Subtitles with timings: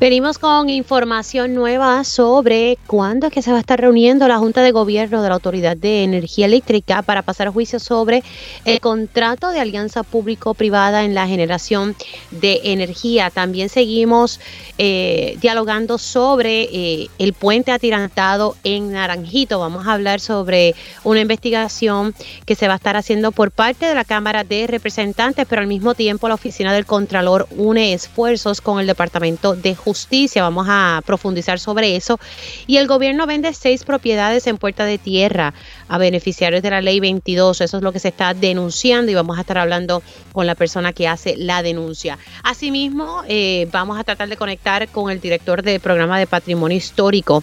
[0.00, 4.62] Venimos con información nueva sobre cuándo es que se va a estar reuniendo la Junta
[4.62, 8.22] de Gobierno de la Autoridad de Energía Eléctrica para pasar a juicio sobre
[8.64, 11.94] el contrato de alianza público-privada en la generación
[12.30, 13.28] de energía.
[13.28, 14.40] También seguimos
[14.78, 19.60] eh, dialogando sobre eh, el puente atirantado en Naranjito.
[19.60, 20.74] Vamos a hablar sobre
[21.04, 22.14] una investigación
[22.46, 25.68] que se va a estar haciendo por parte de la Cámara de Representantes, pero al
[25.68, 30.42] mismo tiempo la Oficina del Contralor une esfuerzos con el Departamento de Justicia justicia.
[30.42, 32.20] Vamos a profundizar sobre eso.
[32.68, 35.52] Y el gobierno vende seis propiedades en Puerta de Tierra
[35.88, 37.60] a beneficiarios de la ley 22.
[37.60, 40.00] Eso es lo que se está denunciando y vamos a estar hablando
[40.32, 42.18] con la persona que hace la denuncia.
[42.44, 47.42] Asimismo, eh, vamos a tratar de conectar con el director del programa de patrimonio histórico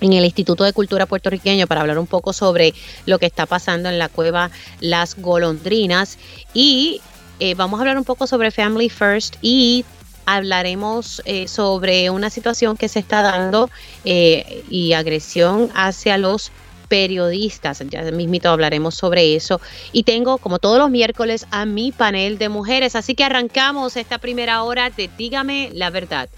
[0.00, 2.74] en el Instituto de Cultura puertorriqueño para hablar un poco sobre
[3.06, 6.18] lo que está pasando en la cueva Las Golondrinas
[6.52, 7.00] y
[7.38, 9.84] eh, vamos a hablar un poco sobre Family First y
[10.26, 13.70] hablaremos eh, sobre una situación que se está dando
[14.04, 16.52] eh, y agresión hacia los
[16.88, 17.82] periodistas.
[17.88, 19.60] Ya mismito hablaremos sobre eso.
[19.92, 22.96] Y tengo, como todos los miércoles, a mi panel de mujeres.
[22.96, 26.28] Así que arrancamos esta primera hora de Dígame la verdad.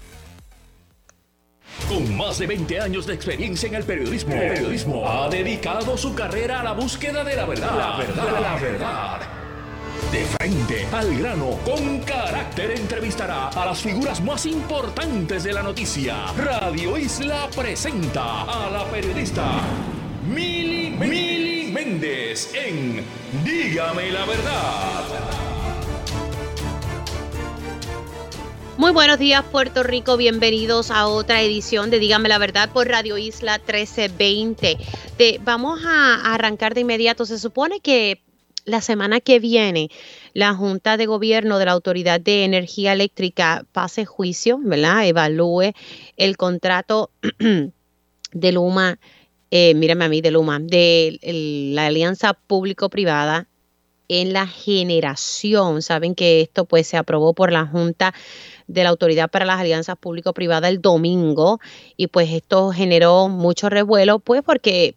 [1.87, 6.13] Con más de 20 años de experiencia en el periodismo, el periodismo ha dedicado su
[6.13, 7.77] carrera a la búsqueda de la verdad.
[7.77, 9.48] La verdad, la verdad
[10.11, 16.25] de frente, al grano, con carácter entrevistará a las figuras más importantes de la noticia.
[16.35, 19.61] Radio Isla presenta a la periodista
[20.27, 23.03] Mili, Mili Méndez en
[23.43, 25.03] Dígame la verdad.
[28.77, 33.17] Muy buenos días Puerto Rico, bienvenidos a otra edición de Dígame la Verdad por Radio
[33.17, 34.77] Isla 1320.
[35.41, 37.25] vamos a arrancar de inmediato.
[37.25, 38.23] Se supone que
[38.69, 39.89] la semana que viene
[40.33, 45.05] la Junta de Gobierno de la Autoridad de Energía Eléctrica pase juicio, ¿verdad?
[45.05, 45.73] Evalúe
[46.17, 47.11] el contrato
[48.31, 48.99] de Luma,
[49.51, 51.19] eh, mírame a mí, de Luma, de
[51.73, 53.47] la alianza público-privada
[54.07, 55.81] en la generación.
[55.81, 58.13] Saben que esto pues se aprobó por la Junta
[58.67, 61.59] de la Autoridad para las Alianzas Público-Privadas el domingo
[61.97, 64.95] y pues esto generó mucho revuelo pues porque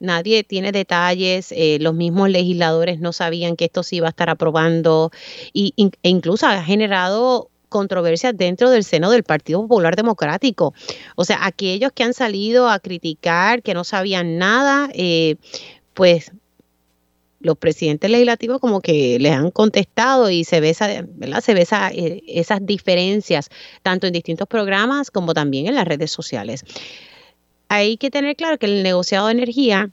[0.00, 4.30] Nadie tiene detalles, eh, los mismos legisladores no sabían que esto se iba a estar
[4.30, 5.10] aprobando
[5.52, 10.72] y, e incluso ha generado controversias dentro del seno del Partido Popular Democrático.
[11.16, 15.36] O sea, aquellos que han salido a criticar, que no sabían nada, eh,
[15.94, 16.32] pues
[17.40, 20.74] los presidentes legislativos como que les han contestado y se ve,
[21.14, 21.40] ¿verdad?
[21.40, 23.48] Se ve eh, esas diferencias
[23.82, 26.64] tanto en distintos programas como también en las redes sociales
[27.68, 29.90] hay que tener claro que el negociado de energía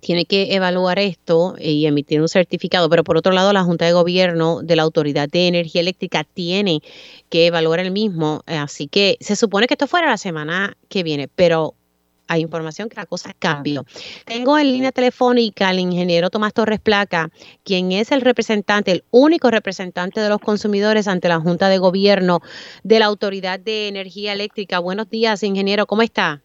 [0.00, 3.92] tiene que evaluar esto y emitir un certificado, pero por otro lado la Junta de
[3.92, 6.80] Gobierno de la Autoridad de Energía Eléctrica tiene
[7.28, 11.28] que evaluar el mismo, así que se supone que esto fuera la semana que viene,
[11.28, 11.74] pero
[12.28, 13.86] hay información que la cosa cambió.
[14.26, 17.30] Tengo en línea telefónica al ingeniero Tomás Torres Placa,
[17.64, 22.40] quien es el representante, el único representante de los consumidores ante la Junta de Gobierno
[22.84, 24.78] de la Autoridad de Energía Eléctrica.
[24.78, 26.42] Buenos días, ingeniero, ¿cómo está?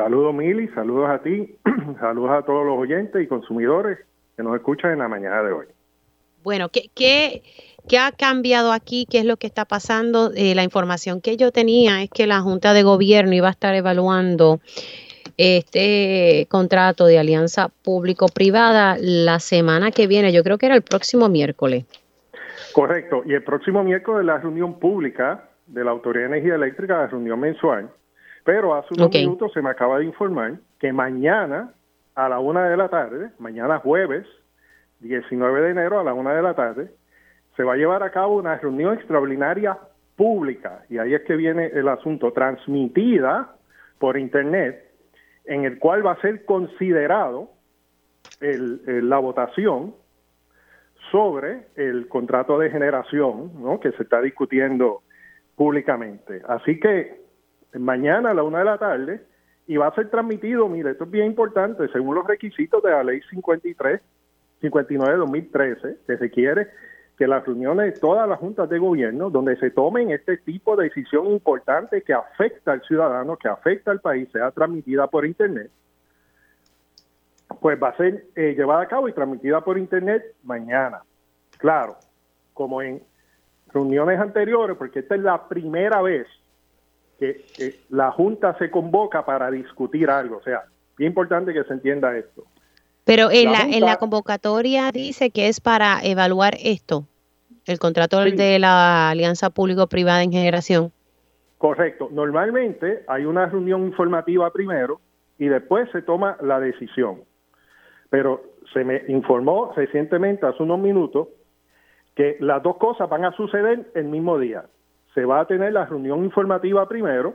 [0.00, 1.56] Saludos Mili, saludos a ti,
[2.00, 3.98] saludos a todos los oyentes y consumidores
[4.34, 5.66] que nos escuchan en la mañana de hoy.
[6.42, 7.42] Bueno, ¿qué, qué,
[7.86, 9.06] qué ha cambiado aquí?
[9.10, 10.30] ¿Qué es lo que está pasando?
[10.34, 13.74] Eh, la información que yo tenía es que la Junta de Gobierno iba a estar
[13.74, 14.60] evaluando
[15.36, 21.28] este contrato de alianza público-privada la semana que viene, yo creo que era el próximo
[21.28, 21.84] miércoles.
[22.72, 27.06] Correcto, y el próximo miércoles la reunión pública de la Autoridad de Energía Eléctrica, la
[27.08, 27.90] reunión mensual,
[28.44, 31.72] pero hace unos minutos se me acaba de informar que mañana
[32.14, 34.26] a la una de la tarde, mañana jueves
[35.00, 36.90] 19 de enero a la una de la tarde,
[37.56, 39.78] se va a llevar a cabo una reunión extraordinaria
[40.16, 43.56] pública, y ahí es que viene el asunto, transmitida
[43.98, 44.92] por Internet,
[45.46, 47.50] en el cual va a ser considerado
[48.40, 49.94] la votación
[51.10, 53.80] sobre el contrato de generación ¿no?
[53.80, 55.02] que se está discutiendo
[55.56, 56.42] públicamente.
[56.46, 57.20] Así que
[57.78, 59.20] mañana a la una de la tarde
[59.66, 63.04] y va a ser transmitido, mire, esto es bien importante, según los requisitos de la
[63.04, 64.00] ley 53,
[64.60, 66.68] 59 de 2013, que se quiere
[67.16, 70.84] que las reuniones de todas las juntas de gobierno, donde se tomen este tipo de
[70.84, 75.70] decisión importante que afecta al ciudadano, que afecta al país, sea transmitida por Internet,
[77.60, 81.02] pues va a ser eh, llevada a cabo y transmitida por Internet mañana.
[81.58, 81.96] Claro,
[82.54, 83.02] como en
[83.72, 86.26] reuniones anteriores, porque esta es la primera vez
[87.20, 87.44] que
[87.90, 90.38] la Junta se convoca para discutir algo.
[90.38, 90.64] O sea,
[90.96, 92.44] bien importante que se entienda esto.
[93.04, 97.04] Pero en la, en la convocatoria dice que es para evaluar esto,
[97.66, 100.92] el contrato de la Alianza Público-Privada en Generación.
[101.58, 102.08] Correcto.
[102.10, 105.00] Normalmente hay una reunión informativa primero
[105.38, 107.22] y después se toma la decisión.
[108.08, 111.28] Pero se me informó recientemente, hace unos minutos,
[112.14, 114.64] que las dos cosas van a suceder el mismo día.
[115.14, 117.34] Se va a tener la reunión informativa primero,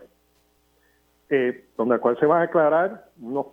[1.30, 3.45] eh, donde cual se van a aclarar unas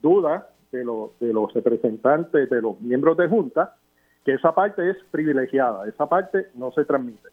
[0.00, 0.78] dudas de,
[1.20, 3.76] de los representantes, de los miembros de Junta,
[4.24, 7.28] que esa parte es privilegiada, esa parte no se transmite.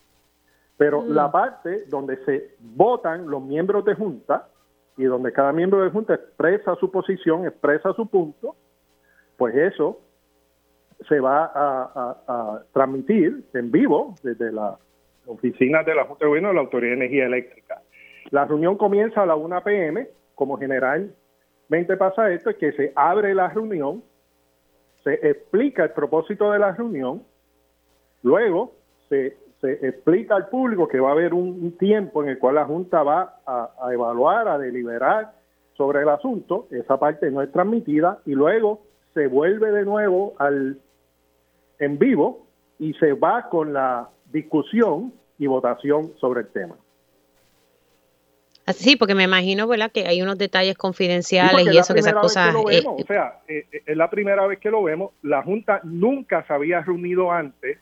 [0.78, 1.10] Pero mm.
[1.10, 4.48] la parte donde se votan los miembros de Junta
[4.98, 8.56] y donde cada miembro de Junta expresa su posición, expresa su punto,
[9.38, 10.00] pues eso
[11.08, 14.78] se va a, transmitir en vivo desde la
[15.30, 17.82] oficina de la Junta de Gobierno de la Autoridad de Energía Eléctrica.
[18.32, 23.34] La reunión comienza a la 1 p.m., como generalmente pasa esto, es que se abre
[23.36, 24.04] la reunión,
[25.04, 27.24] se explica el propósito de la reunión,
[28.24, 28.74] luego
[29.10, 33.04] se, explica al público que va a haber un, tiempo en el cual la Junta
[33.04, 35.34] va a evaluar, a deliberar
[35.76, 38.82] sobre el asunto, esa parte no es transmitida, y luego
[39.14, 40.78] se vuelve de nuevo al
[41.80, 42.46] en vivo
[42.78, 46.76] y se va con la discusión y votación sobre el tema.
[48.74, 49.92] Sí, porque me imagino, ¿verdad?
[49.92, 52.54] Que hay unos detalles confidenciales y eso, que esas cosas...
[52.72, 55.12] Eh, o sea, eh, eh, es la primera vez que lo vemos.
[55.24, 57.80] La Junta nunca se había reunido antes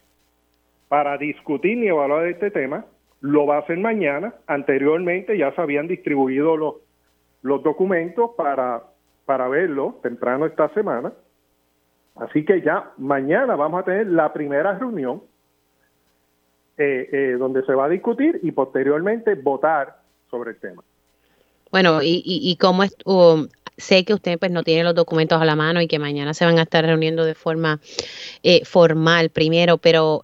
[0.88, 2.86] para discutir ni evaluar este tema.
[3.20, 4.34] Lo va a hacer mañana.
[4.48, 6.76] Anteriormente ya se habían distribuido los,
[7.42, 8.84] los documentos para,
[9.26, 11.12] para verlo temprano esta semana.
[12.16, 15.22] Así que ya mañana vamos a tener la primera reunión
[16.78, 19.98] eh, eh, donde se va a discutir y posteriormente votar
[20.30, 20.84] sobre el tema.
[21.72, 25.46] Bueno, y, y, cómo es, um, sé que usted pues no tiene los documentos a
[25.46, 27.80] la mano y que mañana se van a estar reuniendo de forma
[28.44, 30.22] eh, formal primero, pero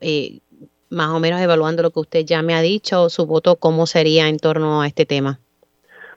[0.89, 4.29] más o menos evaluando lo que usted ya me ha dicho, su voto, ¿cómo sería
[4.29, 5.39] en torno a este tema?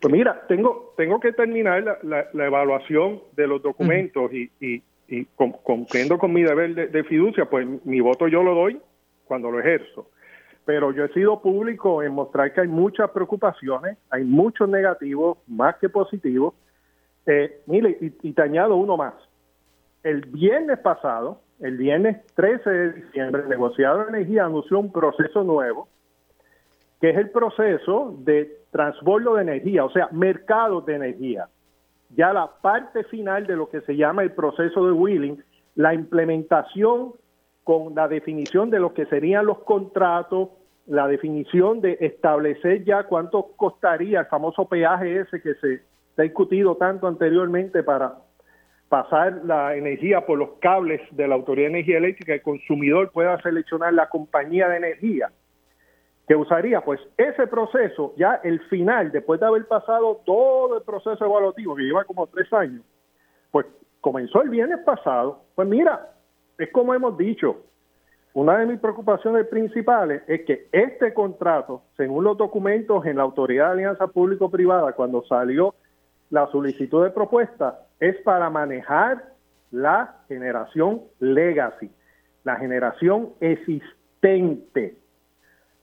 [0.01, 5.25] Pues mira, tengo, tengo que terminar la, la, evaluación de los documentos y, y y
[5.63, 8.81] cumpliendo con mi deber de, fiducia, pues mi voto yo lo doy
[9.25, 10.11] cuando lo ejerzo.
[10.67, 15.77] Pero yo he sido público en mostrar que hay muchas preocupaciones, hay muchos negativos, más
[15.77, 16.53] que positivos.
[17.25, 19.15] Eh, mire, y, y te añado uno más.
[20.03, 25.43] El viernes pasado, el viernes 13 de diciembre, el negociado de energía anunció un proceso
[25.43, 25.89] nuevo,
[27.01, 31.49] que es el proceso de transbordo de energía, o sea, mercados de energía
[32.15, 35.43] ya la parte final de lo que se llama el proceso de wheeling,
[35.75, 37.13] la implementación
[37.67, 40.51] con la definición de lo que serían los contratos,
[40.87, 45.83] la definición de establecer ya cuánto costaría el famoso peaje ese que se,
[46.17, 48.19] ha discutido tanto anteriormente para
[48.89, 53.43] pasar la energía por los cables de la Autoridad de Energía Eléctrica, el consumidor pueda
[53.43, 55.33] seleccionar la compañía de energía
[56.29, 61.25] que usaría, pues ese proceso, ya el final, después de haber pasado todo el proceso
[61.25, 62.85] evaluativo, que lleva como tres años,
[63.51, 63.67] pues
[64.01, 66.13] comenzó el viernes pasado, pues mira,
[66.59, 67.63] es como hemos dicho,
[68.35, 73.67] una de mis preocupaciones principales es que este contrato, según los documentos en la Autoridad
[73.67, 75.75] de Alianza Público-Privada, cuando salió
[76.31, 79.33] la solicitud de propuesta, es para manejar
[79.71, 81.91] la generación legacy,
[82.45, 84.97] la generación existente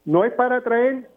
[0.05, 1.09] no es para traer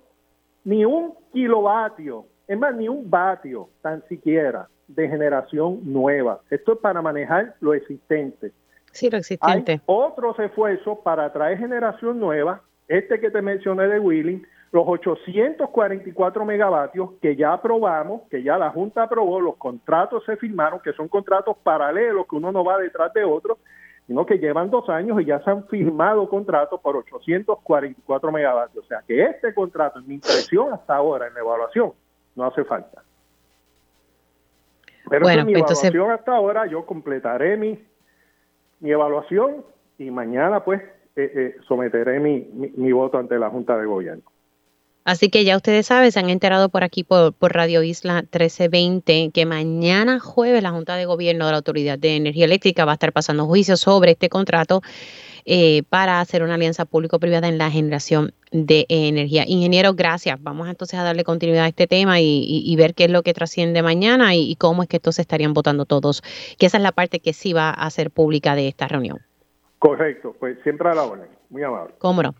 [0.64, 6.40] ni un kilovatio, es más, ni un vatio tan siquiera de generación nueva.
[6.50, 8.52] Esto es para manejar lo existente.
[8.96, 9.72] Sí, lo existente.
[9.72, 16.44] Hay otros esfuerzos para traer generación nueva, este que te mencioné de Wheeling, los 844
[16.44, 21.08] megavatios que ya aprobamos, que ya la Junta aprobó, los contratos se firmaron, que son
[21.08, 23.58] contratos paralelos, que uno no va detrás de otro,
[24.06, 28.84] sino que llevan dos años y ya se han firmado contratos por 844 megavatios.
[28.84, 31.92] O sea que este contrato, en mi impresión hasta ahora, en la evaluación,
[32.34, 33.02] no hace falta.
[35.10, 37.78] Pero en mi evaluación hasta ahora, yo completaré mi,
[38.80, 39.64] mi evaluación
[39.98, 40.82] y mañana pues
[41.16, 44.24] eh, eh, someteré mi, mi voto ante la Junta de Gobierno.
[45.06, 49.46] Así que ya ustedes saben, se han enterado por aquí por, Radio Isla 1320 que
[49.46, 53.12] mañana jueves la Junta de Gobierno de la Autoridad de Energía Eléctrica va a estar
[53.12, 54.82] pasando juicio sobre este contrato
[55.48, 59.44] eh, para hacer una alianza público-privada en la generación de energía.
[59.46, 60.42] Ingeniero, gracias.
[60.42, 63.80] Vamos entonces a darle continuidad a este tema y, ver qué es lo que trasciende
[63.80, 66.22] mañana y, cómo es que entonces estarían votando todos,
[66.58, 69.20] que esa es la parte que sí va a ser pública de esta reunión.
[69.78, 71.28] Correcto, pues siempre a la orden.
[71.48, 71.94] Muy amable.
[71.98, 72.34] Cómo no.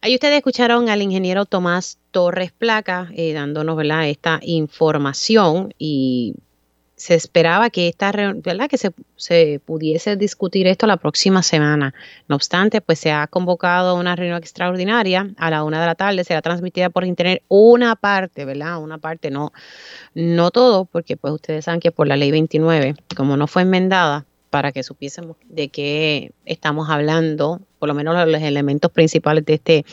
[0.00, 6.34] Ahí ustedes escucharon al ingeniero Tomás Torres Placa eh, dándonos esta información y
[7.02, 8.68] se esperaba que esta ¿verdad?
[8.68, 11.94] que se, se, pudiese discutir esto la próxima semana.
[12.28, 16.22] No obstante, pues se ha convocado una reunión extraordinaria a la una de la tarde,
[16.22, 18.80] será transmitida por internet una parte, ¿verdad?
[18.80, 19.52] Una parte, no,
[20.14, 24.24] no todo, porque pues ustedes saben que por la ley 29, como no fue enmendada,
[24.50, 29.84] para que supiésemos de qué estamos hablando, por lo menos los elementos principales de este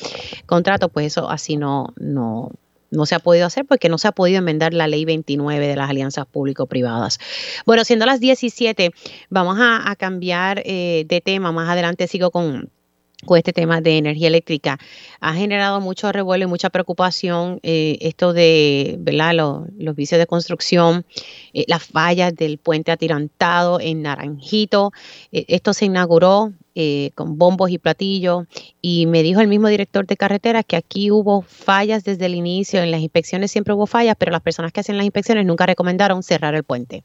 [0.46, 2.52] contrato, pues eso así no, no,
[2.92, 5.76] no se ha podido hacer porque no se ha podido enmendar la ley 29 de
[5.76, 7.20] las alianzas público-privadas.
[7.66, 8.92] Bueno, siendo las 17,
[9.30, 11.52] vamos a, cambiar eh, de tema.
[11.52, 12.70] Más adelante sigo con
[13.26, 14.78] con este tema de energía eléctrica.
[15.20, 19.34] Ha generado mucho revuelo y mucha preocupación eh, esto de ¿verdad?
[19.34, 21.06] Los, vicios de construcción,
[21.54, 24.92] eh, las fallas del puente atirantado en Naranjito.
[25.32, 26.54] Eh, esto se inauguró
[27.16, 28.46] con bombos y platillos
[28.82, 32.82] y me dijo el mismo director de carreteras que aquí hubo fallas desde el inicio,
[32.82, 36.24] en las inspecciones siempre hubo fallas, pero las personas que hacen las inspecciones nunca recomendaron
[36.24, 37.04] cerrar el puente.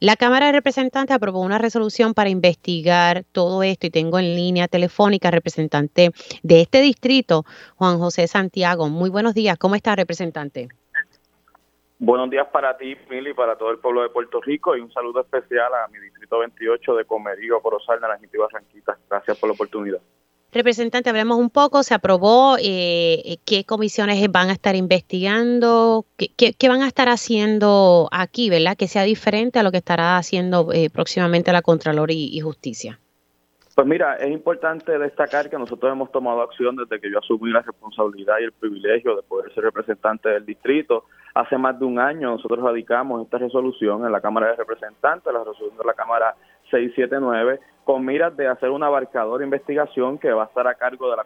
[0.00, 4.66] La Cámara de Representantes aprobó una resolución para investigar todo esto y tengo en línea
[4.66, 6.10] telefónica representante
[6.42, 7.44] de este distrito,
[7.76, 8.88] Juan José Santiago.
[8.88, 10.68] Muy buenos días, ¿cómo está representante?
[12.02, 15.20] Buenos días para ti, Mili, para todo el pueblo de Puerto Rico y un saludo
[15.20, 18.96] especial a mi distrito 28 de Comerío, Corozal, Naranjito y Barranquita.
[19.10, 19.98] Gracias por la oportunidad.
[20.50, 26.80] Representante, hablemos un poco, se aprobó, eh, qué comisiones van a estar investigando, ¿Qué, van
[26.80, 28.78] a estar haciendo aquí, ¿verdad?
[28.78, 32.98] Que sea diferente a lo que estará haciendo eh, próximamente la Contralor y, Justicia.
[33.74, 37.60] Pues mira, es importante destacar que nosotros hemos tomado acción desde que yo asumí la
[37.60, 41.04] responsabilidad y el privilegio de poder ser representante del distrito.
[41.34, 45.40] Hace más de un año nosotros radicamos esta resolución en la Cámara de Representantes, la
[45.40, 46.34] resolución de la Cámara
[46.70, 51.16] 679, con miras de hacer una abarcadora investigación que va a estar a cargo de
[51.16, 51.24] la,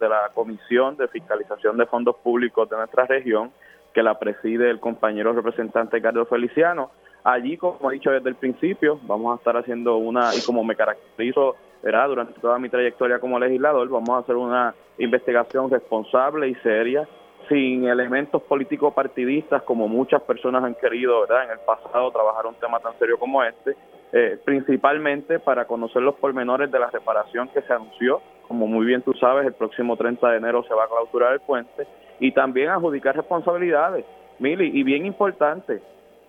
[0.00, 3.50] de la Comisión de Fiscalización de Fondos Públicos de nuestra región,
[3.92, 6.90] que la preside el compañero representante Carlos Feliciano.
[7.24, 10.74] Allí, como he dicho desde el principio, vamos a estar haciendo una, y como me
[10.74, 17.08] caracterizo durante toda mi trayectoria como legislador, vamos a hacer una investigación responsable y seria,
[17.48, 21.44] sin elementos políticos partidistas como muchas personas han querido ¿verdad?
[21.44, 23.76] en el pasado trabajar un tema tan serio como este,
[24.12, 28.20] eh, principalmente para conocer los pormenores de la reparación que se anunció.
[28.46, 31.40] Como muy bien tú sabes, el próximo 30 de enero se va a clausurar el
[31.40, 31.86] puente
[32.20, 34.04] y también adjudicar responsabilidades.
[34.38, 35.80] Mili, y bien importante,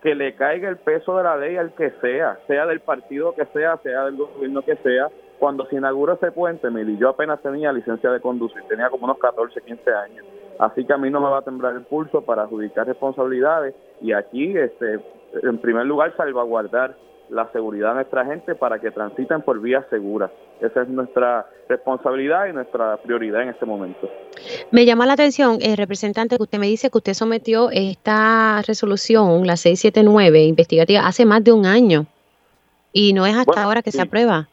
[0.02, 3.46] que le caiga el peso de la ley al que sea, sea del partido que
[3.46, 5.08] sea, sea del gobierno que sea.
[5.38, 9.18] Cuando se inaugura ese puente, Mili, yo apenas tenía licencia de conducir, tenía como unos
[9.18, 10.24] 14, 15 años.
[10.58, 14.12] Así que a mí no me va a temblar el pulso para adjudicar responsabilidades y
[14.12, 15.00] aquí, este,
[15.42, 16.96] en primer lugar, salvaguardar
[17.30, 20.30] la seguridad de nuestra gente para que transiten por vías seguras.
[20.60, 24.08] Esa es nuestra responsabilidad y nuestra prioridad en este momento.
[24.70, 29.46] Me llama la atención, eh, representante, que usted me dice que usted sometió esta resolución,
[29.46, 32.06] la 679 investigativa, hace más de un año
[32.92, 34.48] y no es hasta ahora que se aprueba.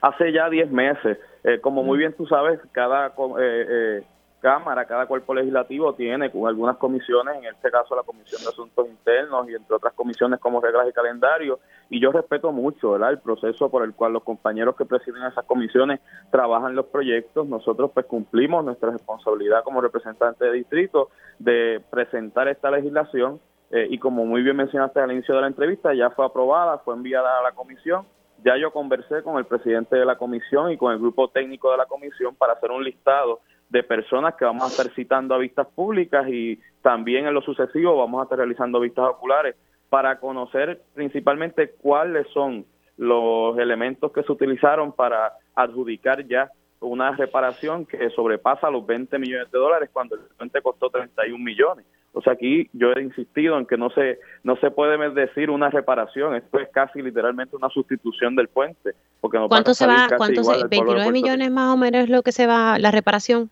[0.00, 1.18] Hace ya 10 meses.
[1.44, 4.02] Eh, como muy bien tú sabes, cada eh,
[4.44, 8.86] Cámara, cada cuerpo legislativo tiene con algunas comisiones, en este caso la Comisión de Asuntos
[8.86, 13.70] Internos y entre otras comisiones como reglas y calendario, y yo respeto mucho el proceso
[13.70, 18.62] por el cual los compañeros que presiden esas comisiones trabajan los proyectos, nosotros pues cumplimos
[18.62, 21.08] nuestra responsabilidad como representante de distrito
[21.38, 25.94] de presentar esta legislación eh, y como muy bien mencionaste al inicio de la entrevista,
[25.94, 28.04] ya fue aprobada, fue enviada a la comisión,
[28.44, 31.78] ya yo conversé con el presidente de la comisión y con el grupo técnico de
[31.78, 35.66] la comisión para hacer un listado de personas que vamos a estar citando a vistas
[35.68, 39.56] públicas y también en lo sucesivo vamos a estar realizando vistas oculares
[39.88, 42.64] para conocer principalmente cuáles son
[42.96, 49.50] los elementos que se utilizaron para adjudicar ya una reparación que sobrepasa los 20 millones
[49.50, 51.86] de dólares cuando el puente costó 31 millones.
[52.14, 55.68] O sea, aquí yo he insistido en que no se no se puede decir una
[55.68, 60.06] reparación, esto es casi literalmente una sustitución del puente, porque ¿Cuánto se va?
[60.16, 63.50] ¿Cuánto se, 29 millones más o menos es lo que se va la reparación?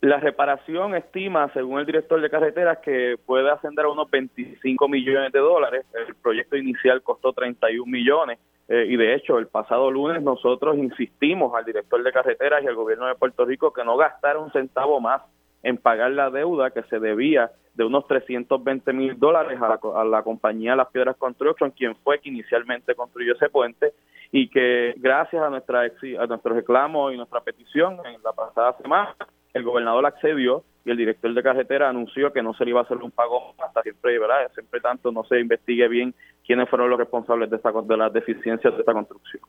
[0.00, 5.32] La reparación estima, según el director de carreteras, que puede ascender a unos 25 millones
[5.32, 5.86] de dólares.
[5.94, 8.38] El proyecto inicial costó 31 millones.
[8.68, 12.74] Eh, y de hecho, el pasado lunes nosotros insistimos al director de carreteras y al
[12.74, 15.22] gobierno de Puerto Rico que no gastara un centavo más
[15.64, 20.04] en pagar la deuda que se debía de unos 320 mil dólares a la, a
[20.04, 23.92] la compañía Las Piedras Construction, quien fue que inicialmente construyó ese puente,
[24.30, 29.14] y que gracias a, nuestra, a nuestro reclamo y nuestra petición en la pasada semana,
[29.52, 32.82] el gobernador accedió y el director de carretera anunció que no se le iba a
[32.82, 34.50] hacer un pago hasta siempre, ¿verdad?
[34.52, 38.74] Siempre tanto no se investigue bien quiénes fueron los responsables de, esta, de las deficiencias
[38.74, 39.42] de esta construcción.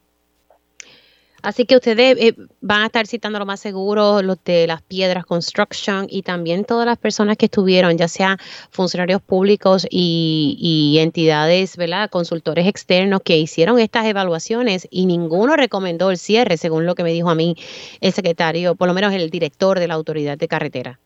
[1.45, 5.27] Así que ustedes eh, van a estar citando lo más seguro, los de las piedras
[5.27, 8.37] construction y también todas las personas que estuvieron, ya sea
[8.71, 12.09] funcionarios públicos y, entidades, ¿verdad?
[12.09, 17.11] Consultores externos que hicieron estas evaluaciones y ninguno recomendó el cierre, según lo que me
[17.11, 17.55] dijo a mí
[18.01, 20.99] el secretario, por lo menos el director de la autoridad de carretera.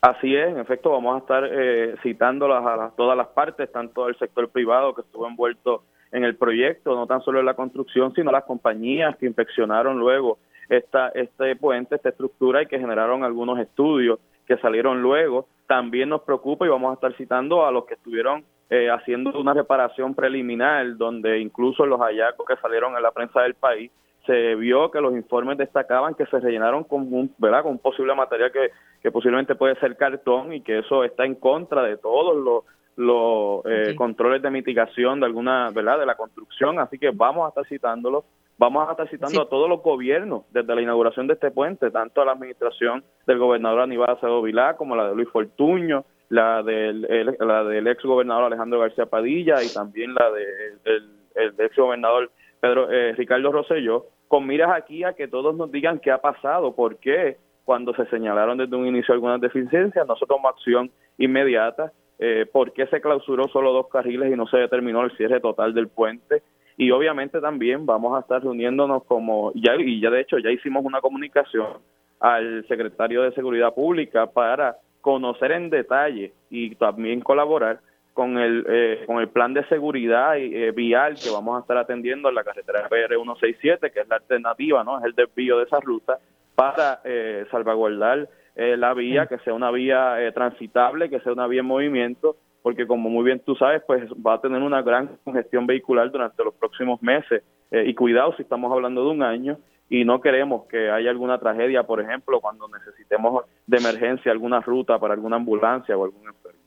[0.00, 4.16] Así es, en efecto, vamos a estar eh, citándolas a todas las partes, tanto el
[4.18, 5.82] sector privado que estuvo envuelto
[6.16, 10.38] en el proyecto, no tan solo en la construcción, sino las compañías que inspeccionaron luego
[10.70, 15.46] esta, este puente, esta estructura y que generaron algunos estudios que salieron luego.
[15.66, 19.52] También nos preocupa y vamos a estar citando a los que estuvieron eh, haciendo una
[19.52, 23.90] reparación preliminar, donde incluso los hallazgos que salieron en la prensa del país
[24.24, 27.62] se vio que los informes destacaban que se rellenaron con un, ¿verdad?
[27.62, 28.70] con un posible material que,
[29.02, 32.64] que posiblemente puede ser cartón y que eso está en contra de todos los
[32.96, 37.48] los eh, controles de mitigación de alguna, ¿verdad?, de la construcción, así que vamos a
[37.50, 38.24] estar citándolo,
[38.58, 42.22] vamos a estar citando a todos los gobiernos desde la inauguración de este puente, tanto
[42.22, 47.02] a la administración del gobernador Aníbal Acevedo Vilá como la de Luis Fortuño, la del,
[47.38, 52.90] la del ex gobernador Alejandro García Padilla y también la del el ex gobernador Pedro
[52.90, 56.96] eh, Ricardo Rosselló, con miras aquí a que todos nos digan qué ha pasado, por
[56.96, 62.72] qué cuando se señalaron desde un inicio algunas deficiencias, nosotros tomamos acción inmediata eh, por
[62.72, 66.42] qué se clausuró solo dos carriles y no se determinó el cierre total del puente.
[66.78, 70.84] Y obviamente también vamos a estar reuniéndonos como, ya, y ya de hecho ya hicimos
[70.84, 71.78] una comunicación
[72.20, 77.80] al secretario de Seguridad Pública para conocer en detalle y también colaborar
[78.12, 82.30] con el, eh, con el plan de seguridad eh, vial que vamos a estar atendiendo
[82.30, 84.98] en la carretera PR167, que es la alternativa, ¿no?
[84.98, 86.18] Es el desvío de esa ruta
[86.54, 91.46] para eh, salvaguardar eh, la vía, que sea una vía eh, transitable, que sea una
[91.46, 95.18] vía en movimiento, porque como muy bien tú sabes, pues va a tener una gran
[95.24, 97.42] congestión vehicular durante los próximos meses.
[97.70, 99.58] Eh, y cuidado si estamos hablando de un año
[99.90, 104.98] y no queremos que haya alguna tragedia, por ejemplo, cuando necesitemos de emergencia alguna ruta
[104.98, 106.60] para alguna ambulancia o algún enfermo.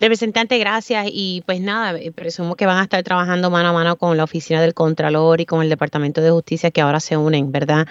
[0.00, 1.06] Representante, gracias.
[1.12, 4.24] Y pues nada, eh, presumo que van a estar trabajando mano a mano con la
[4.24, 7.86] Oficina del Contralor y con el Departamento de Justicia que ahora se unen, ¿verdad?,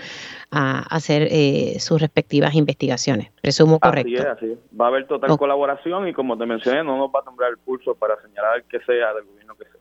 [0.50, 3.30] a hacer eh, sus respectivas investigaciones.
[3.42, 4.22] Presumo correcto.
[4.22, 7.20] Así es, así Va a haber total colaboración y como te mencioné, no nos va
[7.20, 9.74] a temblar el pulso para señalar que sea del gobierno que sea.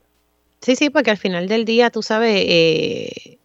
[0.61, 3.39] Sí, sí, porque al final del día, tú sabes, eh,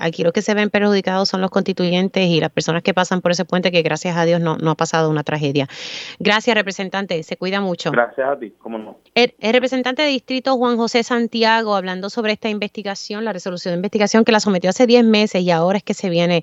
[0.00, 3.32] aquí lo que se ven perjudicados son los constituyentes y las personas que pasan por
[3.32, 5.68] ese puente, que gracias a Dios no, no ha pasado una tragedia.
[6.18, 7.90] Gracias, representante, se cuida mucho.
[7.92, 8.98] Gracias a ti, cómo no.
[9.14, 14.24] El, representante de distrito Juan José Santiago, hablando sobre esta investigación, la resolución de investigación
[14.24, 16.42] que la sometió hace 10 meses y ahora es que se viene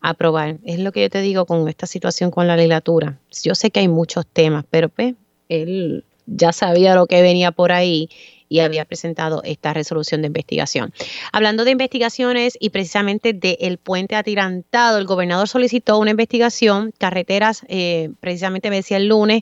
[0.00, 0.56] a aprobar.
[0.64, 3.18] Es lo que yo te digo con esta situación con la legislatura.
[3.42, 5.14] Yo sé que hay muchos temas, pero pues
[5.48, 8.08] él ya sabía lo que venía por ahí
[8.52, 10.92] y había presentado esta resolución de investigación.
[11.32, 18.10] Hablando de investigaciones y precisamente del puente atirantado, el gobernador solicitó una investigación, carreteras, eh,
[18.20, 19.40] precisamente me decía el lunes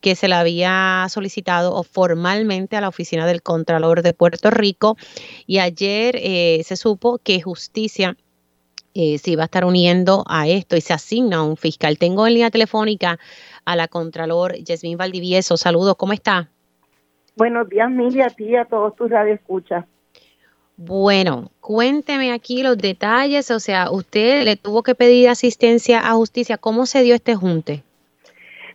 [0.00, 4.96] que se la había solicitado formalmente a la oficina del Contralor de Puerto Rico
[5.44, 8.16] y ayer eh, se supo que justicia
[8.94, 11.98] eh, se iba a estar uniendo a esto y se asigna un fiscal.
[11.98, 13.18] Tengo en línea telefónica
[13.64, 15.56] a la Contralor Yasmín Valdivieso.
[15.56, 16.52] Saludos, ¿cómo está?
[17.36, 19.84] Buenos días, Mili, a ti y a todos tus radioescuchas.
[20.76, 26.58] Bueno, cuénteme aquí los detalles, o sea, usted le tuvo que pedir asistencia a justicia,
[26.58, 27.82] ¿cómo se dio este junte?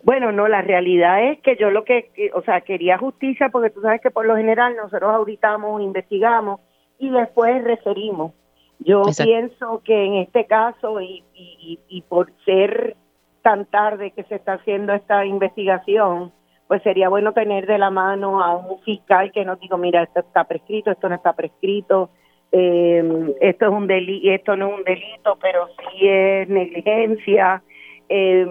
[0.04, 3.82] Bueno, no, la realidad es que yo lo que, o sea, quería justicia porque tú
[3.82, 6.62] sabes que por lo general nosotros auditamos, investigamos
[6.98, 8.32] y después referimos.
[8.80, 12.96] Yo pienso que en este caso y, y, y por ser
[13.42, 16.32] tan tarde que se está haciendo esta investigación,
[16.68, 20.20] pues sería bueno tener de la mano a un fiscal que nos diga, mira, esto
[20.20, 22.10] está prescrito, esto no está prescrito,
[22.52, 27.62] eh, esto es un delito, esto no es un delito, pero sí es negligencia,
[28.10, 28.46] eh,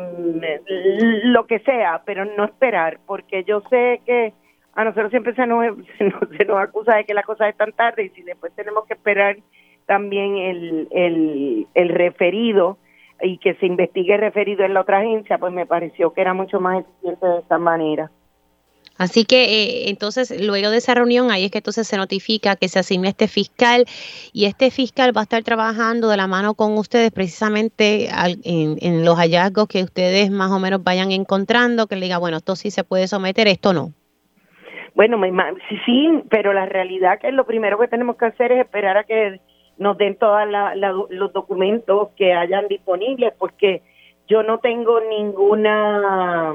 [1.25, 4.33] lo que sea, pero no esperar, porque yo sé que
[4.75, 5.65] a nosotros siempre se nos,
[5.97, 9.37] se nos, acusa de que las cosas están tarde y si después tenemos que esperar
[9.87, 12.79] también el, el, el referido,
[13.23, 16.61] y que se investigue referido en la otra agencia, pues me pareció que era mucho
[16.61, 18.11] más eficiente de esta manera.
[18.99, 22.69] Así que eh, entonces, luego de esa reunión, ahí es que entonces se notifica que
[22.69, 23.85] se asigne este fiscal
[24.33, 28.09] y este fiscal va a estar trabajando de la mano con ustedes precisamente
[28.45, 32.57] en, los hallazgos que ustedes más o menos vayan encontrando, que le diga, bueno, esto
[32.57, 33.93] sí se puede someter, esto no.
[34.95, 35.21] Bueno,
[35.69, 39.05] sí, sí, pero la realidad que lo primero que tenemos que hacer es esperar a
[39.05, 39.41] que
[39.79, 40.47] nos den todos
[41.11, 43.83] los documentos que hayan disponibles, porque
[44.27, 46.55] yo no tengo ninguna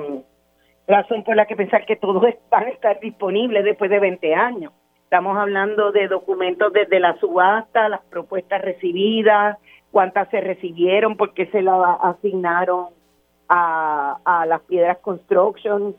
[0.87, 4.73] razón por la que pensar que todos van a estar disponibles después de 20 años.
[5.03, 9.57] Estamos hablando de documentos desde la subasta, las propuestas recibidas,
[9.91, 12.87] cuántas se recibieron, por qué se la asignaron
[13.49, 15.95] a, a las piedras construction,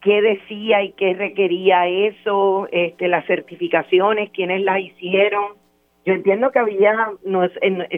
[0.00, 5.61] qué decía y qué requería eso, este, las certificaciones, quiénes las hicieron.
[6.04, 7.52] Yo entiendo que había, no, es,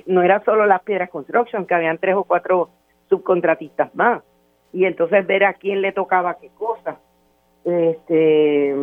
[0.06, 2.70] no era solo las piedras construction, que habían tres o cuatro
[3.08, 4.22] subcontratistas más.
[4.72, 6.98] Y entonces ver a quién le tocaba qué cosa.
[7.64, 8.74] Este,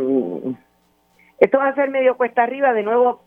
[1.40, 3.22] esto va a ser medio cuesta arriba, de nuevo,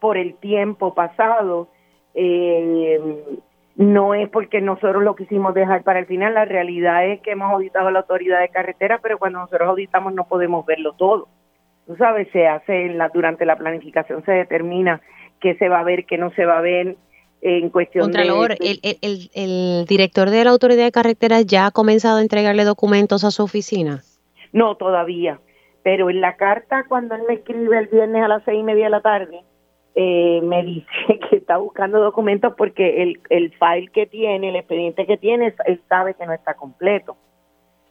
[0.00, 1.68] por el tiempo pasado.
[2.14, 3.00] Eh,
[3.76, 7.50] no es porque nosotros lo quisimos dejar para el final, la realidad es que hemos
[7.50, 11.28] auditado la autoridad de carretera, pero cuando nosotros auditamos no podemos verlo todo.
[11.86, 15.00] Tú sabes, se hace la, durante la planificación, se determina
[15.42, 16.96] qué se va a ver, qué no se va a ver
[17.42, 18.78] en cuestión Contralor, de...
[18.82, 23.24] El, el, el, director de la autoridad de carreteras ya ha comenzado a entregarle documentos
[23.24, 24.02] a su oficina.
[24.52, 25.40] No, todavía.
[25.82, 28.84] Pero en la carta, cuando él me escribe el viernes a las seis y media
[28.84, 29.40] de la tarde,
[29.94, 30.86] eh, me dice
[31.30, 35.82] que está buscando documentos porque el, el file que tiene, el expediente que tiene, él
[35.88, 37.16] sabe que no está completo.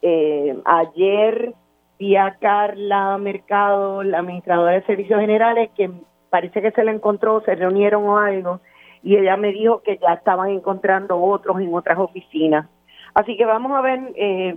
[0.01, 1.53] Eh, ayer
[1.99, 5.91] vi a Carla Mercado, la administradora de servicios generales, que
[6.31, 8.61] parece que se la encontró, se reunieron o algo,
[9.03, 12.67] y ella me dijo que ya estaban encontrando otros en otras oficinas.
[13.13, 14.55] Así que vamos a ver, eh,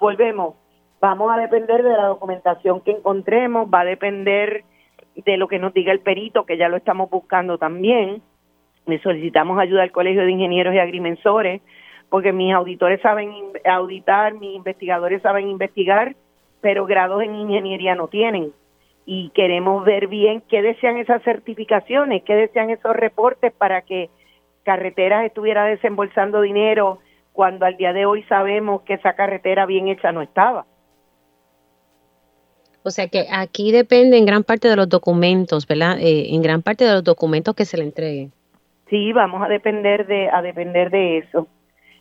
[0.00, 0.54] volvemos,
[1.00, 4.64] vamos a depender de la documentación que encontremos, va a depender
[5.14, 8.22] de lo que nos diga el perito, que ya lo estamos buscando también.
[8.86, 11.60] Le solicitamos ayuda al Colegio de Ingenieros y Agrimensores,
[12.08, 13.30] porque mis auditores saben
[13.66, 16.16] auditar, mis investigadores saben investigar,
[16.62, 18.52] pero grados en ingeniería no tienen.
[19.12, 24.08] Y queremos ver bien qué desean esas certificaciones, qué desean esos reportes para que
[24.62, 27.00] carreteras estuviera desembolsando dinero
[27.32, 30.64] cuando al día de hoy sabemos que esa carretera bien hecha no estaba.
[32.84, 35.98] O sea que aquí depende en gran parte de los documentos, ¿verdad?
[35.98, 38.30] Eh, en gran parte de los documentos que se le entreguen.
[38.90, 41.48] Sí, vamos a depender de a depender de eso.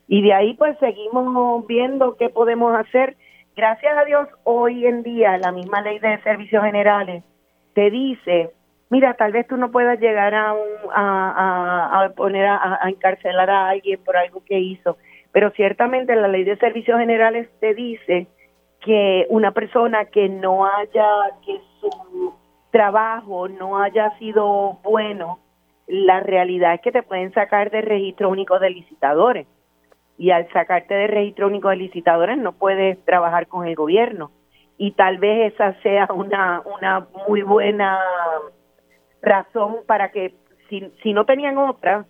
[0.08, 3.18] Y de ahí pues seguimos viendo qué podemos hacer.
[3.60, 7.26] Gracias a Dios, hoy en día la misma ley de servicios generales
[7.74, 8.52] te dice,
[8.90, 10.56] mira, tal vez tú no puedas llegar a,
[10.96, 14.96] a, a, poner a, a encarcelar a alguien por algo que hizo,
[15.34, 18.28] pero ciertamente la ley de servicios generales te dice
[18.80, 21.06] que una persona que no haya,
[21.46, 22.34] que su
[22.72, 25.40] trabajo no haya sido bueno,
[25.86, 29.48] la realidad es que te pueden sacar de registro único de licitadores.
[30.20, 34.30] Y al sacarte de registro único de licitadores no puedes trabajar con el gobierno.
[34.78, 38.00] Y tal vez esa sea una, una muy buena
[39.22, 40.36] razón para que,
[40.70, 42.06] si, si no tenían otra,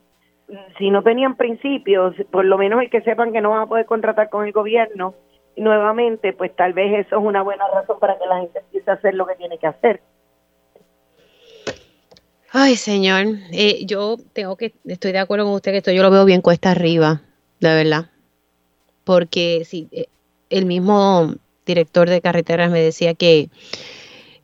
[0.78, 3.86] si no tenían principios, por lo menos el que sepan que no van a poder
[3.86, 5.14] contratar con el gobierno,
[5.56, 8.96] nuevamente, pues tal vez eso es una buena razón para que la gente empiece a
[8.96, 10.02] hacer lo que tiene que hacer.
[12.52, 16.10] Ay, señor, eh, yo tengo que, estoy de acuerdo con usted que esto yo lo
[16.10, 17.22] veo bien cuesta arriba,
[17.60, 18.10] de verdad.
[19.04, 20.08] Porque si eh,
[20.50, 23.50] el mismo director de carreteras me decía que,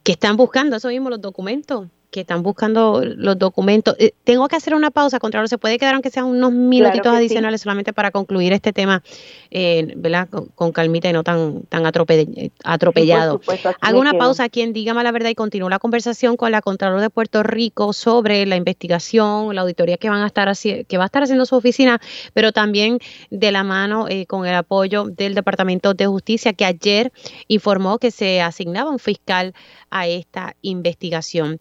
[0.03, 3.95] que están buscando eso mismo los documentos que están buscando los documentos.
[3.99, 5.49] Eh, tengo que hacer una pausa, Contralor.
[5.49, 9.03] ¿Se puede quedar aunque sean unos minutitos adicionales solamente para concluir este tema,
[9.51, 10.27] eh, ¿verdad?
[10.29, 13.41] Con, calmita y no tan, tan atropellado.
[13.81, 17.01] Hago una pausa aquí en Dígame la Verdad y continúo la conversación con la Contralor
[17.01, 21.05] de Puerto Rico sobre la investigación, la auditoría que, van a estar que va a
[21.07, 21.99] estar haciendo su oficina,
[22.33, 27.11] pero también de la mano eh, con el apoyo del Departamento de Justicia que ayer
[27.47, 29.53] informó que se asignaba un fiscal
[29.89, 31.59] a esta investigación.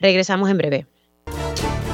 [0.00, 0.86] Regresamos en breve.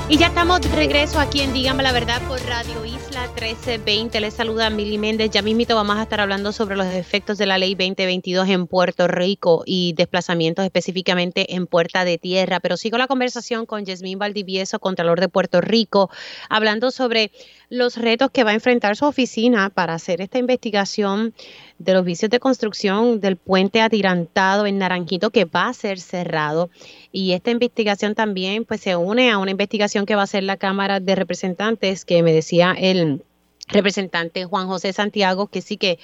[0.08, 4.20] Y ya estamos de regreso aquí en Dígame la Verdad por Radio Isla 1320.
[4.20, 5.30] Les saluda Mili Méndez.
[5.32, 9.08] Ya mismito vamos a estar hablando sobre los efectos de la ley 2022 en Puerto
[9.08, 12.60] Rico y desplazamientos específicamente en Puerta de Tierra.
[12.60, 16.08] Pero sigo la conversación con Yasmín Valdivieso, Contralor de Puerto Rico,
[16.48, 17.32] hablando sobre
[17.68, 21.34] los retos que va a enfrentar su oficina para hacer esta investigación
[21.78, 26.70] de los vicios de construcción del puente atirantado en Naranjito que va a ser cerrado.
[27.18, 30.58] Y esta investigación también pues se une a una investigación que va a hacer la
[30.58, 33.22] Cámara de Representantes que me decía el
[33.68, 35.98] representante Juan José Santiago que sí que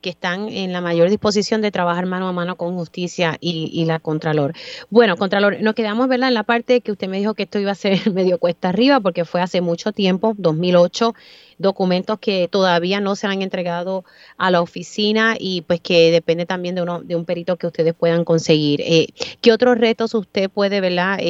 [0.00, 3.98] que están en la mayor disposición de trabajar mano a mano con justicia y, la
[3.98, 4.52] Contralor.
[4.90, 6.28] Bueno, Contralor, nos quedamos ¿verdad?
[6.28, 9.00] en la parte que usted me dijo que esto iba a ser medio cuesta arriba
[9.00, 11.14] porque fue hace mucho tiempo, 2008,
[11.58, 14.04] documentos que todavía no se han entregado
[14.36, 17.94] a la oficina y pues que depende también de, uno, de un perito que ustedes
[17.94, 18.80] puedan conseguir.
[18.82, 19.08] Eh,
[19.40, 21.18] ¿Qué otros retos usted puede ¿verdad?
[21.20, 21.24] Eh,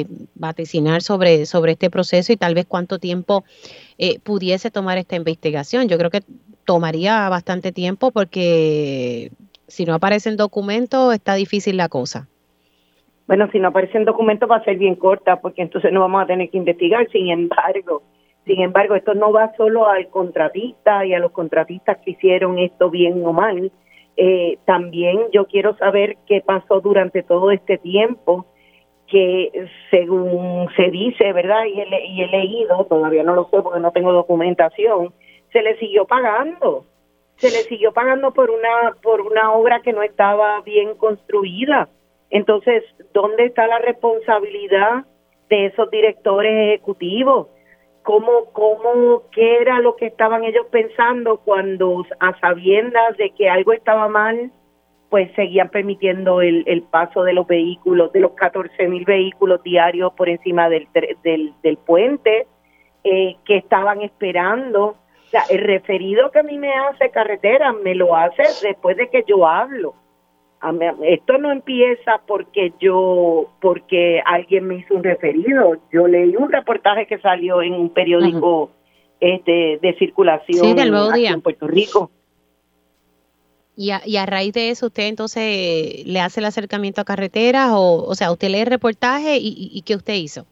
[0.00, 3.44] eh, vaticinar sobre, sobre este proceso y tal vez cuánto tiempo
[4.22, 5.88] pudiese tomar esta investigación?
[5.88, 6.22] Yo creo que
[6.68, 9.30] tomaría bastante tiempo porque
[9.68, 12.28] si no aparecen documentos está difícil la cosa.
[13.26, 16.26] Bueno, si no aparecen documentos va a ser bien corta porque entonces no vamos a
[16.26, 17.08] tener que investigar.
[17.10, 18.02] Sin embargo,
[18.44, 22.90] Sin embargo, esto no va solo al contratista y a los contratistas que hicieron esto
[22.90, 23.70] bien o mal.
[24.16, 28.44] Eh, también yo quiero saber qué pasó durante todo este tiempo
[29.06, 29.50] que
[29.90, 31.64] según se dice, ¿verdad?
[31.64, 35.12] Y he, y he leído, todavía no lo sé porque no tengo documentación,
[35.52, 36.84] se le siguió pagando
[37.38, 41.88] se le siguió pagando por una por una obra que no estaba bien construida.
[42.30, 42.84] Entonces,
[43.14, 45.04] ¿dónde está la responsabilidad
[45.48, 47.48] de esos directores ejecutivos?
[48.02, 53.72] ¿Cómo, cómo, qué era lo que estaban ellos pensando cuando a sabiendas de que algo
[53.72, 54.50] estaba mal,
[55.10, 60.12] pues seguían permitiendo el, el paso de los vehículos, de los 14 mil vehículos diarios
[60.14, 60.88] por encima del,
[61.22, 62.46] del, del puente,
[63.04, 64.96] eh, que estaban esperando
[65.28, 69.10] o sea, el referido que a mí me hace carretera me lo hace después de
[69.10, 69.94] que yo hablo.
[71.02, 75.76] esto no empieza porque yo, porque alguien me hizo un referido.
[75.92, 78.70] Yo leí un reportaje que salió en un periódico
[79.20, 81.32] este, de circulación del Nuevo Día.
[81.32, 82.10] en Puerto Rico.
[83.76, 87.72] Y a, y a, raíz de eso, usted entonces le hace el acercamiento a carreteras
[87.72, 90.46] o, o sea, usted lee el reportaje y, y, ¿qué usted hizo?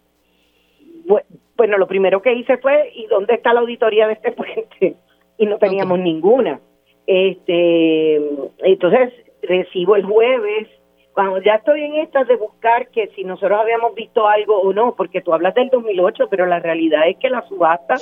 [1.07, 1.27] Bueno,
[1.65, 4.97] lo primero que hice fue, ¿y dónde está la auditoría de este puente?
[5.39, 6.61] Y no teníamos ninguna.
[7.07, 8.17] Este,
[8.59, 10.69] entonces recibo el jueves,
[11.13, 14.95] cuando ya estoy en estas de buscar que si nosotros habíamos visto algo o no,
[14.97, 17.95] porque tú hablas del 2008, pero la realidad es que la subasta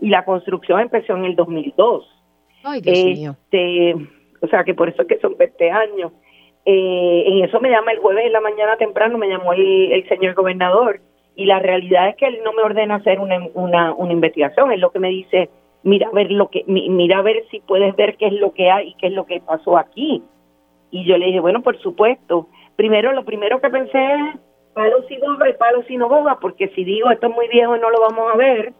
[0.00, 2.06] y la construcción empezó en el 2002.
[2.62, 3.36] Ay, Dios mío.
[3.44, 3.94] Este,
[4.40, 6.12] o sea, que por eso es que son 20 años.
[6.66, 10.34] Eh, en eso me llama el jueves en la mañana temprano, me llamó el señor
[10.34, 11.00] gobernador
[11.40, 14.78] y la realidad es que él no me ordena hacer una, una, una investigación, es
[14.78, 15.48] lo que me dice,
[15.82, 18.70] mira a ver lo que mira a ver si puedes ver qué es lo que
[18.70, 20.22] hay y qué es lo que pasó aquí.
[20.90, 22.48] Y yo le dije, bueno, por supuesto.
[22.76, 24.38] Primero, lo primero que pensé es
[24.74, 27.74] palo si boga y palo si no boga, porque si digo esto es muy viejo
[27.74, 28.74] y no lo vamos a ver,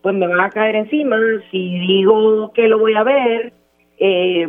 [0.00, 1.16] pues me van a caer encima.
[1.50, 3.52] Si digo que lo voy a ver,
[3.98, 4.46] eh,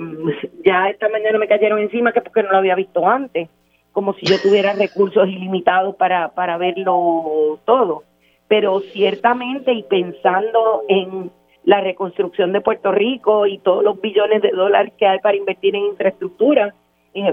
[0.64, 3.50] ya esta mañana me cayeron encima que porque no lo había visto antes
[3.96, 8.04] como si yo tuviera recursos ilimitados para, para verlo todo.
[8.50, 11.32] Pero ciertamente y pensando en
[11.64, 15.78] la reconstrucción de Puerto Rico y todos los billones de dólares que hay para invertir
[15.78, 16.76] en infraestructura,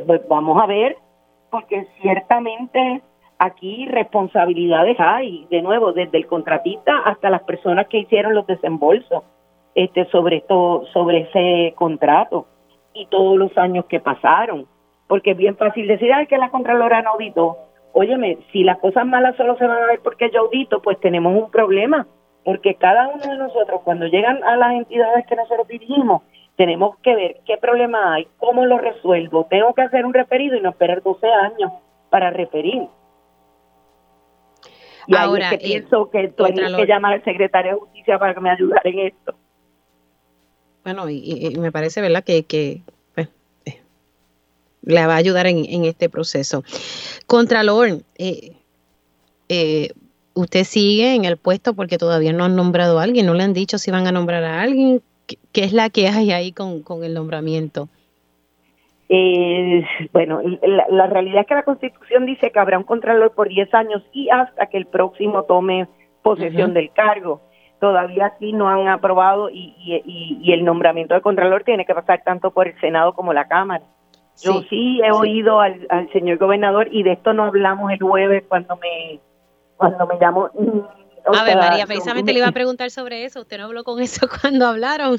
[0.06, 0.96] pues vamos a ver,
[1.50, 3.02] porque ciertamente
[3.40, 9.24] aquí responsabilidades hay, de nuevo, desde el contratista hasta las personas que hicieron los desembolsos
[9.74, 12.46] este, sobre, esto, sobre ese contrato
[12.94, 14.68] y todos los años que pasaron
[15.06, 17.58] porque es bien fácil decir, ay, que la Contralora no auditó.
[17.92, 21.34] Óyeme, si las cosas malas solo se van a ver porque yo audito, pues tenemos
[21.34, 22.06] un problema,
[22.44, 26.22] porque cada uno de nosotros, cuando llegan a las entidades que nosotros dirigimos,
[26.56, 29.46] tenemos que ver qué problema hay, cómo lo resuelvo.
[29.50, 31.72] Tengo que hacer un referido y no esperar 12 años
[32.10, 32.88] para referir.
[35.06, 38.18] Y Ahora, ahí es que eh, pienso que tienes que llamar al secretario de Justicia
[38.18, 39.34] para que me ayudara en esto.
[40.84, 42.82] Bueno, y, me parece, ¿verdad?, que, que
[44.82, 46.62] le va a ayudar en, este proceso.
[47.26, 48.52] Contralor, eh,
[49.48, 49.90] eh,
[50.34, 53.52] usted sigue en el puesto porque todavía no han nombrado a alguien, no le han
[53.52, 55.02] dicho si van a nombrar a alguien.
[55.52, 57.88] ¿Qué, es la que hay ahí con, el nombramiento?
[59.08, 60.40] Eh, bueno,
[60.90, 64.30] la, realidad es que la Constitución dice que habrá un contralor por 10 años y
[64.30, 65.86] hasta que el próximo tome
[66.22, 67.40] posesión del cargo.
[67.78, 72.52] Todavía aquí no han aprobado y, y, el nombramiento del contralor tiene que pasar tanto
[72.52, 73.84] por el Senado como la Cámara.
[74.40, 78.76] Yo sí, he oído al, señor gobernador y de esto no hablamos el jueves cuando
[78.76, 79.20] me
[79.76, 80.48] cuando me llamó.
[80.54, 80.80] Mm,
[81.24, 83.40] a ver, María, precisamente le iba a preguntar sobre eso.
[83.40, 85.18] ¿Usted no habló con eso cuando hablaron?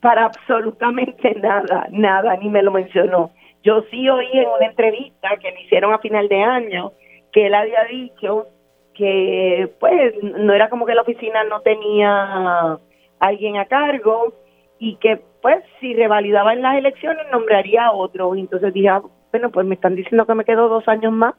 [0.00, 3.30] Para absolutamente nada, nada, ni me lo mencionó.
[3.62, 6.92] Yo sí oí en una entrevista que le hicieron a final de año
[7.32, 8.46] que él había dicho
[8.94, 12.78] que, pues, no era como que la oficina no tenía
[13.18, 14.32] alguien a cargo
[14.78, 18.34] y que pues si revalidaba en las elecciones nombraría a otro.
[18.34, 21.34] Y entonces dije, ah, bueno, pues me están diciendo que me quedo dos años más,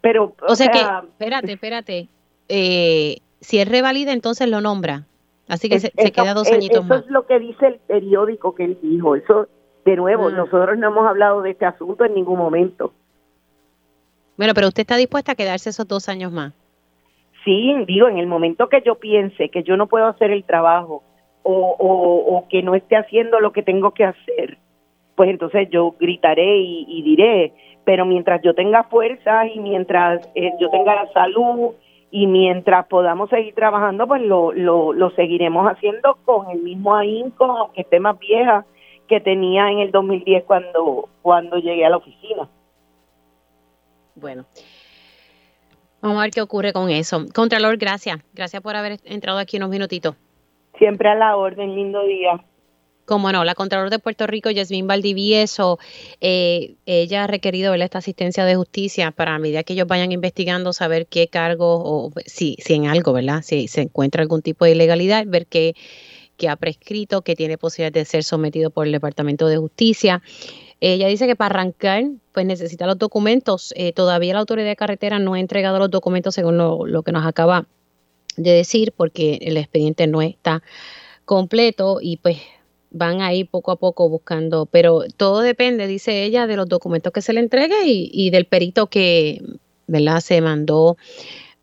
[0.00, 0.34] pero...
[0.46, 2.08] O, sea, que, espérate, espérate,
[2.48, 5.06] eh, si es revalida entonces lo nombra,
[5.48, 6.98] así que se, queda dos añitos más.
[6.98, 9.48] Eso es lo que dice el periódico que él dijo, eso
[9.84, 10.32] de nuevo, ah.
[10.32, 12.92] nosotros no hemos hablado de este asunto en ningún momento.
[14.36, 16.52] Bueno, pero usted está dispuesta a quedarse esos dos años más.
[17.44, 21.02] Sí, digo, en el momento que yo piense que yo no puedo hacer el trabajo
[21.42, 24.58] o, o, que no esté haciendo lo que tengo que hacer,
[25.14, 27.52] pues entonces yo gritaré y, diré,
[27.84, 31.72] pero mientras yo tenga fuerza y mientras eh, yo tenga la salud
[32.10, 37.44] y mientras podamos seguir trabajando, pues lo, lo, lo seguiremos haciendo con el mismo ahínco,
[37.44, 38.64] aunque esté más vieja,
[39.08, 42.48] que tenía en el 2010 cuando, cuando llegué a la oficina.
[44.14, 44.44] Bueno,
[46.00, 47.24] vamos a ver qué ocurre con eso.
[47.34, 48.18] Contralor, gracias.
[48.34, 50.16] Gracias por haber entrado aquí unos minutitos.
[50.82, 52.44] Siempre a la orden, lindo día.
[53.04, 55.78] Como no, la Contralor de Puerto Rico, Yasmín Valdivieso,
[56.20, 60.72] eh, ella ha requerido esta asistencia de justicia para a medida que ellos vayan investigando,
[60.72, 63.42] saber qué cargo o si, si en algo, ¿verdad?
[63.44, 65.76] Si se encuentra algún tipo de ilegalidad, ver qué,
[66.36, 70.20] qué ha prescrito, que tiene posibilidad de ser sometido por el Departamento de Justicia.
[70.80, 73.72] Ella dice que para arrancar, pues necesita los documentos.
[73.76, 77.12] Eh, todavía la autoridad de carretera no ha entregado los documentos según lo, lo que
[77.12, 77.68] nos acaba
[78.36, 80.62] de decir, porque el expediente no está
[81.24, 82.38] completo y pues
[82.90, 87.22] van ahí poco a poco buscando, pero todo depende, dice ella, de los documentos que
[87.22, 89.42] se le entregue y, del perito que
[89.86, 90.20] ¿verdad?
[90.20, 90.96] se mandó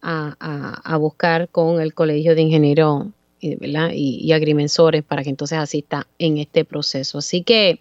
[0.01, 3.07] a, buscar con el Colegio de Ingenieros
[3.41, 3.91] ¿verdad?
[3.93, 7.19] Y, y, agrimensores para que entonces asista en este proceso.
[7.19, 7.79] Así que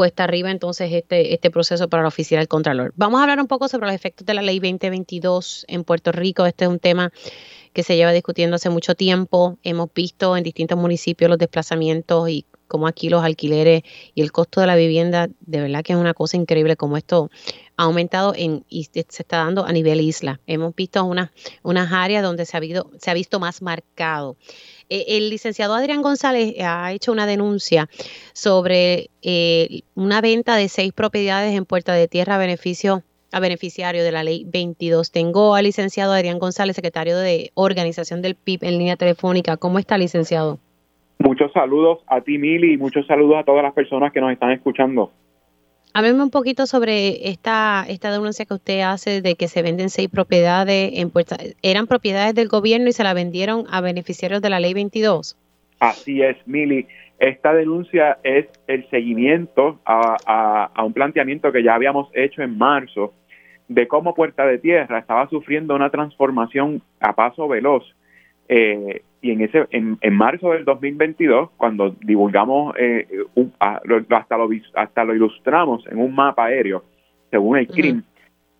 [0.00, 2.94] cuesta arriba entonces este, este proceso para la oficina del Contralor.
[2.96, 6.46] Vamos a hablar un poco sobre los efectos de la ley 2022 en Puerto Rico.
[6.46, 7.12] Este es un tema
[7.74, 9.58] que se lleva discutiendo hace mucho tiempo.
[9.62, 13.82] Hemos visto en distintos municipios los desplazamientos y cómo aquí los alquileres
[14.14, 17.28] y el costo de la vivienda, de verdad que es una cosa increíble como esto
[17.76, 20.40] ha aumentado en, y se está dando a nivel isla.
[20.46, 21.30] Hemos visto unas,
[21.62, 24.38] unas áreas donde se ha, habido, se ha visto más marcado.
[24.90, 27.88] E, el licenciado Adrián González ha hecho una denuncia
[28.34, 34.02] sobre eh, una venta de seis propiedades en Puerta de Tierra a beneficio a beneficiario
[34.02, 35.12] de la ley 22.
[35.12, 39.56] Tengo al licenciado Adrián González, secretario de organización del PIB en línea telefónica.
[39.56, 40.58] ¿Cómo está, licenciado?
[41.18, 44.50] Muchos saludos a ti, Mili, y muchos saludos a todas las personas que nos están
[44.52, 45.12] escuchando.
[45.92, 50.08] Hábleme un poquito sobre esta, esta denuncia que usted hace de que se venden seis
[50.08, 51.36] propiedades en Puerta.
[51.62, 55.36] ¿Eran propiedades del gobierno y se la vendieron a beneficiarios de la ley 22?
[55.80, 56.86] Así es, Mili.
[57.18, 63.12] Esta denuncia es el seguimiento a, a, un planteamiento que ya habíamos hecho en marzo
[63.68, 67.84] de cómo Puerta de Tierra estaba sufriendo una transformación a paso veloz.
[68.52, 73.06] Eh, y en ese en, marzo del 2022, cuando divulgamos, eh,
[73.60, 76.82] hasta, lo, hasta lo ilustramos en un mapa aéreo,
[77.30, 78.02] según el CRIM,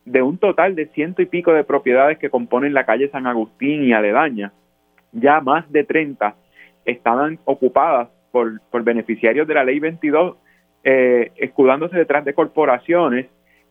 [0.05, 3.83] de un total de ciento y pico de propiedades que componen la calle San Agustín
[3.83, 4.53] y aledaña,
[5.13, 6.37] ya más de 30
[6.85, 10.37] estaban ocupadas por, por beneficiarios de la ley 22,
[10.85, 13.27] eh, escudándose detrás de corporaciones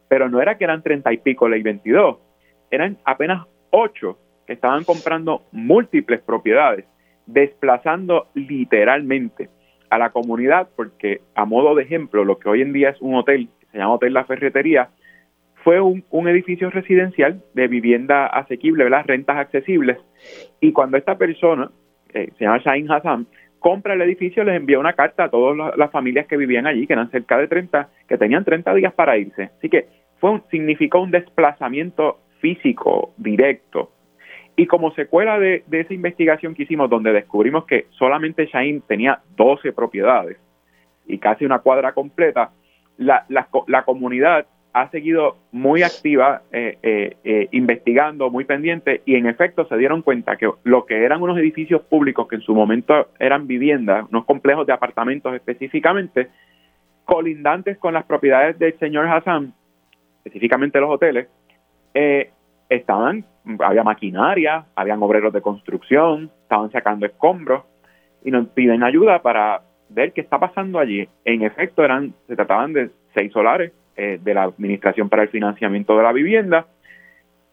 [0.09, 2.17] pero no era que eran treinta y pico ley 22,
[2.71, 4.17] eran apenas ocho
[4.49, 6.83] que estaban comprando múltiples propiedades,
[7.27, 9.47] desplazando literalmente
[9.91, 13.13] a la comunidad, porque a modo de ejemplo, lo que hoy en día es un
[13.13, 14.89] hotel, se llama Hotel La Ferretería,
[15.63, 19.05] fue un, edificio residencial de vivienda asequible, ¿verdad?
[19.05, 19.99] rentas accesibles,
[20.59, 21.69] y cuando esta persona,
[22.11, 23.27] eh, se llama Shahin Hassan,
[23.59, 26.93] compra el edificio, les envía una carta a todas las familias que vivían allí, que
[26.93, 29.51] eran cerca de 30, que tenían 30 días para irse.
[29.59, 29.85] Así que
[30.17, 33.91] fue significó un desplazamiento físico directo.
[34.59, 39.71] Y como secuela de, esa investigación que hicimos, donde descubrimos que solamente Shain tenía 12
[39.71, 40.35] propiedades
[41.07, 42.51] y casi una cuadra completa,
[42.97, 49.65] la, comunidad ha seguido muy activa, eh, eh, eh, investigando, muy pendiente, y en efecto
[49.65, 53.47] se dieron cuenta que lo que eran unos edificios públicos, que en su momento eran
[53.47, 56.27] viviendas, unos complejos de apartamentos específicamente,
[57.05, 59.53] colindantes con las propiedades del señor Hassan,
[60.17, 61.29] específicamente los hoteles,
[61.93, 62.31] eh,
[62.69, 63.25] estaban,
[63.59, 67.63] había maquinaria, habían obreros de construcción, estaban sacando escombros
[68.23, 71.07] y nos piden ayuda para ver qué está pasando allí.
[71.25, 75.97] En efecto, eran, se trataban de seis solares eh, de la Administración para el Financiamiento
[75.97, 76.67] de la Vivienda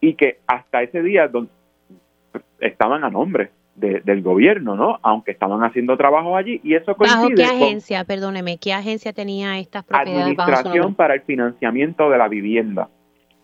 [0.00, 1.30] y que hasta ese día
[2.60, 4.98] estaban a nombre del gobierno, ¿no?
[5.02, 9.58] Aunque estaban haciendo trabajo allí y eso coincide ¿Bajo qué agencia, perdóneme, qué agencia tenía
[9.58, 10.38] estas propiedades?
[10.38, 12.88] Administración para el financiamiento de la vivienda.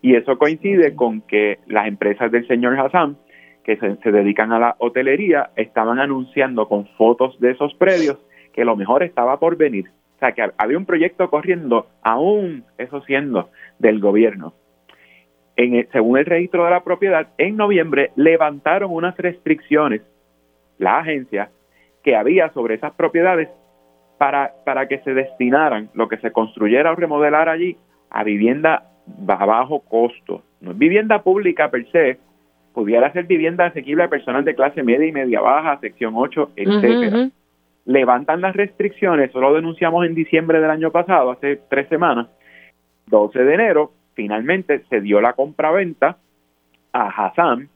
[0.03, 3.17] Y eso coincide con que las empresas del señor Hassan,
[3.65, 8.19] que se, dedican a la hotelería, estaban anunciando con fotos de esos predios
[8.53, 9.91] que lo mejor estaba por venir.
[10.17, 14.55] O sea, que había un proyecto corriendo, aún eso siendo del gobierno.
[15.93, 20.03] Según el registro de la propiedad, en noviembre levantaron unas restricciones
[20.79, 21.51] la agencia
[22.03, 23.49] que había sobre esas propiedades
[24.19, 27.77] para, para que se destinaran lo que se construyera o remodelara allí
[28.11, 28.92] a vivienda
[29.27, 30.43] a bajo costo.
[30.61, 32.19] No es vivienda pública per se,
[32.73, 37.29] pudiera ser vivienda asequible a personas de clase media y media baja, sección 8, etcétera.
[37.85, 42.29] Levantan las restricciones, eso lo denunciamos en diciembre del año pasado, hace tres semanas.
[43.07, 46.17] 12 de enero, finalmente se dio la compraventa
[46.93, 47.69] a Hassan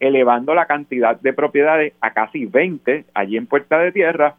[0.00, 4.36] elevando la cantidad de propiedades a casi 20 allí en Puerta de Tierra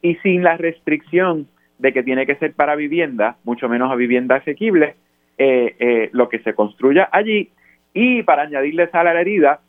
[0.00, 4.36] y sin la restricción de que tiene que ser para vivienda, mucho menos a vivienda
[4.36, 4.94] asequible,
[5.38, 7.50] eh, eh, lo que se construya allí
[7.94, 9.60] y para añadirle a la herida,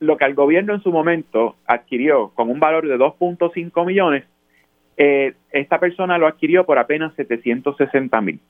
[0.00, 4.24] lo que el gobierno en su momento adquirió con un valor de 2.5 millones,
[4.96, 8.40] eh, esta persona lo adquirió por apenas 760 mil.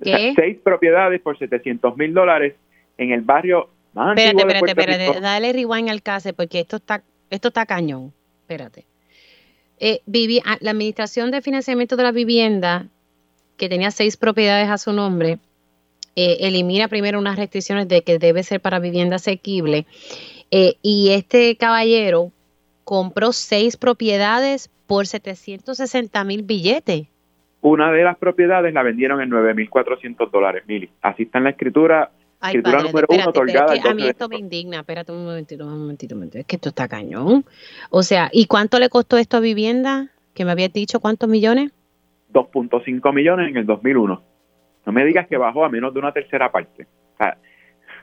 [0.00, 2.54] seis propiedades por 700 mil dólares
[2.98, 7.48] en el barrio más espérate, espérate, espérate, dale rewind al case porque esto está, esto
[7.48, 8.12] está cañón.
[8.40, 8.86] Espérate.
[9.78, 10.00] Eh,
[10.44, 12.86] ah, la Administración de Financiamiento de la Vivienda,
[13.56, 15.38] que tenía seis propiedades a su nombre,
[16.16, 19.86] eh, elimina primero unas restricciones de que debe ser para vivienda asequible.
[20.50, 22.30] Eh, y este caballero
[22.84, 27.08] compró seis propiedades por 760 mil billetes.
[27.62, 30.90] Una de las propiedades la vendieron en 9.400 dólares, Mili.
[31.00, 32.10] Así está en la escritura.
[32.42, 33.74] escritura número uno otorgada.
[33.82, 34.80] a mí esto me indigna.
[34.80, 36.40] Espérate un momentito, un momentito, un momentito.
[36.40, 37.44] Es que esto está cañón.
[37.88, 40.10] O sea, ¿y cuánto le costó esto a vivienda?
[40.34, 41.72] Que me habías dicho, ¿cuántos millones?
[42.32, 44.31] 2.5 millones en el 2001.
[44.86, 46.86] No me digas que bajó a menos de una tercera parte.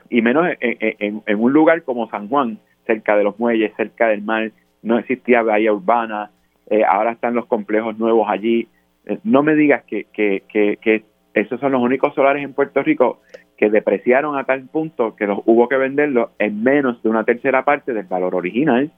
[0.08, 4.50] y menos en, un lugar como San Juan, cerca de los muelles, cerca del mar,
[4.82, 6.30] no existía bahía urbana,
[6.68, 8.68] eh, ahora están los complejos nuevos allí.
[9.06, 11.04] Eh, no me digas que, que, que,
[11.34, 13.20] esos son los únicos solares en Puerto Rico
[13.56, 17.64] que depreciaron a tal punto que los hubo que venderlos en menos de una tercera
[17.64, 18.90] parte del valor original.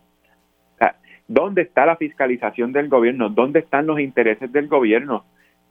[1.28, 3.28] ¿Dónde está la fiscalización del gobierno?
[3.30, 5.24] ¿Dónde están los intereses del gobierno?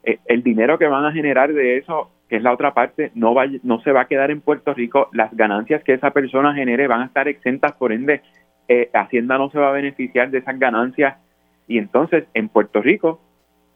[0.04, 3.34] Eh, el dinero que van a generar de eso, que es la otra parte, no,
[3.34, 5.10] va, no se va a quedar en Puerto Rico.
[5.14, 8.22] Las ganancias que esa persona genere van a estar exentas, por ende,
[8.68, 11.18] eh, Hacienda no se va a beneficiar de esas ganancias.
[11.68, 13.22] Y entonces, en Puerto Rico,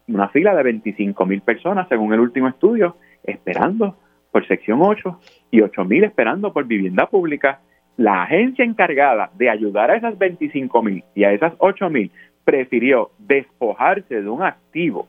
[0.07, 3.97] una fila de 25 mil personas, según el último estudio, esperando
[4.31, 5.19] por sección 8
[5.51, 7.61] y 8 mil esperando por vivienda pública.
[7.95, 12.11] La agencia encargada de ayudar a esas 25 mil y a esas 8 mil
[12.43, 15.07] prefirió despojarse de un activo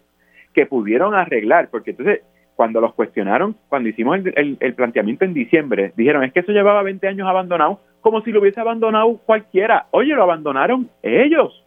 [0.56, 2.22] que pudieron arreglar, porque entonces
[2.54, 7.06] cuando los cuestionaron, cuando hicimos el, planteamiento en diciembre, dijeron, es que eso llevaba 20
[7.06, 9.86] años abandonado, como si lo hubiese abandonado cualquiera.
[9.90, 11.62] Oye, lo abandonaron ellos.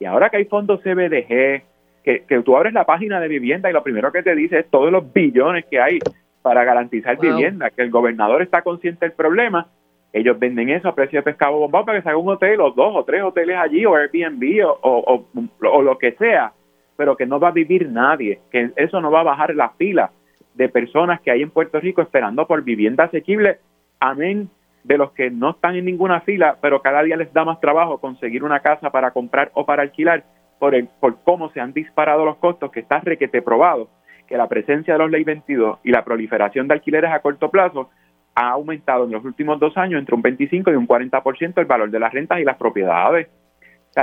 [0.00, 1.62] Y ahora que hay fondos CBDG,
[2.02, 4.68] que, que tú abres la página de vivienda y lo primero que te dice es
[4.68, 6.00] todos los billones que hay
[6.42, 9.68] para garantizar vivienda, que el gobernador está consciente del problema,
[10.12, 12.72] ellos venden eso a precio de pescado bombado para que se haga un hotel o
[12.72, 15.24] dos o tres hoteles allí o Airbnb o,
[15.62, 16.52] o lo que sea
[16.98, 20.10] pero que no va a vivir nadie, que eso no va a bajar la fila
[20.54, 23.58] de personas que hay en Puerto Rico esperando por vivienda asequible,
[24.00, 24.50] amén
[24.82, 27.98] de los que no están en ninguna fila, pero cada día les da más trabajo
[27.98, 30.24] conseguir una casa para comprar o para alquilar
[30.58, 33.88] por, el, por cómo se han disparado los costos, que está requete probado,
[34.26, 37.90] que la presencia de los ley 22 y la proliferación de alquileres a corto plazo
[38.34, 41.92] ha aumentado en los últimos dos años entre un 25 y un 40% el valor
[41.92, 43.28] de las rentas y las propiedades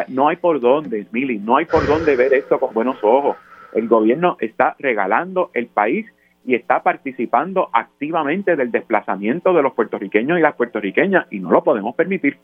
[0.07, 3.37] no hay por dónde, Mili, no hay por dónde ver esto con buenos ojos.
[3.73, 6.05] El gobierno está regalando el país
[6.45, 11.63] y está participando activamente del desplazamiento de los puertorriqueños y las puertorriqueñas y no lo
[11.63, 12.37] podemos permitir.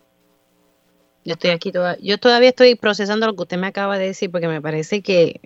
[1.23, 4.31] Yo estoy aquí todavía, yo todavía estoy procesando lo que usted me acaba de decir
[4.31, 5.39] porque me parece que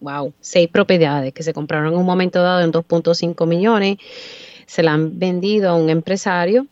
[0.00, 3.98] wow, seis propiedades que se compraron en un momento dado en 2.5 millones,
[4.66, 6.66] se la han vendido a un empresario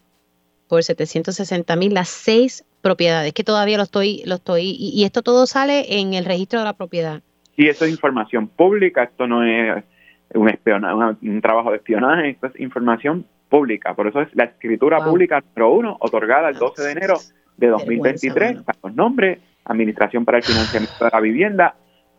[0.66, 5.46] por 760 mil, las seis propiedades, que todavía lo estoy, lo estoy, y, esto todo
[5.46, 7.22] sale en el registro de la propiedad.
[7.56, 9.82] Y eso es información pública, esto no es
[10.34, 10.50] un,
[11.22, 15.72] un trabajo de espionaje, esto es información pública, por eso es la escritura pública número
[15.72, 17.18] uno, otorgada el 12 de enero
[17.56, 21.74] de 2023, con nombre, Administración para el Financiamiento de la Vivienda.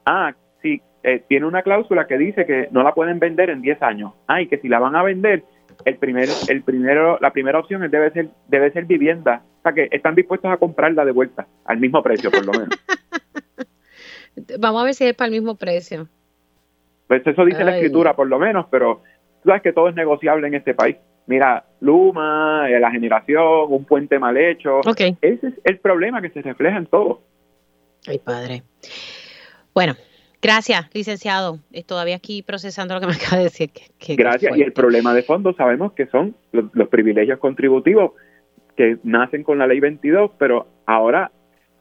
[0.05, 3.81] Ah, sí, eh, tiene una cláusula que dice que no la pueden vender en 10
[3.81, 4.13] años.
[4.27, 5.43] Ah, y que si la van a vender,
[5.85, 9.41] el primer, el primero, la primera opción debe ser, debe ser vivienda.
[9.59, 12.69] O sea que están dispuestos a comprarla de vuelta, al mismo precio, por lo menos.
[14.59, 16.07] Vamos a ver si es para el mismo precio.
[17.07, 19.01] Pues eso dice la escritura, por lo menos, pero
[19.43, 20.95] tú sabes que todo es negociable en este país.
[21.25, 24.79] Mira, Luma, eh, la generación, un puente mal hecho.
[25.21, 27.21] Ese es el problema que se refleja en todo.
[28.07, 28.63] Ay, padre.
[29.73, 29.95] Bueno,
[30.41, 31.59] Gracias, licenciado.
[31.71, 33.71] Estoy todavía aquí procesando lo que me acaba de decir.
[33.99, 34.57] Gracias.
[34.57, 38.13] Y el problema de fondo sabemos que son los, privilegios contributivos
[38.79, 41.31] que nacen con la ley 22, pero ahora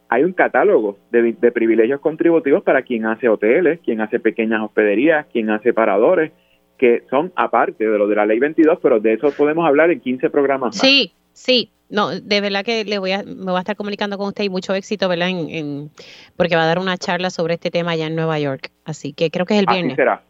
[0.08, 5.48] hay un catálogo de, privilegios contributivos para quien hace hoteles, quien hace pequeñas hospederías, quien
[5.48, 6.32] hace paradores,
[6.76, 10.00] que son aparte de lo de la ley 22, pero de eso podemos hablar en
[10.00, 10.78] 15 programas más.
[10.80, 14.26] Sí, sí, no, de verdad que le voy a, me voy a estar comunicando con
[14.26, 15.28] usted y mucho éxito, ¿verdad?
[15.28, 15.90] En,
[16.36, 18.72] porque va a dar una charla sobre este tema allá en Nueva York.
[18.84, 19.92] Así que creo que es el viernes.
[19.92, 20.22] Así será.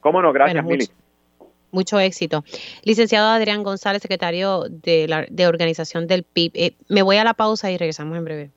[0.00, 0.32] ¿Cómo no?
[0.32, 0.86] Gracias, Mili.
[1.76, 2.42] Mucho, éxito.
[2.84, 6.52] Licenciado Adrián González, secretario de, la, organización del PIB.
[6.54, 8.50] Eh, me voy a la pausa y regresamos en breve.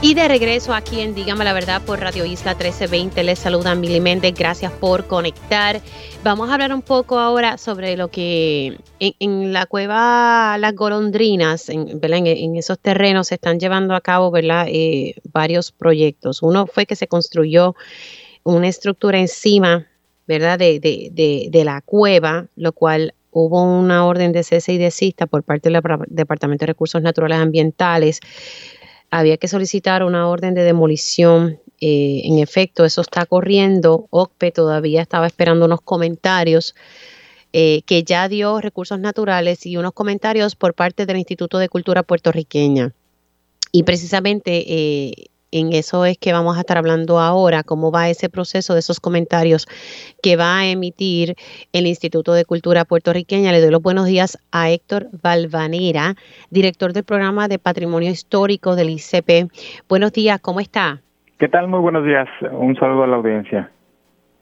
[0.00, 4.00] Y de regreso aquí en Dígame la Verdad por Radio Isla 1320, les saluda Mili
[4.00, 5.80] Méndez, gracias por conectar.
[6.24, 12.00] Vamos a hablar un poco ahora sobre lo que en, la cueva Las Golondrinas, en,
[12.02, 14.66] en, esos terrenos se están llevando a cabo ¿verdad?
[14.68, 16.42] Eh, varios proyectos.
[16.42, 17.76] Uno fue que se construyó
[18.42, 19.86] una estructura encima
[20.26, 20.58] ¿verdad?
[20.58, 25.42] De, de, de la cueva, lo cual hubo una orden de cese y desista por
[25.42, 28.20] parte del Departamento de Recursos Naturales Ambientales
[29.18, 31.60] había que solicitar una orden de demolición.
[31.80, 34.06] Eh, en efecto, eso está corriendo.
[34.10, 36.74] OCPE todavía estaba esperando unos comentarios
[37.52, 42.02] eh, que ya dio recursos naturales y unos comentarios por parte del Instituto de Cultura
[42.02, 42.92] puertorriqueña.
[43.70, 48.28] Y precisamente eh, en eso es que vamos a estar hablando ahora, cómo va ese
[48.28, 49.66] proceso de esos comentarios
[50.20, 51.36] que va a emitir
[51.72, 53.52] el Instituto de Cultura Puertorriqueña.
[53.52, 56.16] Le doy los buenos días a Héctor Valvanera,
[56.50, 59.48] director del programa de Patrimonio Histórico del ICP.
[59.88, 61.00] Buenos días, ¿cómo está?
[61.38, 61.68] ¿Qué tal?
[61.68, 62.28] Muy buenos días.
[62.50, 63.70] Un saludo a la audiencia.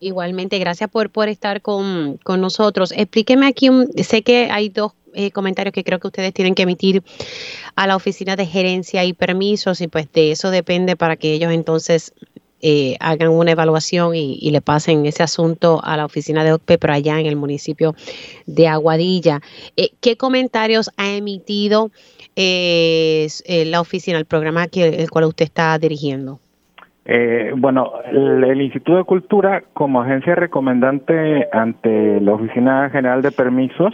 [0.00, 2.90] Igualmente, gracias por, por estar con, con nosotros.
[2.90, 6.62] Explíqueme aquí, un, sé que hay dos eh, comentarios que creo que ustedes tienen que
[6.62, 7.02] emitir
[7.76, 11.52] a la oficina de gerencia y permisos y pues de eso depende para que ellos
[11.52, 12.14] entonces
[12.62, 16.92] eh, hagan una evaluación y, le pasen ese asunto a la oficina de OCPE, pero
[16.92, 17.94] allá en el municipio
[18.46, 19.40] de Aguadilla.
[19.76, 21.90] Eh, ¿Qué comentarios ha emitido
[22.36, 26.38] la oficina, el programa que, el cual usted está dirigiendo?
[27.56, 33.92] bueno, el, Instituto de Cultura, como agencia recomendante ante la Oficina General de Permisos,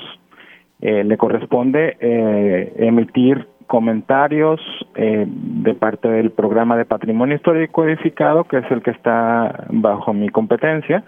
[0.81, 4.61] eh, le corresponde eh, emitir comentarios
[4.95, 10.13] eh, de parte del programa de patrimonio histórico edificado, que es el que está bajo
[10.13, 11.05] mi competencia,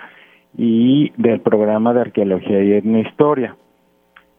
[0.57, 3.57] y del programa de arqueología y etnohistoria.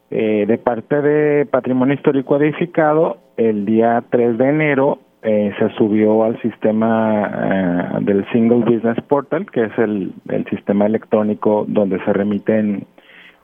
[0.09, 7.97] de parte de patrimonio histórico edificado, el día 3 de enero se subió al sistema
[8.01, 12.85] del Single Business Portal, que es el, el sistema electrónico donde se remiten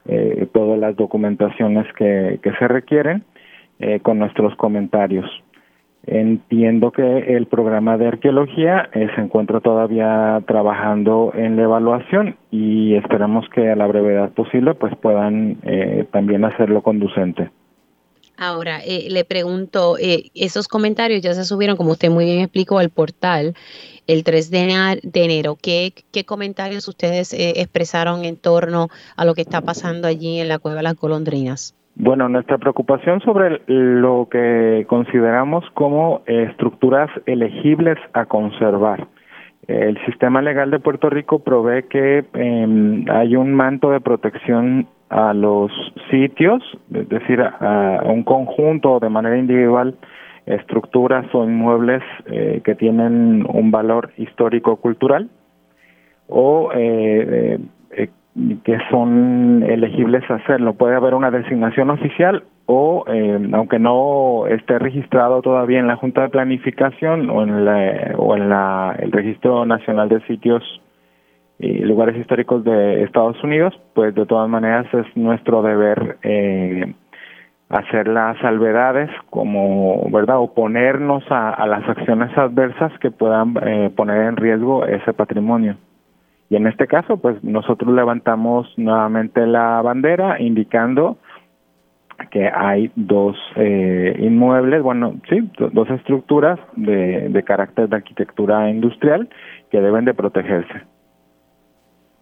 [0.07, 3.23] eh, todas las documentaciones que, que se requieren
[3.79, 5.25] eh, con nuestros comentarios.
[6.07, 12.95] Entiendo que el programa de arqueología eh, se encuentra todavía trabajando en la evaluación y
[12.95, 17.49] esperamos que a la brevedad posible pues puedan eh, también hacerlo conducente.
[18.37, 22.77] Ahora, eh, le pregunto, eh, esos comentarios ya se subieron, como usted muy bien explicó,
[22.77, 23.55] al portal
[24.05, 25.57] el 3 de, enero.
[25.61, 30.49] ¿Qué, ¿Qué, comentarios ustedes eh, expresaron en torno a lo que está pasando allí en
[30.49, 31.75] la Cueva de las Golondrinas?
[31.95, 39.07] Bueno, nuestra preocupación sobre lo que consideramos como estructuras elegibles a conservar.
[39.67, 45.33] El sistema legal de Puerto Rico provee que em, hay un manto de protección a
[45.33, 45.71] los
[46.09, 46.63] sitios,
[46.93, 49.95] es decir, a, un conjunto de manera individual,
[50.45, 55.29] estructuras o inmuebles eh, que tienen un valor histórico-cultural
[56.27, 57.59] o eh,
[57.91, 58.09] eh,
[58.63, 60.75] que son elegibles a hacerlo.
[60.75, 63.05] Puede haber una designación oficial o,
[63.53, 68.49] aunque no esté registrado todavía en la Junta de Planificación o en, la, o en
[68.49, 70.63] la, el Registro Nacional de Sitios
[71.59, 76.93] y lugares históricos de Estados Unidos, pues de todas maneras es nuestro deber eh,
[77.69, 84.23] hacer las salvedades como, ¿verdad?, oponernos a, a las acciones adversas que puedan eh, poner
[84.27, 85.77] en riesgo ese patrimonio.
[86.49, 91.17] Y en este caso, pues nosotros levantamos nuevamente la bandera indicando
[92.31, 99.29] que hay dos eh, inmuebles, bueno, sí, dos estructuras de, de carácter de arquitectura industrial
[99.69, 100.83] que deben de protegerse.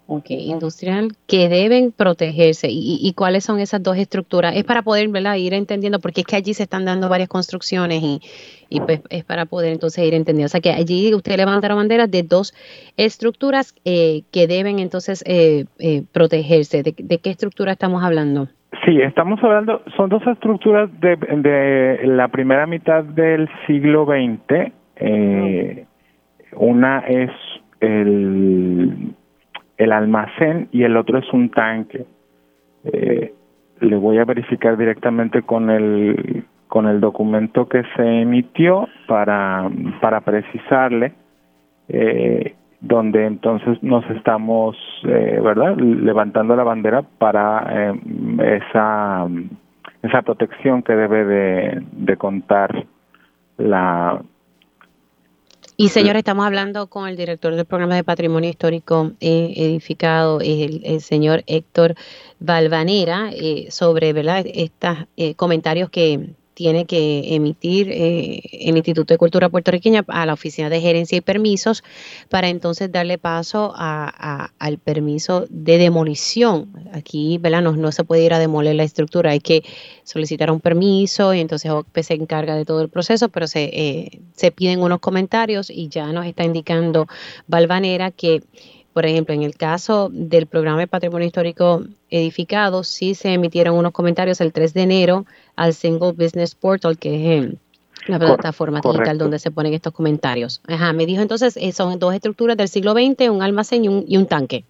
[0.07, 2.67] Ok, industrial que deben protegerse.
[2.69, 4.55] ¿Y, cuáles son esas dos estructuras?
[4.55, 5.35] Es para poder ¿verdad?
[5.35, 8.21] ir entendiendo, porque es que allí se están dando varias construcciones y,
[8.69, 10.45] y pues es para poder entonces ir entendiendo.
[10.45, 12.53] O sea que allí usted levantaron banderas de dos
[12.97, 16.83] estructuras eh, que deben entonces eh, eh, protegerse.
[16.83, 18.47] ¿De, qué estructura estamos hablando?
[18.86, 24.71] Sí, estamos hablando, son dos estructuras de, la primera mitad del siglo XX.
[26.55, 27.31] una es
[27.79, 29.15] el
[29.77, 32.05] el almacén y el otro es un tanque.
[32.86, 33.33] Eh,
[33.81, 39.69] le voy a verificar directamente con el con el documento que se emitió para
[40.01, 41.13] para precisarle
[41.89, 49.28] eh, donde entonces nos estamos eh, verdad levantando la bandera para eh, esa
[50.03, 52.86] esa protección que debe de, de contar
[53.57, 54.21] la
[55.78, 61.01] y señor, estamos hablando con el director del programa de patrimonio histórico eh, edificado, el,
[61.01, 61.95] señor Héctor
[62.39, 64.45] Valvanera, eh, sobre ¿verdad?
[64.45, 70.33] estos eh, comentarios que, tiene que emitir eh, el Instituto de Cultura puertorriqueña a la
[70.33, 71.83] Oficina de Gerencia y Permisos
[72.29, 76.71] para entonces darle paso a, al permiso de demolición.
[76.93, 77.61] Aquí, ¿verdad?
[77.61, 79.63] No, se puede ir a demoler la estructura, hay que
[80.03, 84.21] solicitar un permiso y entonces OCPE se encarga de todo el proceso, pero se, eh,
[84.33, 87.07] se piden unos comentarios y ya nos está indicando
[87.47, 88.41] Valvanera que
[88.95, 93.91] por ejemplo, en el caso del programa de patrimonio histórico edificado, sí se emitieron unos
[93.91, 95.25] comentarios el 3 de enero
[95.55, 97.55] al Single Business Portal, que es
[98.07, 100.61] la plataforma digital donde se ponen estos comentarios.
[100.67, 104.05] Ajá, me dijo entonces, eh, son dos estructuras del siglo XX, un almacén y un,
[104.07, 104.63] y un tanque.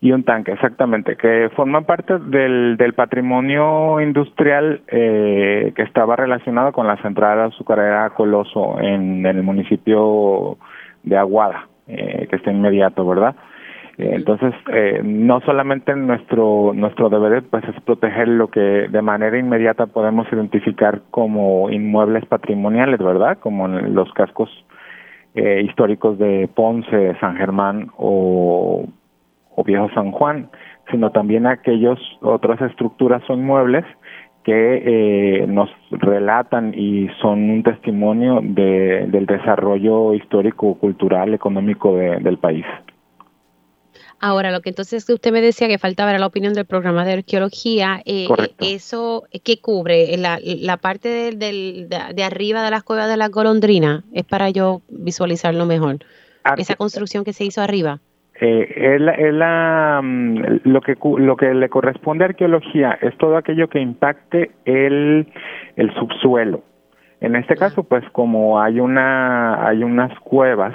[0.00, 6.72] Y un tanque, exactamente, que forman parte del, del patrimonio industrial eh, que estaba relacionado
[6.72, 10.58] con la central azucarera Coloso en, el municipio
[11.04, 13.36] de Aguada, eh, que está inmediato, ¿verdad?
[14.10, 19.86] Entonces, eh, no solamente nuestro nuestro deber pues es proteger lo que de manera inmediata
[19.86, 23.38] podemos identificar como inmuebles patrimoniales, ¿verdad?
[23.38, 24.50] Como los cascos
[25.34, 28.86] eh, históricos de Ponce, San Germán o,
[29.54, 30.50] o Viejo San Juan,
[30.90, 33.84] sino también aquellos otras estructuras o inmuebles
[34.44, 42.38] que eh, nos relatan y son un testimonio de, del desarrollo histórico, cultural, económico del
[42.38, 42.66] país.
[44.24, 47.14] Ahora, lo que entonces usted me decía que faltaba era la opinión del programa de
[47.14, 48.00] arqueología.
[48.04, 48.28] Eh,
[48.60, 50.16] ¿Eso qué cubre?
[50.16, 54.80] La, la parte de, de, arriba de las cuevas de la golondrina es para yo
[54.88, 55.96] visualizarlo mejor.
[56.56, 57.98] Esa construcción que se hizo arriba.
[58.40, 63.68] Eh, es la, mm, lo, que, lo que le corresponde a arqueología es todo aquello
[63.68, 65.26] que impacte el,
[65.74, 66.62] el subsuelo.
[67.20, 70.74] En este caso, pues como hay una hay unas cuevas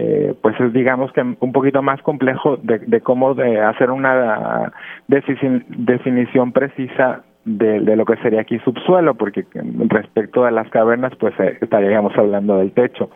[0.00, 4.72] eh, pues es digamos que un poquito más complejo de, cómo de hacer una
[5.08, 9.44] definición precisa de, lo que sería aquí subsuelo, porque
[9.88, 13.10] respecto a las cavernas, pues eh, estaríamos hablando del techo.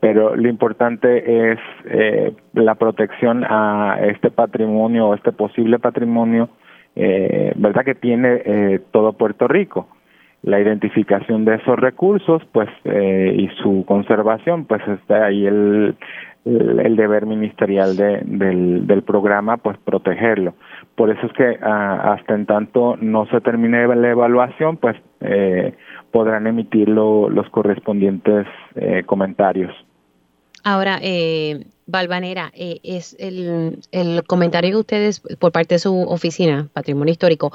[0.00, 6.48] Pero lo importante es eh, la protección a este patrimonio, este posible patrimonio,
[6.96, 7.84] eh, ¿verdad?
[7.84, 9.86] Que tiene todo Puerto Rico
[10.42, 15.96] la identificación de esos recursos pues eh, y su conservación pues está ahí el,
[16.44, 20.54] el, deber ministerial de, del, del programa pues protegerlo.
[20.96, 25.74] Por eso es que ah, hasta en tanto no se termine la evaluación pues eh,
[26.10, 29.72] podrán emitir los correspondientes eh, comentarios
[30.64, 36.68] ahora eh, Valvanera, eh, es el, el, comentario que ustedes, por parte de su oficina,
[36.72, 37.52] Patrimonio Histórico,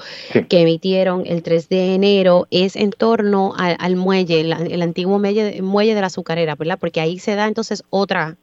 [0.49, 5.95] que emitieron el 3 de enero, es en torno al, muelle, el, antiguo muelle, muelle
[5.95, 6.77] de la azucarera, ¿verdad?
[6.79, 8.35] Porque ahí se da entonces otra,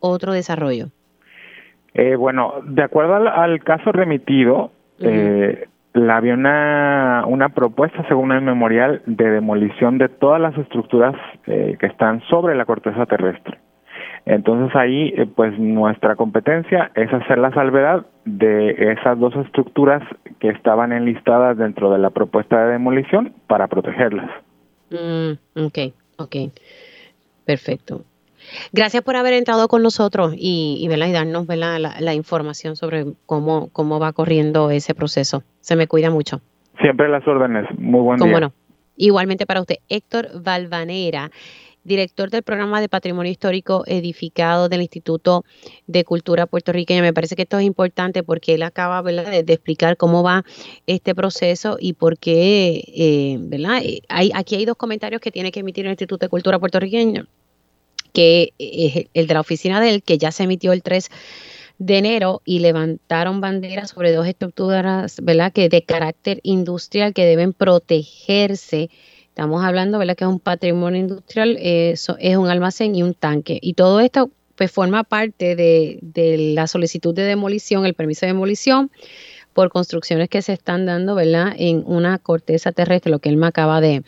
[0.00, 0.86] otro desarrollo.
[1.94, 4.70] Eh, bueno, de acuerdo al, caso remitido,
[5.00, 11.14] eh, la, había una, una propuesta, según el memorial, de demolición de todas las estructuras
[11.44, 13.58] que están sobre la corteza terrestre.
[14.24, 20.02] Entonces ahí, eh, pues nuestra competencia es hacer la salvedad de esas dos estructuras
[20.38, 24.30] que estaban enlistadas dentro de la propuesta de demolición para protegerlas.
[24.90, 25.78] Mm, ok,
[26.18, 26.36] ok,
[27.44, 28.04] perfecto.
[28.72, 33.68] Gracias por haber entrado con nosotros y, y, y darnos La, la, información sobre cómo,
[33.72, 35.42] cómo va corriendo ese proceso.
[35.60, 36.40] Se me cuida mucho.
[36.80, 37.66] Siempre las órdenes.
[37.78, 38.40] Muy buen día.
[38.40, 38.52] No?
[38.96, 41.30] Igualmente para usted, Héctor Valvanera
[41.84, 45.44] director del programa de Patrimonio Histórico Edificado del Instituto
[45.86, 47.02] de Cultura Puertorriqueña.
[47.02, 50.44] Me parece que esto es importante porque él acaba De, explicar cómo va
[50.86, 53.82] este proceso y por qué, eh, ¿verdad?
[53.82, 57.26] Eh, hay, aquí hay dos comentarios que tiene que emitir el Instituto de Cultura Puertorriqueña,
[58.12, 61.08] que es el de la oficina de él, que ya se emitió el 3
[61.78, 65.52] de enero y levantaron banderas sobre dos estructuras, ¿verdad?
[65.52, 68.88] Que de carácter industrial que deben protegerse
[69.32, 70.14] Estamos hablando, ¿verdad?
[70.14, 72.06] Que es un patrimonio industrial, es
[72.36, 73.58] un almacén y un tanque.
[73.62, 78.32] Y todo esto pues forma parte de, de la solicitud de demolición, el permiso de
[78.34, 78.90] demolición
[79.52, 81.54] por construcciones que se están dando, ¿verdad?
[81.56, 84.02] En una corteza terrestre, lo que él me acaba de,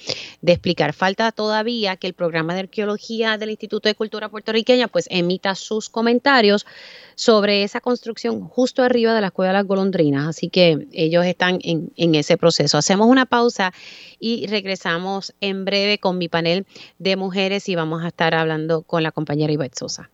[0.45, 0.93] explicar.
[0.93, 5.89] Falta todavía que el programa de arqueología del Instituto de Cultura Puertorriqueña pues emita sus
[5.89, 6.67] comentarios
[7.15, 10.29] sobre esa construcción justo arriba de la Escuela de las Golondrinas.
[10.29, 12.79] Así que ellos están en, en ese proceso.
[12.79, 13.73] Hacemos una pausa
[14.19, 16.67] y regresamos en breve con mi panel
[16.99, 20.11] de mujeres y vamos a estar hablando con la compañera Ivette Sosa.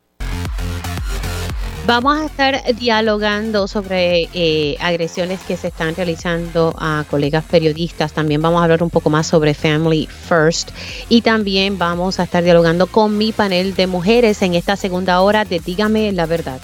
[1.87, 8.13] Vamos a estar dialogando sobre eh, agresiones que se están realizando a colegas periodistas.
[8.13, 10.71] También vamos a hablar un poco más sobre Family First.
[11.09, 15.45] Y también vamos a estar dialogando con mi panel de mujeres en esta segunda hora
[15.45, 16.61] de Dígame la verdad.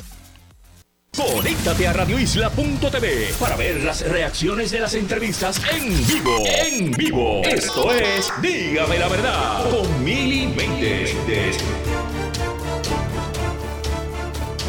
[1.17, 6.45] Conéctate a radioisla.tv para ver las reacciones de las entrevistas en vivo.
[6.47, 7.41] En vivo.
[7.43, 10.47] Esto es Dígame la verdad con Mili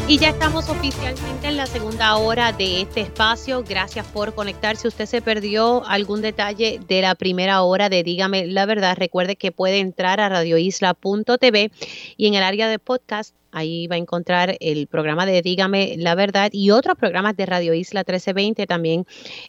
[0.08, 3.62] Y ya estamos oficialmente en la segunda hora de este espacio.
[3.62, 4.80] Gracias por conectarse.
[4.80, 9.36] Si usted se perdió algún detalle de la primera hora de Dígame la verdad, recuerde
[9.36, 11.70] que puede entrar a radioisla.tv
[12.16, 16.14] y en el área de podcast Ahí va a encontrar el programa de Dígame la
[16.14, 18.68] verdad y otros programas de Radio Isla 1320.
[18.68, 19.04] También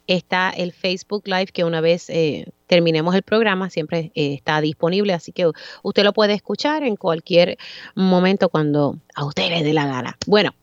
[0.08, 5.12] está el Facebook Live que una vez eh, terminemos el programa siempre eh, está disponible.
[5.12, 5.48] Así que
[5.84, 7.56] usted lo puede escuchar en cualquier
[7.94, 10.16] momento cuando a usted le dé la gana.
[10.26, 10.54] Bueno.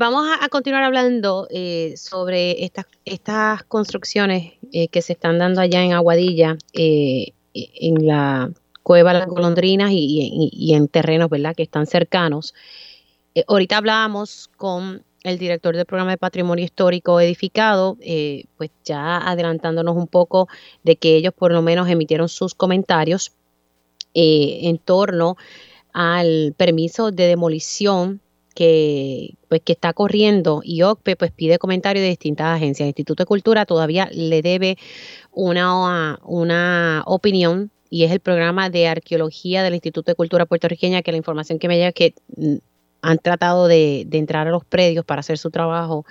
[0.00, 4.52] Vamos a, continuar hablando eh, sobre estas, estas construcciones
[4.92, 8.48] que se están dando allá en Aguadilla, en la
[8.88, 12.54] cueva Las Golondrinas y, en terrenos, ¿verdad?, que están cercanos.
[13.34, 19.18] Eh, ahorita hablábamos con el director del programa de Patrimonio Histórico Edificado, eh, pues ya
[19.18, 20.48] adelantándonos un poco
[20.84, 23.32] de que ellos por lo menos emitieron sus comentarios
[24.14, 25.36] eh, en torno
[25.92, 28.22] al permiso de demolición
[28.54, 32.86] que, pues, que está corriendo y OCPE pues pide comentarios de distintas agencias.
[32.86, 34.78] El Instituto de Cultura todavía le debe
[35.30, 41.10] una, una opinión y es el programa de arqueología del Instituto de Cultura puertorriqueña, que
[41.10, 42.56] la información que me llega es que mm,
[43.02, 46.04] han tratado de, entrar a los predios para hacer su trabajo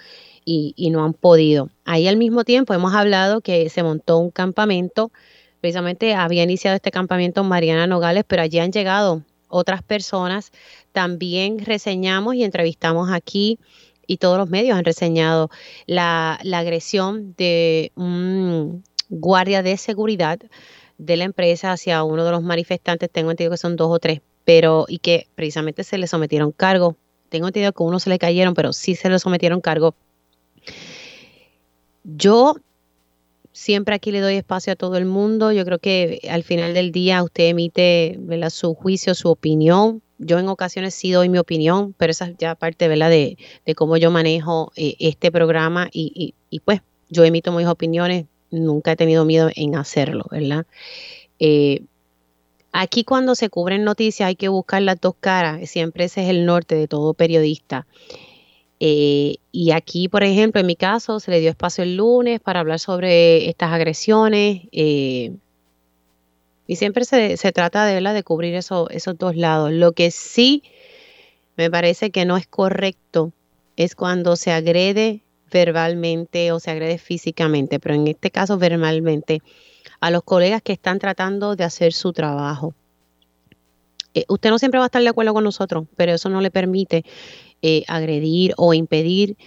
[0.45, 1.69] y, no han podido.
[1.83, 5.11] Ahí al mismo tiempo hemos hablado que se montó un campamento,
[5.59, 10.51] precisamente había iniciado este campamento en Mariana Nogales, pero allí han llegado otras personas.
[10.93, 13.59] También reseñamos y entrevistamos aquí
[14.07, 15.49] y todos los medios han reseñado
[15.85, 20.39] la, la agresión de un guardia de seguridad
[20.97, 24.21] de la empresa hacia uno de los manifestantes, tengo entendido que son dos o tres,
[24.45, 26.95] pero y que precisamente se le sometieron cargo.
[27.29, 29.95] Tengo entendido que uno se le cayeron, pero sí se le sometieron cargo.
[32.03, 32.55] Yo
[33.51, 35.51] siempre aquí le doy espacio a todo el mundo.
[35.51, 38.17] Yo creo que al final del día usted emite
[38.49, 40.01] su juicio, su opinión.
[40.19, 43.37] Yo en ocasiones sí doy mi opinión, pero esa es ya parte De,
[43.75, 46.33] cómo yo manejo eh, este programa y
[46.63, 50.65] pues yo emito mis opiniones nunca he tenido miedo en hacerlo, ¿verdad?
[51.39, 51.83] Eh,
[52.71, 56.45] aquí cuando se cubren noticias hay que buscar las dos caras, siempre ese es el
[56.45, 57.85] norte de todo periodista.
[58.79, 62.59] Eh, y aquí, por ejemplo, en mi caso, se le dio espacio el lunes para
[62.59, 64.61] hablar sobre estas agresiones.
[64.71, 65.35] Eh,
[66.67, 69.71] y siempre se, trata de, de cubrir eso, esos dos lados.
[69.71, 70.63] Lo que sí
[71.55, 73.31] me parece que no es correcto
[73.77, 75.21] es cuando se agrede
[75.51, 79.41] verbalmente o se agrede físicamente, pero en este caso verbalmente,
[79.99, 82.73] a los colegas que están tratando de hacer su trabajo.
[84.13, 86.51] Eh, usted no siempre va a estar de acuerdo con nosotros, pero eso no le
[86.51, 87.03] permite
[87.61, 89.37] eh, agredir o impedir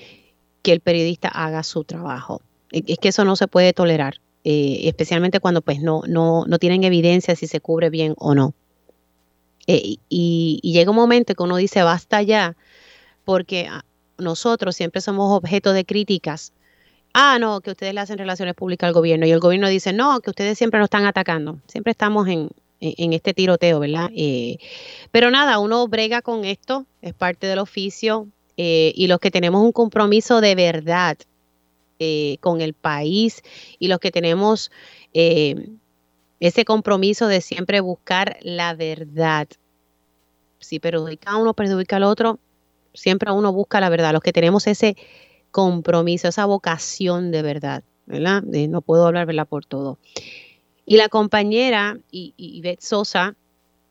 [0.62, 2.42] que el periodista haga su trabajo.
[2.70, 6.84] Es que eso no se puede tolerar, eh, especialmente cuando pues no, no, no tienen
[6.84, 8.55] evidencia si se cubre bien o no.
[9.66, 12.57] y, y, llega un momento que uno dice basta ya,
[13.24, 13.84] porque ah,
[14.20, 16.52] nosotros siempre somos objeto de críticas.
[17.12, 20.20] Ah, no, que ustedes le hacen relaciones públicas al gobierno y el gobierno dice, no,
[20.20, 21.58] que ustedes siempre nos están atacando.
[21.66, 22.50] Siempre estamos en,
[22.80, 24.10] este tiroteo, ¿verdad?
[24.14, 24.58] Eh,
[25.10, 29.62] pero nada, uno brega con esto, es parte del oficio eh, y los que tenemos
[29.62, 31.18] un compromiso de verdad
[31.98, 33.42] eh, con el país
[33.78, 34.70] y los que tenemos
[35.12, 39.48] ese compromiso de siempre buscar la verdad.
[40.60, 42.38] Si perjudica a uno, perjudica al otro,
[42.95, 44.97] siempre uno busca la verdad, los que tenemos ese
[45.51, 48.43] compromiso, esa vocación de verdad, ¿verdad?
[48.43, 49.47] no puedo hablar, ¿verdad?
[49.47, 49.99] Por todo.
[50.86, 53.36] Y la compañera y, Sosa,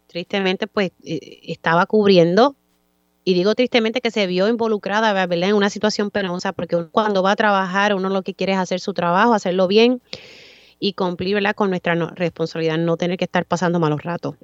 [0.08, 2.56] tristemente, pues eh, estaba cubriendo,
[3.24, 5.50] y digo tristemente que se vio involucrada, ¿verdad?
[5.50, 8.80] En una situación penosa, porque cuando va a trabajar, uno lo que quiere es hacer
[8.80, 10.02] su trabajo, hacerlo bien
[10.80, 11.54] y cumplir, ¿verdad?
[11.54, 14.36] Con nuestra responsabilidad, no tener que estar pasando malos ratos.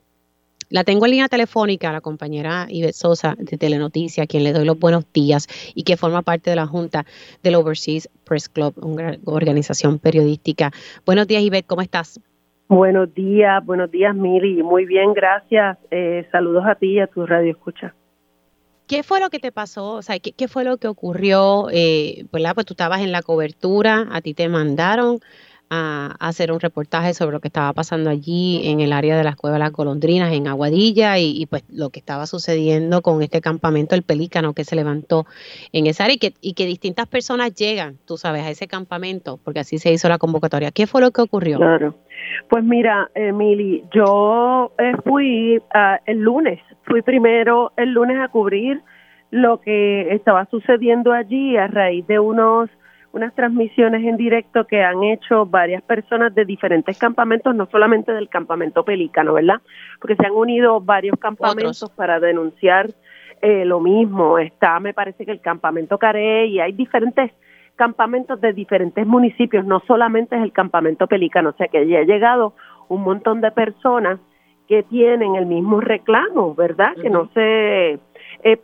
[0.70, 4.66] La tengo en línea telefónica, la compañera Ivette Sosa de Telenoticia, a quien le doy
[4.66, 7.06] los buenos días y que forma parte de la Junta
[7.44, 10.72] del Overseas Press Club, una organización periodística.
[11.06, 12.20] Buenos días, Ivette, ¿cómo estás?
[12.68, 14.64] Buenos días, buenos días, Miri.
[14.64, 15.78] Muy bien, gracias.
[15.92, 17.94] Eh, saludos a ti y a tu radio escucha.
[18.88, 19.94] ¿Qué fue lo que te pasó?
[19.94, 21.68] O sea, ¿qué, fue lo que ocurrió?
[21.72, 25.20] Eh, Pues tú estabas en la cobertura, a ti te mandaron
[25.70, 29.36] a, hacer un reportaje sobre lo que estaba pasando allí en el área de las
[29.36, 34.04] cuevas Las Golondrinas, en Aguadilla, y, pues lo que estaba sucediendo con este campamento El
[34.04, 35.26] Pelícano que se levantó
[35.72, 39.40] en esa área y que, y que distintas personas llegan, tú sabes, a ese campamento,
[39.44, 40.72] porque así se hizo la convocatoria.
[40.72, 41.58] ¿Qué fue lo que ocurrió?
[41.58, 41.96] Claro.
[42.50, 48.82] Pues mira, Emily, yo eh, fui ah, el lunes, fui primero el lunes a cubrir
[49.32, 52.70] lo que estaba sucediendo allí a raíz de unos
[53.16, 58.28] unas transmisiones en directo que han hecho varias personas de diferentes campamentos, no solamente del
[58.28, 59.62] campamento Pelícano, ¿verdad?
[60.02, 62.94] Porque se han unido varios campamentos para denunciar
[63.42, 64.38] eh, lo mismo.
[64.38, 67.32] Está, me parece que el campamento Carey y hay diferentes
[67.78, 72.04] campamentos de diferentes municipios, no solamente es el campamento Pelícano, o sea que ya ha
[72.04, 72.54] llegado
[72.90, 74.20] un montón de personas
[74.68, 76.94] que tienen el mismo reclamo, ¿verdad?
[77.02, 77.98] Que no se
[78.46, 78.60] eh,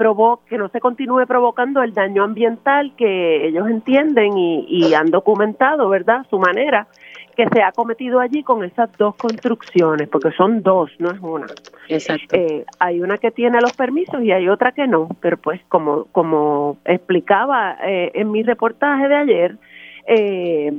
[0.48, 6.24] que no se continúe provocando el daño ambiental que ellos entienden y, han documentado, ¿verdad?
[6.30, 6.88] Su manera
[7.36, 11.48] que se ha cometido allí con esas dos construcciones, porque son dos, no es una.
[11.90, 12.36] Exacto.
[12.36, 16.06] Eh, hay una que tiene los permisos y hay otra que no, pero pues como
[16.12, 19.58] como explicaba eh, en mi reportaje de ayer,
[20.06, 20.72] eh,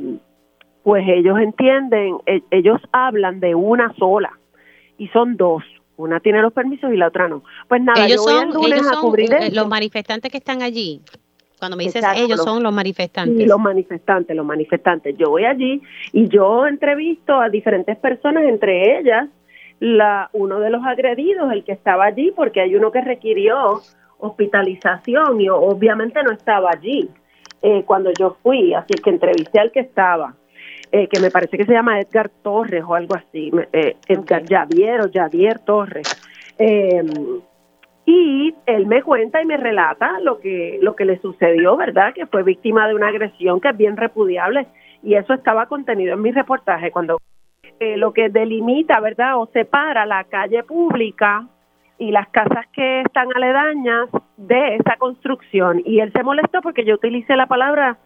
[0.85, 4.31] pues ellos entienden, e, ellos hablan de una sola
[4.97, 5.65] y son dos
[5.97, 7.43] una tiene los permisos y la otra no.
[7.69, 11.01] Pues nada, ellos yo voy son, lunes a cubrir eh, los manifestantes que están allí.
[11.59, 13.39] Cuando me dices ellos son los manifestantes.
[13.39, 15.17] Sí, los manifestantes, los manifestantes.
[15.17, 15.81] Yo voy allí
[16.13, 19.29] y yo entrevisto a diferentes personas, entre ellas
[19.79, 23.81] la uno de los agredidos, el que estaba allí, porque hay uno que requirió
[24.19, 27.11] hospitalización y obviamente no estaba allí
[27.63, 30.35] eh, cuando yo fui, así que entrevisté al que estaba.
[30.95, 35.01] Eh, que me parece que se llama Edgar Torres o algo así, eh, Edgar Javier
[35.01, 36.07] o Javier Torres.
[36.59, 37.41] Em,
[38.05, 42.13] y él me cuenta y me relata lo que lo que le sucedió, ¿verdad?
[42.13, 44.67] Que fue víctima de una agresión que es bien repudiable
[45.03, 47.17] y eso estaba contenido en mi reportaje cuando
[47.81, 49.39] eh, lo que delimita, ¿verdad?
[49.39, 51.47] O separa la calle pública
[51.97, 56.97] y las casas que están aledañas de esa construcción y él se molestó porque yo
[56.97, 57.97] utilicé la palabra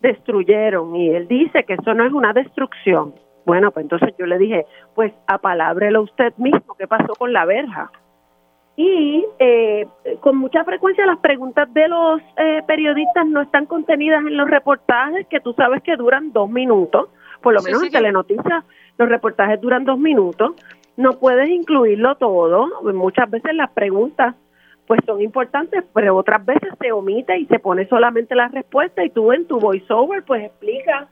[0.00, 3.14] destruyeron y él dice que eso no es una destrucción.
[3.46, 7.90] Bueno, pues entonces yo le dije, pues apalábrelo usted mismo, ¿qué pasó con la verja?
[8.76, 9.86] Y eh,
[10.20, 15.26] con mucha frecuencia las preguntas de los eh, periodistas no están contenidas en los reportajes,
[15.26, 17.08] que tú sabes que duran dos minutos,
[17.42, 18.64] por lo menos en Telenoticias
[18.96, 20.52] los reportajes duran dos minutos,
[20.96, 24.34] no puedes incluirlo todo, muchas veces las preguntas
[24.90, 29.10] pues son importantes, pero otras veces se omite y se pone solamente la respuesta y
[29.10, 31.06] tú en tu voiceover pues explicas,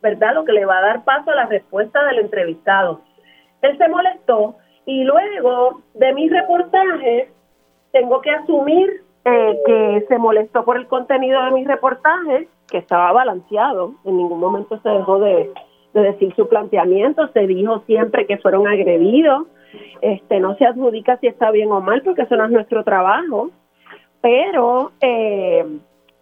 [0.00, 3.00] ¿verdad?, lo que le va a dar paso a la respuesta del entrevistado.
[3.62, 4.54] Él se molestó
[4.86, 7.28] y luego de mi reportaje
[7.90, 13.10] tengo que asumir eh, que se molestó por el contenido de mi reportaje, que estaba
[13.10, 15.50] balanceado, en ningún momento se dejó de,
[15.92, 19.48] de decir su planteamiento, se dijo siempre que fueron agredidos,
[20.00, 23.50] este no se adjudica si está bien o mal porque eso no es nuestro trabajo
[24.24, 25.62] pero eh,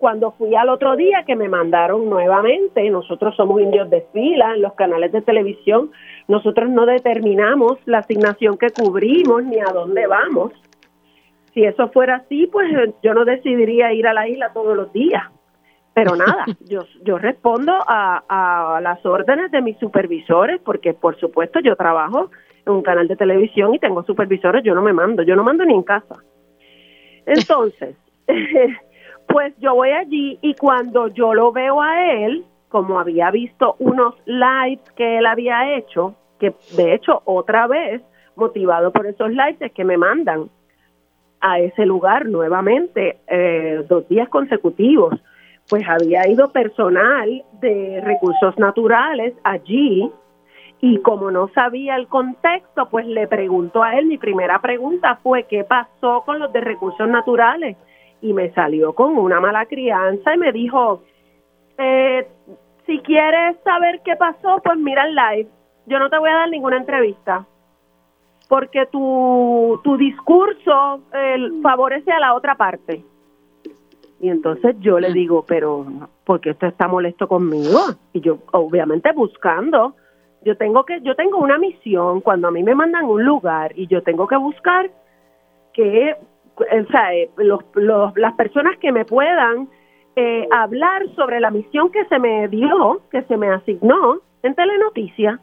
[0.02, 4.62] cuando fui al otro día que me mandaron nuevamente, nosotros somos indios de fila en
[4.62, 5.92] los canales de televisión,
[6.26, 10.50] nosotros no determinamos la asignación que cubrimos ni a dónde vamos.
[11.54, 12.66] Si eso fuera así, pues
[13.04, 15.22] yo no decidiría ir a la isla todos los días.
[15.94, 21.60] Pero nada, yo, yo respondo a, a las órdenes de mis supervisores porque por supuesto
[21.60, 22.28] yo trabajo
[22.66, 25.74] un canal de televisión y tengo supervisores, yo no me mando, yo no mando ni
[25.74, 26.16] en casa.
[27.26, 27.96] Entonces,
[29.28, 34.14] pues yo voy allí y cuando yo lo veo a él, como había visto unos
[34.26, 38.02] lives que él había hecho, que de hecho otra vez,
[38.34, 40.48] motivado por esos lives, es que me mandan
[41.40, 45.14] a ese lugar nuevamente eh, dos días consecutivos,
[45.68, 50.10] pues había ido personal de recursos naturales allí
[50.84, 55.44] y como no sabía el contexto, pues le preguntó a él, mi primera pregunta fue,
[55.44, 57.76] ¿qué pasó con los de recursos naturales?
[58.20, 61.04] Y me salió con una mala crianza y me dijo,
[61.78, 62.26] eh,
[62.84, 65.48] si quieres saber qué pasó, pues mira el live.
[65.86, 67.46] Yo no te voy a dar ninguna entrevista,
[68.48, 71.00] porque tu, tu discurso
[71.62, 73.04] favorece a la otra parte.
[74.18, 75.86] Y entonces yo le digo, pero
[76.24, 77.78] ¿por qué usted está molesto conmigo?
[78.12, 79.94] Y yo, obviamente, buscando
[80.44, 83.86] yo tengo que yo tengo una misión cuando a mí me mandan un lugar y
[83.86, 84.90] yo tengo que buscar
[85.72, 86.16] que
[86.56, 89.68] o sea, eh, los, los, las personas que me puedan
[90.16, 95.40] eh, hablar sobre la misión que se me dio, que se me asignó en Telenoticia,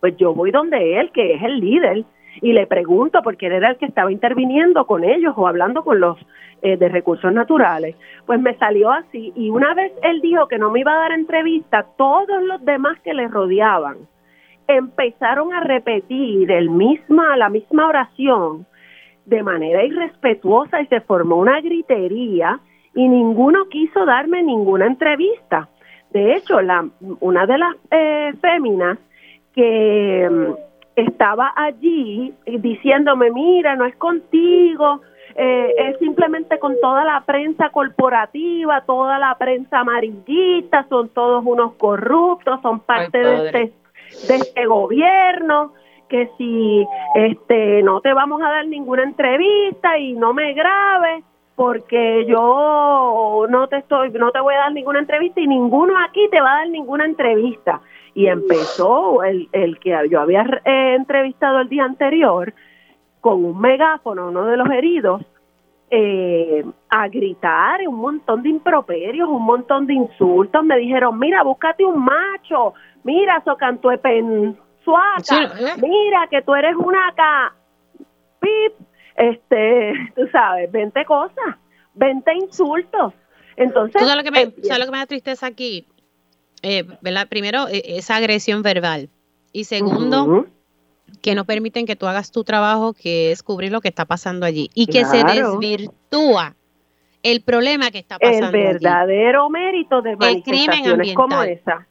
[0.00, 2.04] pues yo voy donde él, que es el líder,
[2.40, 6.00] y le pregunto, porque él era el que estaba interviniendo con ellos o hablando con
[6.00, 6.18] los
[6.62, 7.94] eh, de recursos naturales.
[8.24, 11.12] Pues me salió así, y una vez él dijo que no me iba a dar
[11.12, 13.98] entrevista, todos los demás que le rodeaban
[14.68, 18.66] empezaron a repetir el misma, la misma oración
[19.24, 22.60] de manera irrespetuosa y se formó una gritería
[22.94, 25.68] y ninguno quiso darme ninguna entrevista.
[26.10, 26.86] De hecho, la,
[27.20, 28.98] una de las eh, féminas
[29.54, 30.52] que mm,
[30.96, 35.00] estaba allí diciéndome, mira, no es contigo,
[35.34, 41.74] eh, es simplemente con toda la prensa corporativa, toda la prensa amarillista, son todos unos
[41.74, 43.72] corruptos, son parte de este,
[44.28, 45.72] de este gobierno
[46.08, 52.26] que si este no te vamos a dar ninguna entrevista y no me grabes porque
[52.26, 56.40] yo no te estoy no te voy a dar ninguna entrevista y ninguno aquí te
[56.40, 57.80] va a dar ninguna entrevista
[58.14, 62.52] y empezó el, el que yo había eh, entrevistado el día anterior
[63.20, 65.22] con un megáfono uno de los heridos
[65.94, 70.64] eh, a gritar un montón de improperios, un montón de insultos.
[70.64, 72.72] Me dijeron, mira, búscate un macho,
[73.04, 73.42] mira,
[74.02, 75.74] pen suaca, ¿eh?
[75.80, 77.54] mira que tú eres una acá,
[78.40, 78.86] pip,
[79.16, 81.56] este, tú sabes, 20 cosas,
[81.94, 83.14] 20 insultos.
[83.56, 85.86] Entonces, ¿Tú sabes lo que me, lo que me da tristeza aquí?
[86.62, 87.28] Eh, ¿verdad?
[87.28, 89.10] Primero, e, esa agresión verbal.
[89.52, 90.46] Y segundo,
[91.20, 94.46] que no permiten que tú hagas tu trabajo, que es cubrir lo que está pasando
[94.46, 94.70] allí.
[94.74, 96.54] Y que se desvirtúa
[97.22, 98.56] el problema que está pasando.
[98.56, 101.86] El verdadero mérito de manifestaciones como esa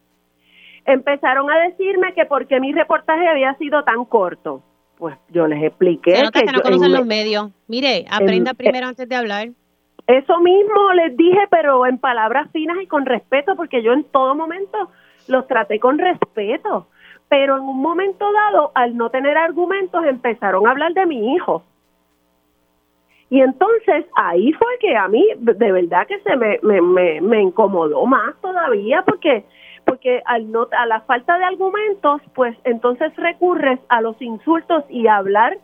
[0.92, 4.64] empezaron a decirme que porque mi reportaje había sido tan corto.
[4.98, 6.14] Pues yo les expliqué.
[6.32, 7.52] que, no conocen los medios.
[7.68, 9.50] Mire, aprenda primero antes de hablar.
[10.08, 14.36] Eso mismo les dije, pero en palabras finas y con respeto, porque yo en todo
[14.36, 14.90] momento
[15.28, 16.88] los traté con respeto.
[17.30, 21.64] Pero en un momento dado, al no tener argumentos, empezaron a hablar de mi hijo.
[23.30, 27.42] Y entonces ahí fue que a mí de verdad que se me, me, me, me
[27.42, 29.46] incomodó más todavía porque
[29.92, 35.08] porque al no, a la falta de argumentos, pues entonces recurres a los insultos y
[35.08, 35.58] a hablar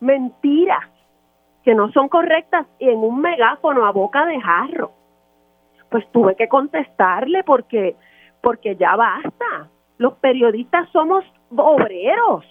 [0.00, 0.84] mentiras
[1.64, 4.92] que no son correctas y en un megáfono a boca de jarro.
[5.88, 7.96] Pues tuve que contestarle porque
[8.42, 9.70] porque ya basta.
[9.96, 11.24] Los periodistas somos
[11.56, 12.44] obreros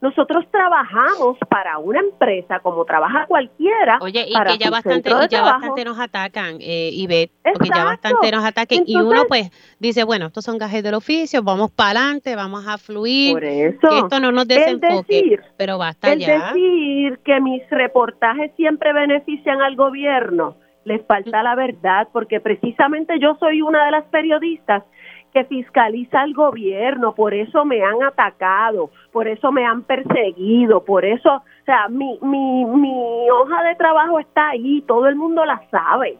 [0.00, 3.98] nosotros trabajamos para una empresa como trabaja cualquiera.
[4.00, 8.44] Oye, y que ya bastante, ya bastante nos atacan, eh, Ivette, porque ya bastante nos
[8.44, 8.82] atacan.
[8.86, 12.76] y uno pues dice, bueno, estos son gajes del oficio, vamos para adelante, vamos a
[12.76, 13.32] fluir.
[13.32, 18.92] Por eso, que esto no nos desenfoque, pero basta el decir que mis reportajes siempre
[18.92, 24.84] benefician al gobierno, les falta la verdad, porque precisamente yo soy una de las periodistas
[25.36, 31.04] que fiscaliza al gobierno, por eso me han atacado, por eso me han perseguido, por
[31.04, 35.60] eso, o sea, mi, mi, mi hoja de trabajo está ahí, todo el mundo la
[35.70, 36.16] sabe.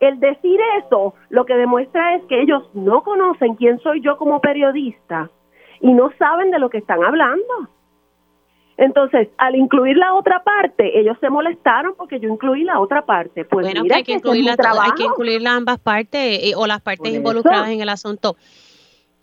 [0.00, 4.40] El decir eso lo que demuestra es que ellos no conocen quién soy yo como
[4.40, 5.28] periodista
[5.80, 7.68] y no saben de lo que están hablando.
[8.76, 13.44] Entonces, al incluir la otra parte, ellos se molestaron porque yo incluí la otra parte.
[13.44, 17.68] Pues bueno, hay, que incluir hay que incluir ambas partes eh, o las partes involucradas
[17.68, 18.36] en el asunto.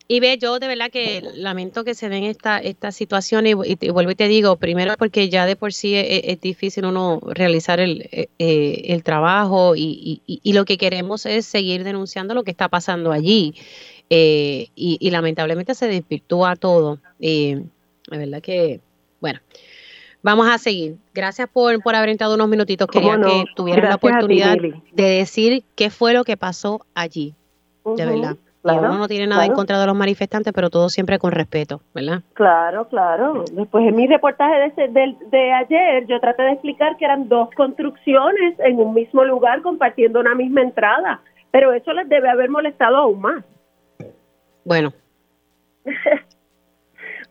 [0.08, 4.12] Y ve, yo de verdad que lamento que se den esta, esta situación y, vuelvo
[4.12, 8.28] y te digo, primero porque ya de por sí es, difícil uno realizar el, eh,
[8.38, 13.14] eh, el trabajo y, y, lo que queremos es seguir denunciando lo que está pasando
[13.14, 13.56] allí.
[14.10, 17.00] y, lamentablemente se desvirtúa todo.
[17.20, 17.64] de
[18.10, 18.82] verdad que
[19.22, 19.40] bueno,
[20.24, 20.98] vamos a seguir.
[21.14, 22.88] Gracias por, por haber entrado unos minutitos.
[22.88, 27.36] Quería que tuvieran la oportunidad de decir qué fue lo que pasó allí,
[27.86, 28.38] de verdad.
[28.64, 32.22] uno no tiene nada en contra de los manifestantes, pero todo siempre con respeto, ¿verdad?
[32.34, 33.46] Claro, claro.
[33.52, 37.50] Después en mi reportaje de, de, de, ayer yo traté de explicar que eran dos
[37.56, 42.98] construcciones en un mismo lugar compartiendo una misma entrada, pero eso les debe haber molestado
[42.98, 43.44] aún más.
[44.66, 44.94] Bueno.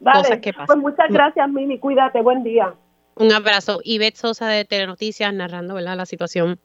[0.01, 1.78] Vale, pues muchas gracias, Mimi.
[1.78, 2.74] Cuídate, buen día.
[3.16, 3.80] Un abrazo.
[3.84, 5.96] Ivette Sosa de Telenoticias narrando ¿verdad?
[5.96, 6.59] la situación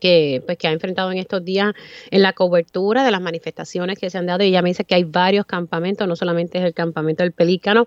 [0.00, 1.74] que, pues, que ha enfrentado en estos días
[2.10, 4.44] en la cobertura de las manifestaciones que se han dado.
[4.44, 7.86] Y ella me dice que hay varios campamentos, no solamente es el campamento del Pelícano,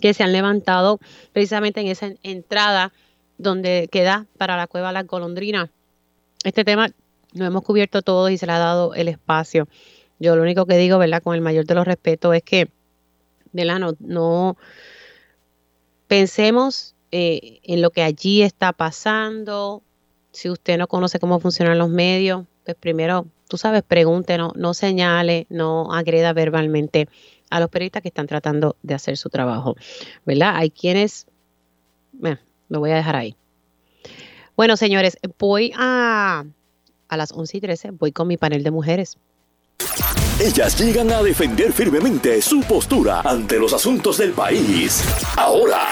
[0.00, 0.98] que se han levantado
[1.32, 2.92] precisamente en esa entrada
[3.36, 5.70] donde queda para la cueva Las Golondrinas.
[6.42, 6.88] Este tema
[7.34, 9.68] lo hemos cubierto todos y se le ha dado el espacio.
[10.18, 11.22] Yo lo único que digo, ¿verdad?
[11.22, 12.68] Con el mayor de los respetos es que
[13.52, 13.94] ¿verdad?
[13.98, 14.56] No,
[16.06, 19.82] pensemos eh, en lo que allí está pasando.
[20.32, 24.74] Si usted no conoce cómo funcionan los medios, pues primero, tú sabes, pregunte, no, no
[24.74, 27.08] señale, no agreda verbalmente
[27.50, 29.74] a los periodistas que están tratando de hacer su trabajo,
[30.26, 30.52] ¿verdad?
[30.56, 31.26] Hay quienes,
[32.12, 32.38] bueno,
[32.68, 33.36] lo voy a dejar ahí.
[34.56, 36.44] Bueno, señores, voy a,
[37.08, 39.16] a las 11 y 13, voy con mi panel de mujeres.
[40.40, 45.02] Ellas llegan a defender firmemente su postura ante los asuntos del país.
[45.36, 45.88] Ahora,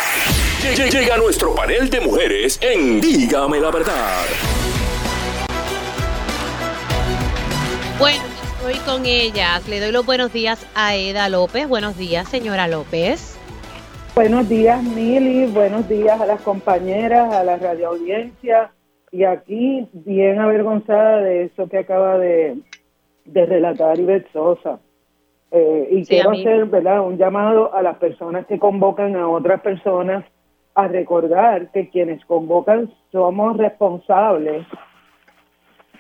[0.62, 4.22] llega nuestro panel de mujeres en Dígame la verdad.
[7.98, 8.22] Bueno,
[8.58, 9.66] estoy con ellas.
[9.68, 11.66] Le doy los buenos días a Eda López.
[11.68, 13.36] Buenos días, señora López.
[14.14, 15.46] Buenos días, Mili.
[15.46, 18.70] Buenos días a las compañeras, a la radio audiencia.
[19.10, 22.58] Y aquí, bien avergonzada de eso que acaba de,
[23.34, 24.80] relatar Ivette Sosa.
[25.50, 27.06] Eh, y quiero hacer ¿verdad?
[27.06, 30.24] un llamado a las personas que convocan a otras personas
[30.74, 34.66] a recordar que quienes convocan somos responsables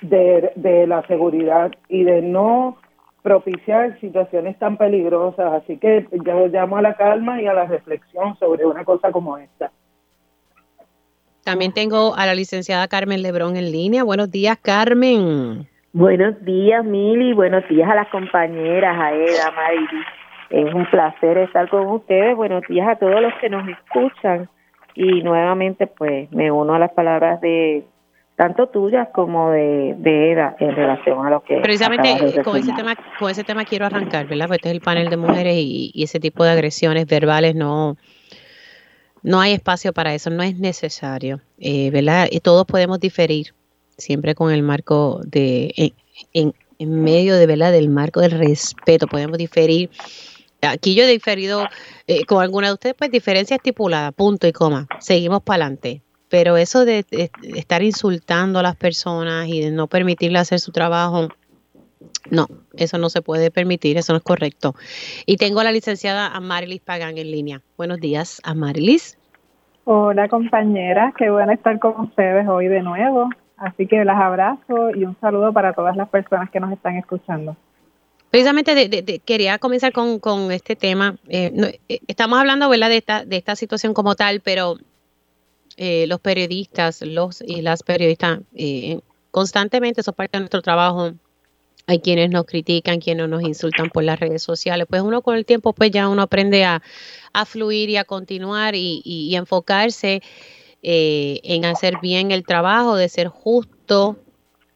[0.02, 2.76] de, de la seguridad y de no
[3.22, 5.62] propiciar situaciones tan peligrosas.
[5.62, 9.38] Así que yo llamo a la calma y a la reflexión sobre una cosa como
[9.38, 9.72] esta.
[11.42, 14.02] También tengo a la licenciada Carmen Lebrón en línea.
[14.02, 15.68] Buenos días, Carmen.
[15.96, 17.32] Buenos días, Mili.
[17.32, 20.04] Buenos días a las compañeras, a Eda, Mayri.
[20.50, 22.36] Es un placer estar con ustedes.
[22.36, 24.46] Buenos días a todos los que nos escuchan.
[24.94, 27.86] Y nuevamente, pues, me uno a las palabras de
[28.36, 32.94] tanto tuyas como de, de EDA en relación a lo que precisamente con ese tema
[33.18, 36.20] con ese tema quiero arrancar verdad porque este es el panel de mujeres y, ese
[36.20, 37.96] tipo de agresiones verbales no
[39.22, 43.54] no hay espacio para eso no es necesario eh, verdad y todos podemos diferir
[43.96, 45.94] siempre con el marco de
[46.32, 49.90] en, medio de verdad del marco del respeto podemos diferir
[50.60, 51.64] aquí yo he diferido
[52.06, 56.56] eh, con alguna de ustedes pues diferencia estipulada punto y coma seguimos para adelante pero
[56.56, 57.04] eso de,
[57.54, 61.28] estar insultando a las personas y de no permitirle hacer su trabajo,
[62.30, 64.74] no, eso no se puede permitir, eso no es correcto.
[65.24, 67.62] Y tengo a la licenciada Amarilis Pagán en línea.
[67.76, 69.18] Buenos días, Amarilis.
[69.84, 73.30] Hola compañeras, qué bueno estar con ustedes hoy de nuevo.
[73.56, 77.56] Así que las abrazo y un saludo para todas las personas que nos están escuchando.
[78.30, 81.16] Precisamente quería comenzar con, este tema.
[81.28, 82.88] Eh, eh, estamos hablando ¿verdad?
[82.88, 84.76] De, esta, de esta situación como tal, pero
[85.78, 89.00] eh, los periodistas, los y las periodistas, eh,
[89.30, 91.12] constantemente, eso es parte de nuestro trabajo.
[91.86, 94.86] Hay quienes nos critican, quienes nos insultan por las redes sociales.
[94.88, 96.82] Pues uno con el tiempo, pues ya uno aprende a,
[97.44, 100.22] fluir y a continuar y, enfocarse
[100.82, 104.18] eh, en hacer bien el trabajo, de ser justo,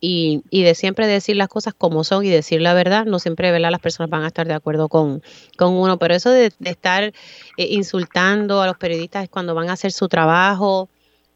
[0.03, 3.05] y, y, de siempre decir las cosas como son y decir la verdad.
[3.05, 3.71] No siempre ¿verdad?
[3.71, 5.23] las personas van a estar de acuerdo con,
[5.59, 7.13] con uno, pero eso de, estar eh,
[7.59, 10.89] insultando a los periodistas cuando van a hacer su trabajo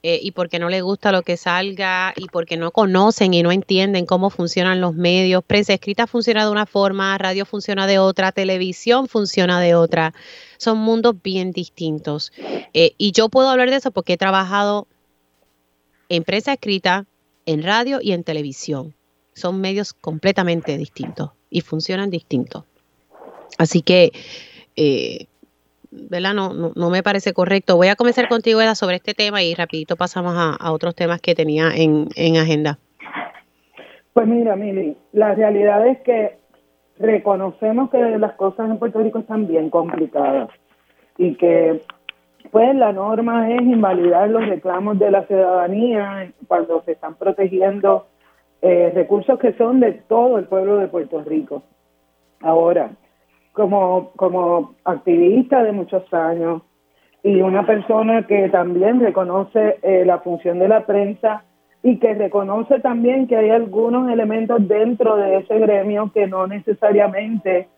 [0.06, 3.50] eh, y porque no les gusta lo que salga y porque no conocen y no
[3.50, 5.42] entienden cómo funcionan los medios.
[5.42, 10.12] Prensa escrita funciona de una forma, radio funciona de otra, televisión funciona de otra.
[10.58, 12.34] Son mundos bien distintos.
[12.74, 14.86] Eh, y yo puedo hablar de eso porque he trabajado
[16.10, 17.06] en prensa escrita,
[17.46, 18.94] en radio y en televisión.
[19.32, 22.64] Son medios completamente distintos y funcionan distintos.
[23.56, 24.12] Así que,
[24.76, 25.28] eh,
[26.10, 26.34] ¿verdad?
[26.34, 27.76] No, no, me parece correcto.
[27.76, 31.34] Voy a comenzar contigo, Eda, sobre este tema y rapidito pasamos a, otros temas que
[31.34, 32.78] tenía en, en agenda.
[34.12, 36.38] Pues mira, Mili, la realidad es que
[36.98, 40.50] reconocemos que las cosas en Puerto Rico están bien complicadas
[41.18, 41.80] y que
[42.50, 48.06] pues la norma es invalidar los reclamos de la ciudadanía cuando se están protegiendo
[48.62, 51.62] eh, recursos que son de todo el pueblo de Puerto Rico.
[52.40, 52.90] Ahora,
[53.54, 56.62] como, como activista de muchos años
[57.22, 61.44] y una persona que también reconoce eh, la función de la prensa
[61.82, 67.68] y que reconoce también que hay algunos elementos dentro de ese gremio que no necesariamente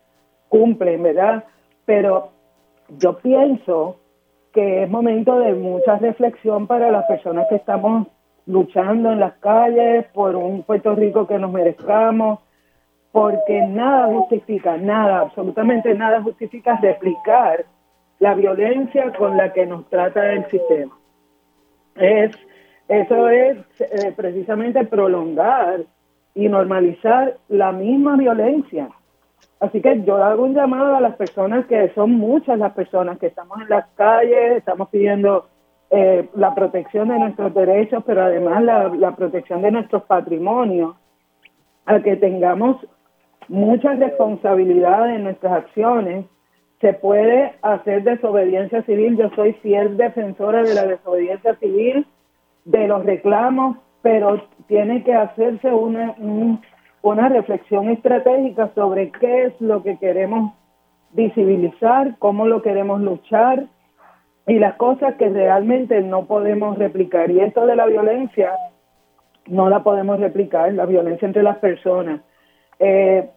[0.49, 1.45] cumplen, ¿verdad?
[1.85, 2.31] Pero
[2.97, 3.97] yo pienso
[4.53, 8.07] que es momento de mucha reflexión para las personas que estamos
[8.47, 12.39] luchando en las calles por un Puerto Rico que nos merezcamos,
[13.11, 17.65] porque nada justifica, nada, absolutamente nada justifica replicar
[18.19, 20.97] la violencia con la que nos trata el sistema.
[21.95, 22.31] Es,
[22.87, 25.81] eso es eh, precisamente prolongar
[26.35, 28.89] y normalizar la misma violencia
[29.59, 33.27] Así que yo hago un llamado a las personas que son muchas las personas que
[33.27, 35.47] estamos en las calles, estamos pidiendo
[35.89, 40.95] eh, la protección de nuestros derechos, pero además la, la protección de nuestros patrimonios,
[41.85, 42.77] a que tengamos
[43.47, 46.25] mucha responsabilidad en nuestras acciones.
[46.81, 52.05] Se puede hacer desobediencia civil, yo soy fiel defensora de la desobediencia civil,
[52.65, 56.61] de los reclamos, pero tiene que hacerse una, un
[57.01, 60.53] una reflexión estratégica sobre qué es lo que queremos
[61.11, 63.65] visibilizar, cómo lo queremos luchar
[64.45, 67.31] y las cosas que realmente no podemos replicar.
[67.31, 68.51] Y esto de la violencia
[69.47, 72.21] no la podemos replicar, la violencia entre las personas.
[72.79, 73.29] Eh,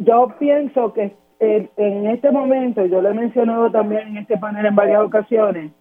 [0.00, 4.74] yo pienso que en este momento, yo lo he mencionado también en este panel en
[4.74, 5.72] varias ocasiones,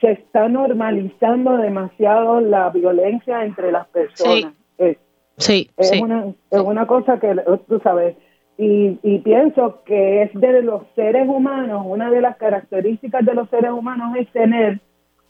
[0.00, 4.52] se está normalizando demasiado la violencia entre las personas.
[4.78, 4.96] Sí.
[5.38, 7.36] Sí, es Una, es una cosa que,
[7.68, 8.16] tú sabes,
[8.56, 13.48] y, y pienso que es de los seres humanos, una de las características de los
[13.50, 14.80] seres humanos es tener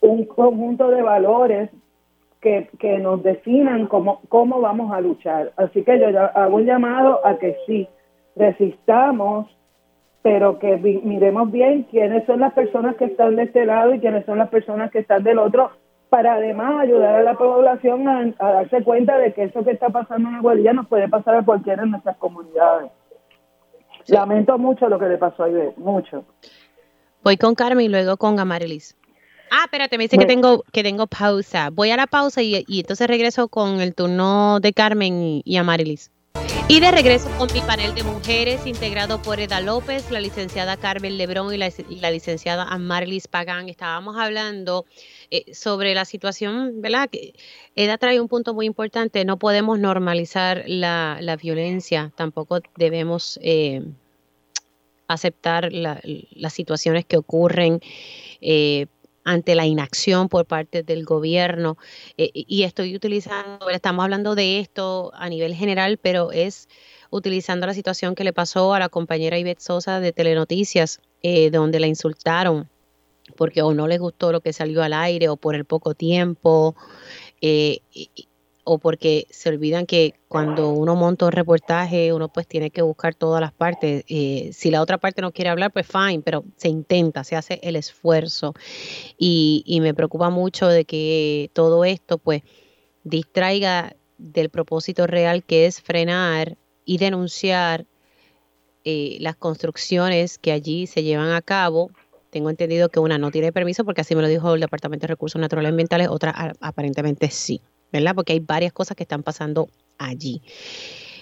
[0.01, 1.71] un conjunto de valores
[2.41, 5.53] que, que nos definan cómo, cómo vamos a luchar.
[5.57, 7.89] Así que yo hago un llamado a que sí,
[8.37, 9.49] resistamos,
[10.23, 14.27] pero que miremos bien quiénes son las personas que están de este lado y quiénes
[14.27, 15.71] son las personas que están del otro,
[16.09, 20.29] para además ayudar a la población a, darse cuenta de que eso que está pasando
[20.29, 22.91] en Aguadilla nos puede pasar a cualquiera de nuestras comunidades.
[24.09, 26.25] Lamento mucho lo que le pasó a Ivette, mucho.
[27.25, 28.97] Voy con Carmen y luego con Amarilis.
[29.51, 31.71] Ah, espérate, me dice que tengo que tengo pausa.
[31.73, 36.11] Voy a la pausa y, entonces regreso con el turno de Carmen y, y Amarilis.
[36.69, 41.17] Y de regreso con mi panel de mujeres integrado por Eda López, la licenciada Carmen
[41.17, 43.69] Lebrón y la, licenciada Amarilis Pagán.
[43.69, 44.85] Estábamos hablando
[45.31, 47.09] eh, sobre la situación, ¿verdad?
[47.77, 49.25] Eda trae un punto muy importante.
[49.25, 53.83] No podemos normalizar la, la violencia, tampoco debemos eh,
[55.07, 57.81] aceptar las situaciones que ocurren.
[58.41, 58.87] Eh,
[59.27, 61.77] ante la inacción por parte del gobierno.
[62.17, 66.69] Eh, y estoy utilizando, estamos hablando de esto a nivel general, pero es
[67.11, 71.81] utilizando la situación que le pasó a la compañera Ivette Sosa de Telenoticias, eh, donde
[71.81, 72.71] la insultaron
[73.37, 76.77] porque o no les gustó lo que salió al aire o por el poco tiempo.
[77.41, 77.81] Eh,
[78.69, 83.15] o porque se olvidan que cuando uno monta un reportaje, uno pues tiene que buscar
[83.15, 84.05] todas las partes.
[84.09, 87.61] Eh, si la otra parte no quiere hablar, pues fine, pero se intenta, se hace
[87.63, 88.55] el esfuerzo.
[89.17, 92.43] Y, y me preocupa mucho de que todo esto pues
[93.05, 97.87] distraiga del propósito real que es frenar y denunciar
[98.83, 101.93] eh, las construcciones que allí se llevan a cabo.
[102.31, 105.13] Tengo entendido que una no tiene permiso porque así me lo dijo el Departamento de
[105.13, 107.61] Recursos Naturales y Ambientales, otra aparentemente sí.
[108.15, 109.69] Porque hay varias cosas que están pasando
[109.99, 110.43] allí.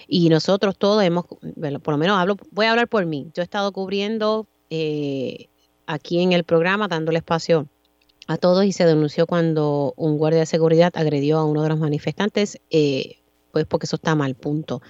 [0.07, 1.25] Y nosotros todos hemos,
[1.55, 3.31] bueno, por lo menos hablo, voy a hablar por mí.
[3.33, 5.47] Yo he estado cubriendo eh,
[5.87, 7.67] aquí en el programa, dándole espacio
[8.27, 11.79] a todos y se denunció cuando un guardia de seguridad agredió a uno de los
[11.79, 13.17] manifestantes, eh,
[13.51, 14.81] pues porque eso está mal, punto.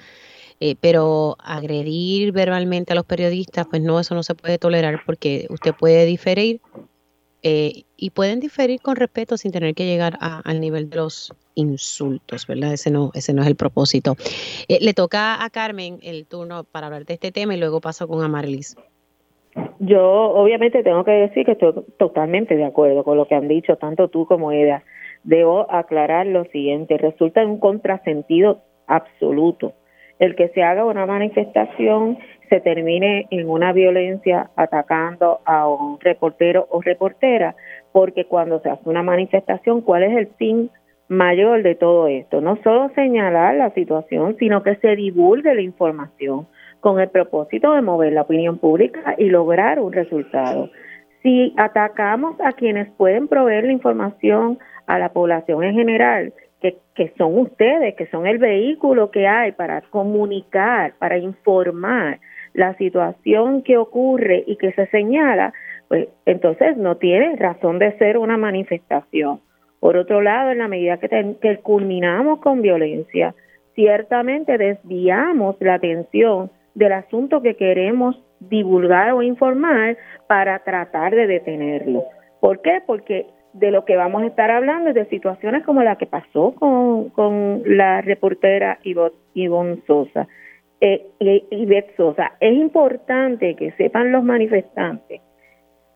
[0.62, 5.48] Eh, pero agredir verbalmente a los periodistas, pues no, eso no se puede tolerar porque
[5.50, 6.62] usted puede diferir
[7.46, 12.74] y pueden diferir con respeto sin tener que llegar al nivel de los insultos, ¿verdad?
[12.74, 14.16] Ese no, ese no es el propósito.
[14.68, 18.08] Eh, le toca a Carmen el turno para hablar de este tema y luego paso
[18.08, 18.76] con Amarlis.
[19.80, 23.78] Yo obviamente tengo que decir que estoy totalmente de acuerdo con lo que han dicho
[23.78, 24.84] tanto tú como ella.
[25.24, 29.74] Debo aclarar lo siguiente, resulta un contrasentido absoluto
[30.20, 32.18] el que se haga una manifestación
[32.50, 37.56] se termine en una violencia atacando a un reportero o reportera,
[37.92, 40.70] porque cuando se hace una manifestación, ¿cuál es el fin
[41.08, 42.42] mayor de todo esto.
[42.42, 46.48] No solo señalar la situación, sino que se divulgue la información
[46.80, 50.70] con el propósito de mover la opinión pública y lograr un resultado.
[51.22, 57.12] Si atacamos a quienes pueden proveer la información a la población en general, que, que
[57.18, 62.20] son ustedes, que son el vehículo que hay para comunicar, para informar
[62.56, 65.54] la situación que ocurre y que se señala,
[65.88, 69.42] pues entonces no tiene razón de ser una manifestación.
[69.80, 73.36] Por otro lado, en la medida que, culminamos con violencia,
[73.76, 82.04] ciertamente desviamos la atención del asunto que queremos divulgar o informar para tratar de detenerlo.
[82.40, 82.82] ¿Por qué?
[82.86, 86.54] Porque de lo que vamos a estar hablando es de situaciones como la que pasó
[86.56, 88.80] con, la reportera
[89.34, 90.28] Ivonne Sosa.
[90.82, 91.08] Eh,
[91.98, 92.34] Sosa.
[92.40, 95.22] Es importante que sepan los manifestantes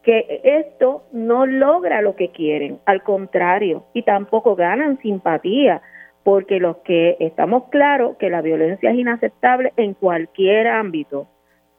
[0.03, 5.81] que esto no logra lo que quieren, al contrario, y tampoco ganan simpatía,
[6.23, 11.27] porque los que estamos claros que la violencia es inaceptable en cualquier ámbito,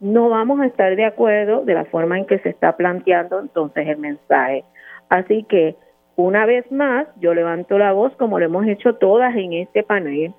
[0.01, 3.87] no vamos a estar de acuerdo de la forma en que se está planteando entonces
[3.87, 4.65] el mensaje.
[5.09, 5.77] Así que,
[6.17, 10.33] una vez más, yo levanto la voz, como lo hemos hecho todas en este panel,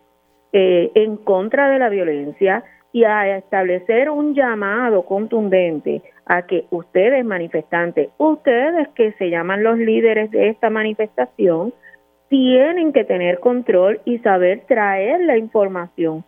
[0.54, 2.64] eh, en contra de la violencia
[2.94, 9.78] y a establecer un llamado contundente a que ustedes manifestantes, ustedes que se llaman los
[9.78, 11.74] líderes de esta manifestación,
[12.30, 16.24] tienen que tener control y saber traer la información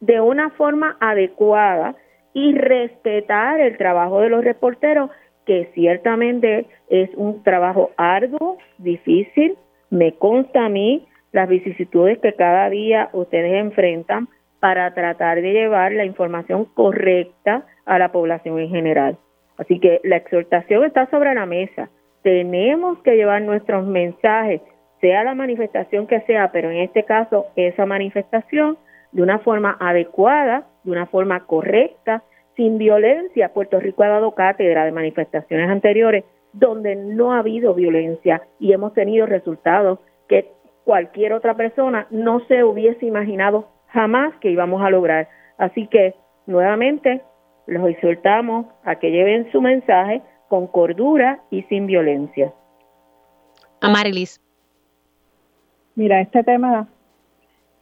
[0.00, 1.96] de una forma adecuada
[2.32, 5.10] y respetar el trabajo de los reporteros,
[5.46, 9.56] que ciertamente es un trabajo arduo, difícil,
[9.90, 14.28] me consta a mí las vicisitudes que cada día ustedes enfrentan
[14.60, 19.18] para tratar de llevar la información correcta a la población en general.
[19.56, 21.90] Así que la exhortación está sobre la mesa.
[22.22, 24.60] Tenemos que llevar nuestros mensajes,
[25.00, 28.78] sea la manifestación que sea, pero en este caso esa manifestación
[29.12, 32.22] de una forma adecuada, de una forma correcta,
[32.56, 33.52] sin violencia.
[33.52, 38.94] Puerto Rico ha dado cátedra de manifestaciones anteriores donde no ha habido violencia y hemos
[38.94, 40.50] tenido resultados que
[40.88, 45.28] cualquier otra persona no se hubiese imaginado jamás que íbamos a lograr.
[45.58, 46.14] Así que,
[46.46, 47.20] nuevamente,
[47.66, 52.54] los exhortamos a que lleven su mensaje con cordura y sin violencia.
[53.82, 54.40] Amarilis.
[55.94, 56.88] Mira, este tema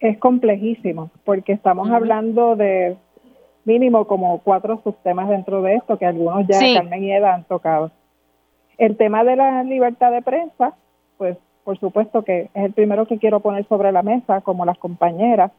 [0.01, 2.97] es complejísimo porque estamos hablando de
[3.63, 7.89] mínimo como cuatro subtemas dentro de esto que algunos ya Carmen y Eda han tocado.
[8.77, 10.75] El tema de la libertad de prensa,
[11.17, 14.77] pues por supuesto que es el primero que quiero poner sobre la mesa, como las
[14.77, 15.51] compañeras.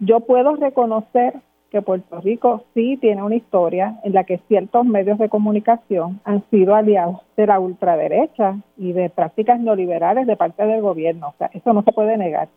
[0.00, 1.34] Yo puedo reconocer
[1.70, 6.48] que Puerto Rico sí tiene una historia en la que ciertos medios de comunicación han
[6.48, 11.28] sido aliados de la ultraderecha y de prácticas neoliberales de parte del gobierno.
[11.28, 12.48] O sea, eso no se puede negar.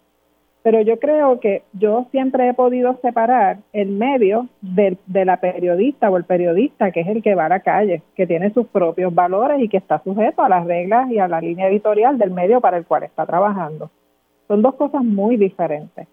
[0.64, 6.10] Pero yo creo que yo siempre he podido separar el medio de, de la periodista
[6.10, 9.14] o el periodista, que es el que va a la calle, que tiene sus propios
[9.14, 12.62] valores y que está sujeto a las reglas y a la línea editorial del medio
[12.62, 13.90] para el cual está trabajando.
[14.48, 16.08] Son dos cosas muy diferentes.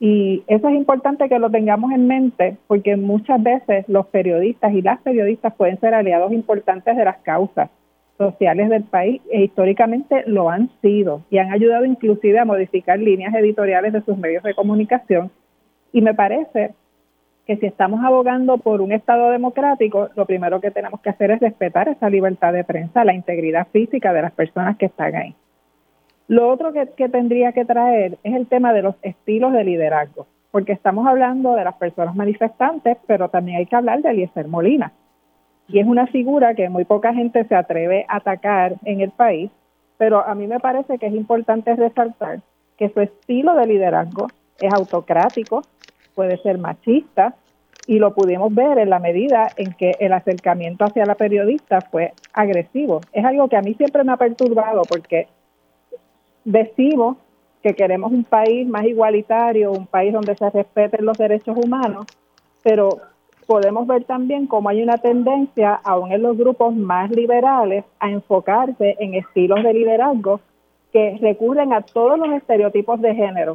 [0.00, 4.82] Y eso es importante que lo tengamos en mente porque muchas veces los periodistas y
[4.82, 7.70] las periodistas pueden ser aliados importantes de las causas
[8.18, 13.34] sociales del país e históricamente lo han sido y han ayudado inclusive a modificar líneas
[13.34, 15.30] editoriales de sus medios de comunicación.
[15.92, 16.74] Y me parece
[17.46, 21.40] que si estamos abogando por un Estado democrático, lo primero que tenemos que hacer es
[21.40, 25.34] respetar esa libertad de prensa, la integridad física de las personas que están ahí.
[26.26, 30.72] Lo otro que, tendría que traer es el tema de los estilos de liderazgo, porque
[30.72, 34.92] estamos hablando de las personas manifestantes, pero también hay que hablar de Eliezer Molina.
[35.68, 39.50] Y es una figura que muy poca gente se atreve a atacar en el país,
[39.98, 42.40] pero a mí me parece que es importante resaltar
[42.78, 44.28] que su estilo de liderazgo
[44.60, 45.62] es autocrático,
[46.14, 47.34] puede ser machista,
[47.88, 52.12] y lo pudimos ver en la medida en que el acercamiento hacia la periodista fue
[52.34, 53.00] agresivo.
[53.12, 55.26] Es algo que a mí siempre me ha perturbado porque
[56.44, 57.16] decimos
[57.62, 62.04] que queremos un país más igualitario, un país donde se respeten los derechos humanos,
[62.62, 62.90] pero
[63.48, 68.94] podemos ver también cómo hay una tendencia, aún en los grupos más liberales, a enfocarse
[69.00, 70.40] en estilos de liderazgo
[70.92, 73.54] que recurren a todos los estereotipos de género,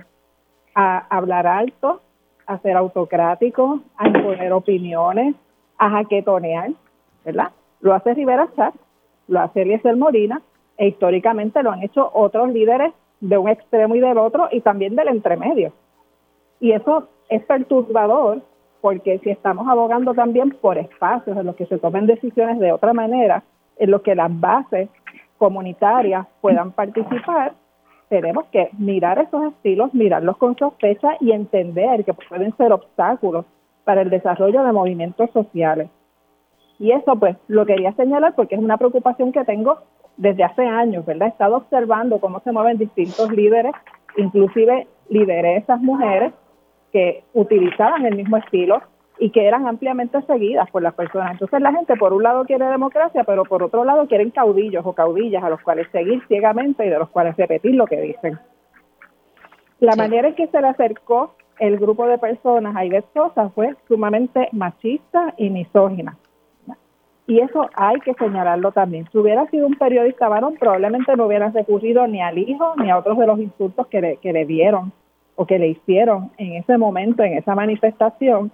[0.74, 2.02] a hablar alto,
[2.48, 5.36] a ser autocrático, a imponer opiniones,
[5.78, 6.72] a jaquetonear,
[7.24, 7.52] ¿verdad?
[7.80, 8.74] Lo hace Rivera Chat,
[9.28, 10.42] lo hace Eliezer Molina,
[10.76, 14.96] e históricamente lo han hecho otros líderes de un extremo y del otro y también
[14.96, 15.72] del entremedio.
[16.60, 18.42] Y eso es perturbador
[18.84, 22.92] porque si estamos abogando también por espacios en los que se tomen decisiones de otra
[22.92, 23.42] manera,
[23.78, 24.90] en los que las bases
[25.38, 27.54] comunitarias puedan participar,
[28.10, 33.46] tenemos que mirar esos estilos, mirarlos con sospecha y entender que pueden ser obstáculos
[33.86, 35.90] para el desarrollo de movimientos sociales.
[36.78, 39.78] Y eso pues lo quería señalar porque es una preocupación que tengo
[40.18, 41.30] desde hace años, ¿verdad?
[41.30, 43.72] He estado observando cómo se mueven distintos líderes,
[44.18, 46.34] inclusive lideresas mujeres
[46.94, 48.82] que utilizaban el mismo estilo
[49.20, 51.32] y que eran ampliamente seguidas por las personas.
[51.34, 54.94] Entonces la gente por un lado quiere democracia, pero por otro lado quieren caudillos o
[54.94, 58.40] caudillas a los cuales seguir ciegamente y de los cuales repetir lo que dicen.
[59.80, 63.76] La manera en que se le acercó el grupo de personas a Ivette Sosa fue
[63.88, 66.18] sumamente machista y misógina.
[67.26, 69.08] Y eso hay que señalarlo también.
[69.12, 72.98] Si hubiera sido un periodista varón, probablemente no hubiera recurrido ni al hijo ni a
[72.98, 74.92] otros de los insultos que le, que le dieron
[75.36, 78.52] o que le hicieron en ese momento, en esa manifestación.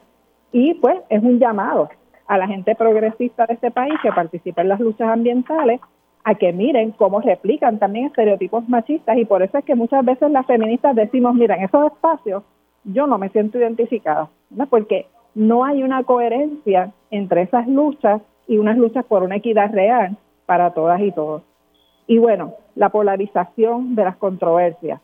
[0.52, 1.90] Y pues es un llamado
[2.28, 5.82] a la gente progresista de este país que participa en las luchas ambientales
[6.24, 10.30] a que miren cómo replican también estereotipos machistas y por eso es que muchas veces
[10.32, 12.44] las feministas decimos, mira, en esos espacios
[12.84, 14.30] yo no me siento identificada,
[14.70, 20.18] porque no hay una coherencia entre esas luchas y unas luchas por una equidad real
[20.46, 21.44] para todas y todos.
[22.10, 25.00] Y bueno, la polarización de las controversias.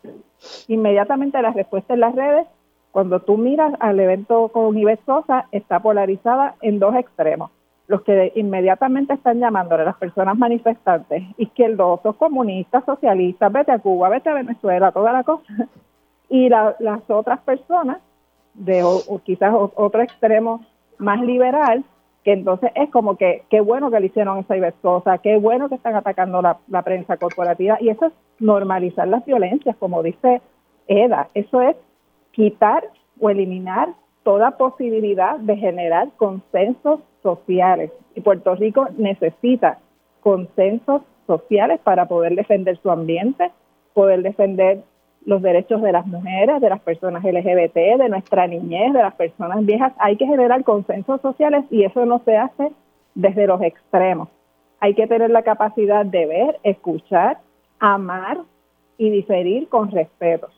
[0.66, 2.48] Inmediatamente la respuesta en las redes,
[2.90, 7.52] cuando tú miras al evento con Ives Sosa, está polarizada en dos extremos.
[7.86, 14.08] Los que inmediatamente están llamándole a las personas manifestantes, izquierdosos, comunistas, socialistas, vete a Cuba,
[14.08, 15.68] vete a Venezuela, toda la cosa.
[16.28, 17.98] Y las otras personas,
[18.54, 20.66] de o, quizás otro extremo
[20.98, 21.84] más liberal,
[22.26, 25.76] que entonces es como que qué bueno que le hicieron esa Ibersosa, qué bueno que
[25.76, 27.78] están atacando la, prensa corporativa.
[27.80, 30.42] Y eso es normalizar las violencias, como dice
[30.88, 31.76] Eda, eso es
[32.32, 32.82] quitar
[33.20, 33.90] o eliminar
[34.24, 37.92] toda posibilidad de generar consensos sociales.
[38.16, 39.78] Y Puerto Rico necesita
[40.18, 43.52] consensos sociales para poder defender su ambiente,
[43.94, 44.82] poder defender
[45.26, 49.66] los derechos de las mujeres, de las personas LGBT, de nuestra niñez, de las personas
[49.66, 49.92] viejas.
[49.98, 52.70] Hay que generar consensos sociales y eso no se hace
[53.14, 54.28] desde los extremos.
[54.78, 57.38] Hay que tener la capacidad de ver, escuchar,
[57.80, 58.38] amar
[58.98, 60.48] y diferir con respeto.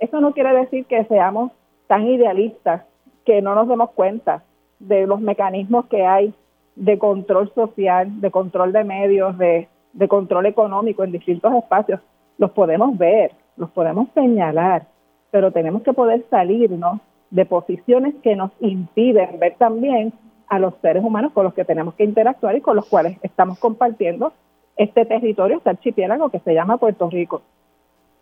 [0.00, 1.52] Eso no quiere decir que seamos
[1.86, 2.82] tan idealistas
[3.24, 4.42] que no nos demos cuenta
[4.80, 6.34] de los mecanismos que hay
[6.74, 12.00] de control social, de control de medios, de, de control económico en distintos espacios.
[12.38, 14.86] Los podemos ver, los podemos señalar,
[15.30, 17.00] pero tenemos que poder salirnos
[17.30, 20.12] de posiciones que nos impiden ver también
[20.48, 23.58] a los seres humanos con los que tenemos que interactuar y con los cuales estamos
[23.58, 24.32] compartiendo
[24.76, 27.42] este territorio, este archipiélago que se llama Puerto Rico.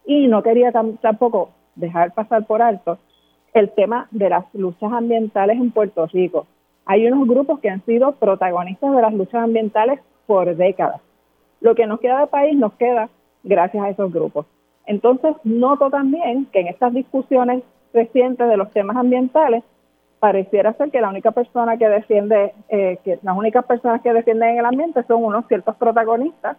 [0.06, 2.98] Y no quería tampoco dejar pasar por alto
[3.52, 6.46] el tema de las luchas ambientales en Puerto Rico.
[6.86, 11.00] Hay unos grupos que han sido protagonistas de las luchas ambientales por décadas.
[11.60, 13.08] Lo que nos queda de país nos queda
[13.42, 14.46] gracias a esos grupos.
[14.86, 17.62] Entonces, noto también que en estas discusiones
[17.92, 19.62] recientes de los temas ambientales,
[20.18, 24.58] pareciera ser que la única persona que defiende, eh, que las únicas personas que defienden
[24.58, 26.56] el ambiente son unos ciertos protagonistas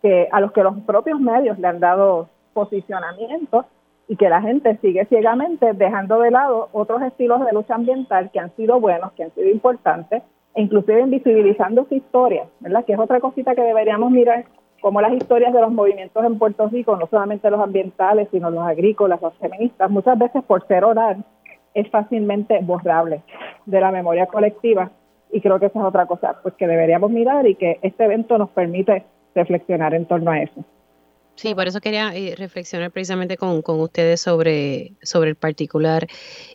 [0.00, 3.66] que a los que los propios medios le han dado posicionamiento
[4.08, 8.40] y que la gente sigue ciegamente dejando de lado otros estilos de lucha ambiental que
[8.40, 10.22] han sido buenos, que han sido importantes,
[10.54, 12.84] e inclusive invisibilizando su historia, ¿verdad?
[12.84, 14.44] Que es otra cosita que deberíamos mirar
[14.84, 18.62] como las historias de los movimientos en Puerto Rico, no solamente los ambientales, sino los
[18.66, 21.24] agrícolas, los feministas, muchas veces por ser oral,
[21.72, 23.22] es fácilmente borrable
[23.64, 24.90] de la memoria colectiva
[25.32, 28.36] y creo que esa es otra cosa pues que deberíamos mirar y que este evento
[28.36, 30.62] nos permite reflexionar en torno a eso.
[31.34, 36.06] Sí, por eso quería eh, reflexionar precisamente con, ustedes sobre, sobre el particular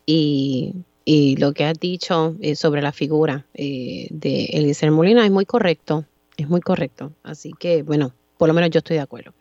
[0.05, 0.85] y,
[1.39, 6.05] lo que has dicho eh, sobre la figura eh, de Eliezer Molina es muy correcto,
[6.37, 7.11] es muy correcto.
[7.23, 9.33] Así que, bueno, por lo menos yo estoy de acuerdo.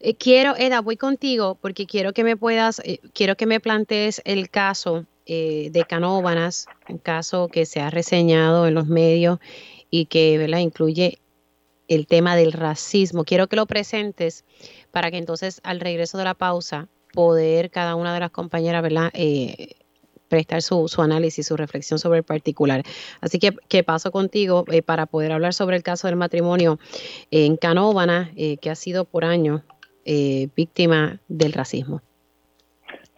[0.00, 4.20] Eh, quiero, Eda, voy contigo porque quiero que me puedas, eh, quiero que me plantees
[4.24, 9.38] el caso eh, de Canóbanas, un caso que se ha reseñado en los medios
[9.90, 10.58] y que ¿verdad?
[10.58, 11.20] incluye
[11.86, 13.24] el tema del racismo.
[13.24, 14.44] Quiero que lo presentes
[14.90, 19.12] para que entonces al regreso de la pausa poder cada una de las compañeras ¿verdad?
[20.32, 22.80] Prestar su, su, análisis, su reflexión sobre el particular.
[23.20, 26.78] Así que, ¿qué paso contigo eh, para poder hablar sobre el caso del matrimonio
[27.30, 29.60] en Canóvana, eh, que ha sido por años
[30.06, 32.00] eh, víctima del racismo?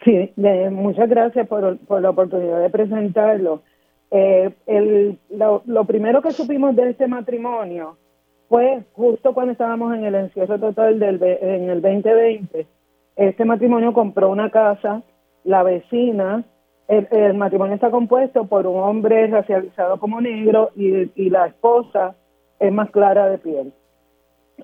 [0.05, 0.33] Sí,
[0.73, 3.63] muchas gracias por, por, la oportunidad de presentarlo.
[4.11, 7.97] El, lo, primero que supimos de este matrimonio
[8.49, 12.67] fue justo cuando estábamos en el encierro total del en el 2020.
[13.17, 15.03] Este matrimonio compró una casa,
[15.45, 16.45] la vecina
[16.89, 22.15] el, matrimonio está compuesto por un hombre racializado como negro y, la esposa
[22.59, 23.73] es más clara de piel.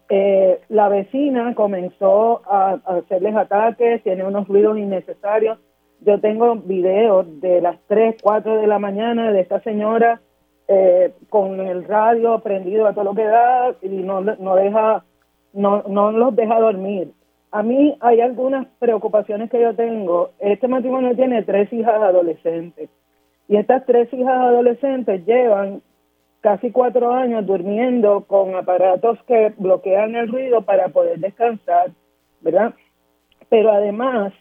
[0.09, 5.59] Eh, la vecina comenzó a, hacerles ataques, tiene unos ruidos innecesarios.
[6.01, 10.21] Yo tengo videos de las 3, 4 de la mañana de esta señora
[10.69, 15.05] eh, con el radio prendido a todo lo que da y no, no deja,
[15.53, 17.13] no, no los deja dormir.
[17.53, 20.31] A mí hay algunas preocupaciones que yo tengo.
[20.39, 22.91] Este matrimonio tiene tres hijas adolescentes
[23.49, 25.83] y estas tres hijas adolescentes llevan
[26.41, 31.91] casi cuatro años durmiendo con aparatos que bloquean el ruido para poder descansar,
[32.41, 32.73] ¿verdad?
[33.49, 34.33] Pero además,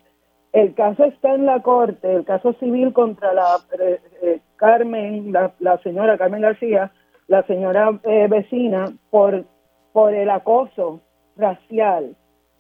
[0.53, 5.77] el caso está en la corte, el caso civil contra la eh, eh, Carmen, la,
[5.81, 6.91] señora Carmen García,
[7.27, 9.45] la señora eh, vecina, por,
[9.94, 11.02] por el acoso
[11.36, 12.15] racial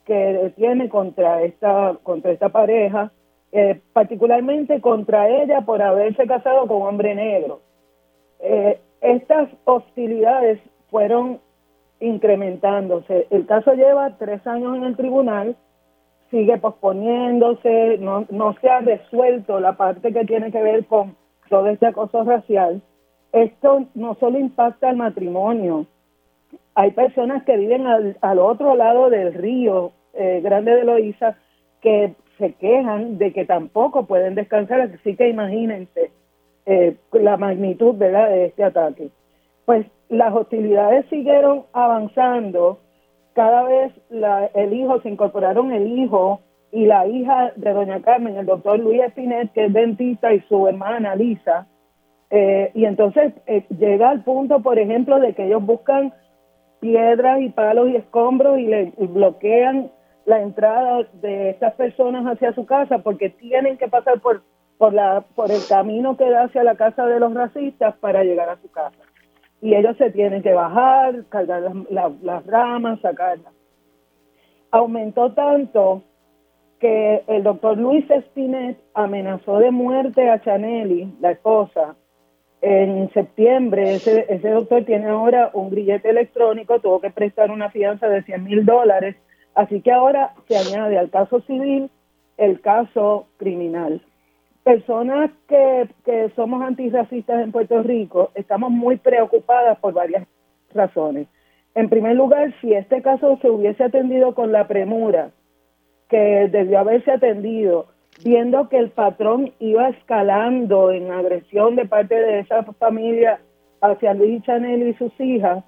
[0.09, 3.11] que tiene contra esta, contra esta pareja,
[3.51, 7.61] eh, particularmente contra ella por haberse casado con un hombre negro.
[8.39, 10.59] Eh, estas hostilidades
[10.89, 11.39] fueron
[11.99, 13.27] incrementándose.
[13.29, 15.55] El caso lleva tres años en el tribunal,
[16.31, 21.15] sigue posponiéndose, no, no se ha resuelto la parte que tiene que ver con
[21.49, 22.81] todo este acoso racial.
[23.31, 25.85] Esto no solo impacta al matrimonio,
[26.73, 31.37] hay personas que viven al, al otro lado del río eh, Grande de Loíza
[31.81, 36.11] que se quejan de que tampoco pueden descansar, así que imagínense
[36.65, 39.09] eh, la magnitud de este ataque.
[39.65, 42.79] Pues las hostilidades siguieron avanzando,
[43.33, 43.93] cada vez
[44.55, 46.41] el hijo, se incorporaron el hijo
[46.71, 50.67] y la hija de doña Carmen, el doctor Luis Espinet, que es dentista, y su
[50.67, 51.67] hermana Lisa,
[52.31, 53.33] eh, y entonces
[53.77, 56.13] llega al punto, por ejemplo, de que ellos buscan
[56.79, 59.91] piedras y palos y escombros y le bloquean
[60.29, 64.43] la entrada de estas personas hacia su casa porque tienen que pasar por
[64.77, 68.47] por la por el camino que da hacia la casa de los racistas para llegar
[68.47, 68.99] a su casa
[69.59, 73.51] y ellos se tienen que bajar cargar las, ramas sacarlas
[74.69, 76.03] aumentó tanto
[76.79, 81.95] que el doctor Luis Espinet amenazó de muerte a Chaneli, la esposa,
[82.61, 83.95] en septiembre.
[83.95, 88.43] Ese, ese doctor tiene ahora un grillete electrónico, tuvo que prestar una fianza de 100
[88.45, 89.17] mil dólares,
[89.59, 91.89] así que ahora se añade al caso civil
[92.37, 94.01] el caso criminal.
[94.63, 100.25] Personas que, que somos antirracistas en Puerto Rico estamos muy preocupadas por varias
[100.73, 101.27] razones.
[101.75, 105.31] En primer lugar, si este caso se hubiese atendido con la premura
[106.09, 107.87] que debió haberse atendido,
[108.23, 113.41] viendo que el patrón iba escalando en agresión de parte de esa familia
[113.81, 115.65] hacia Luis Chanel y sus hijas,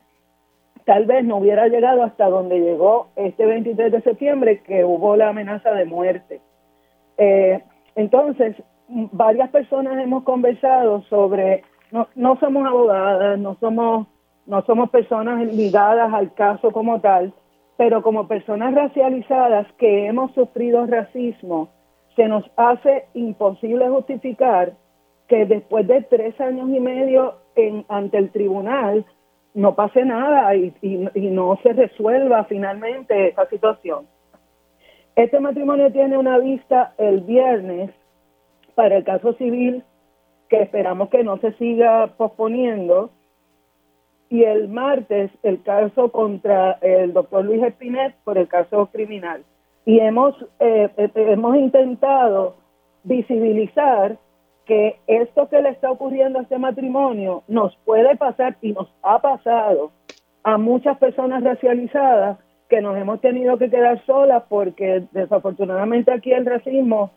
[0.86, 5.30] tal vez no hubiera llegado hasta donde llegó este 23 de septiembre, que hubo la
[5.30, 6.42] amenaza de muerte.
[7.18, 7.62] Eh,
[7.96, 8.56] entonces,
[8.88, 14.08] varias personas hemos conversado sobre, no, somos abogadas, no somos,
[14.46, 17.34] no somos personas ligadas al caso como tal,
[17.78, 21.70] pero como personas racializadas que hemos sufrido racismo,
[22.16, 24.74] se nos hace imposible justificar
[25.28, 29.06] que después de tres años y medio en, ante el tribunal
[29.54, 34.08] no pase nada y, y, no se resuelva finalmente esa situación.
[35.16, 37.92] Este matrimonio tiene una vista el viernes
[38.76, 39.84] para el caso civil
[40.50, 43.10] que esperamos que no se siga posponiendo
[44.30, 49.44] y el martes el caso contra el doctor Luis Espinet por el caso criminal.
[49.86, 52.56] Y hemos, eh, eh, hemos intentado
[53.04, 54.18] visibilizar
[54.72, 59.20] que esto que le está ocurriendo a este matrimonio nos puede pasar y nos ha
[59.20, 59.92] pasado
[60.44, 62.38] a muchas personas racializadas
[62.70, 67.12] que nos hemos tenido que quedar solas porque desafortunadamente aquí el racismo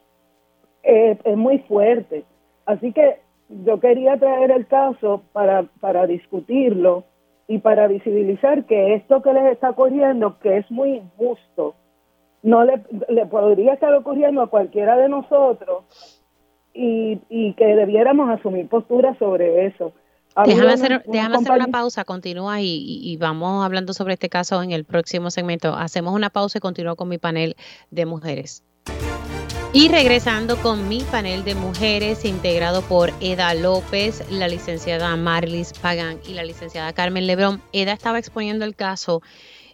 [0.82, 2.24] es muy fuerte.
[2.66, 7.04] Así que yo quería traer el caso para, para discutirlo
[7.46, 11.76] y para visibilizar que esto que les está ocurriendo, que es muy injusto,
[12.42, 15.84] no le, le podría estar ocurriendo a cualquiera de nosotros
[16.74, 19.92] y, y que debiéramos asumir postura sobre eso.
[20.44, 24.72] déjame hacer, déjame hacer una pausa, continúa y, y, vamos hablando sobre este caso en
[24.72, 25.74] el próximo segmento.
[25.74, 27.54] Hacemos una pausa y continúo con mi panel
[27.90, 28.64] de mujeres.
[29.72, 36.18] Y regresando con mi panel de mujeres integrado por Eda López, la licenciada Marlis Pagan
[36.28, 37.60] y la licenciada Carmen Lebrón.
[37.72, 39.20] Eda estaba exponiendo el caso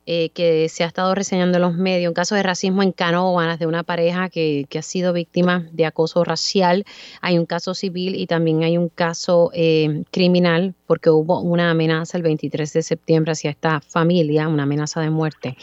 [0.07, 3.59] eh, que se ha estado reseñando en los medios, un caso de racismo en Canóvanas
[3.59, 6.85] de una pareja que, ha sido víctima de acoso racial.
[7.21, 12.17] Hay un caso civil y también hay un caso eh, criminal porque hubo una amenaza
[12.17, 15.57] el 23 de septiembre hacia esta familia, una amenaza de muerte.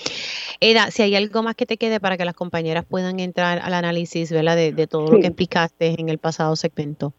[0.60, 3.74] Eda, si hay algo más que te quede para que las compañeras puedan entrar al
[3.74, 4.56] análisis ¿verdad?
[4.56, 7.14] De, todo lo que explicaste en el pasado segmento.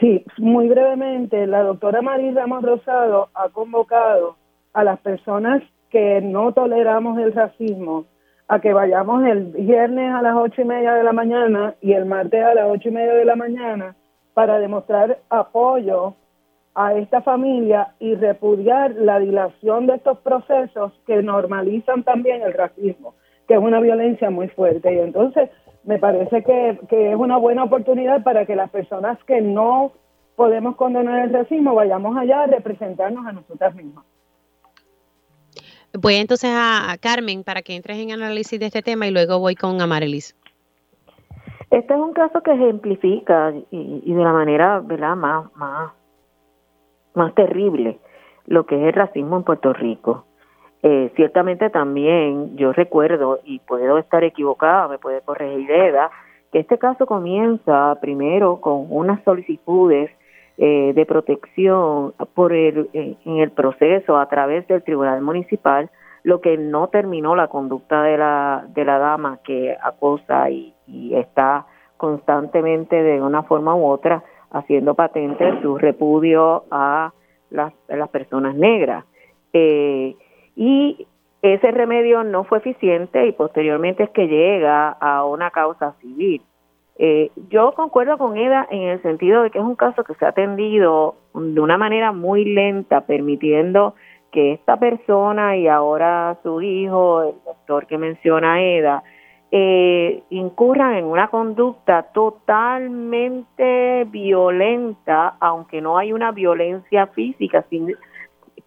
[0.00, 4.36] Sí, muy brevemente, la doctora María Ramos Rosado ha convocado
[4.72, 5.62] a las personas
[5.92, 8.06] que no toleramos el racismo
[8.48, 12.06] a que vayamos el viernes a las ocho y media de la mañana y el
[12.06, 13.94] martes a las ocho y media de la mañana
[14.32, 16.14] para demostrar apoyo
[16.74, 23.14] a esta familia y repudiar la dilación de estos procesos que normalizan también el racismo,
[23.46, 24.94] que es una violencia muy fuerte.
[24.94, 25.50] Y entonces
[25.84, 29.92] me parece que, que es una buena oportunidad para que las personas que no
[30.36, 34.06] podemos condenar el racismo vayamos allá a representarnos a nosotras mismas.
[35.94, 39.54] Voy entonces a, Carmen para que entres en análisis de este tema y luego voy
[39.54, 40.34] con Amarelis.
[41.70, 45.16] Este es un caso que ejemplifica y, de la manera ¿verdad?
[45.16, 45.92] Más, más,
[47.14, 47.98] más terrible
[48.46, 50.24] lo que es el racismo en Puerto Rico.
[50.82, 56.10] Eh, ciertamente también yo recuerdo, y puedo estar equivocada, me puede corregir Eda,
[56.50, 60.10] que este caso comienza primero con unas solicitudes
[60.58, 65.90] eh, de protección por el, eh, en el proceso a través del Tribunal Municipal,
[66.24, 70.74] lo que no terminó la conducta de la, de la dama que acosa y,
[71.14, 71.66] está
[71.96, 77.12] constantemente de una forma u otra haciendo patente su repudio a
[77.50, 79.06] las, las personas negras.
[79.54, 80.14] Eh,
[80.54, 81.06] y
[81.40, 86.42] ese remedio no fue eficiente y posteriormente es que llega a una causa civil.
[86.98, 90.24] Eh, yo concuerdo con Eda en el sentido de que es un caso que se
[90.26, 93.94] ha atendido de una manera muy lenta, permitiendo
[94.30, 99.02] que esta persona y ahora su hijo, el doctor que menciona Eda,
[99.50, 107.64] eh, incurran en una conducta totalmente violenta, aunque no hay una violencia física,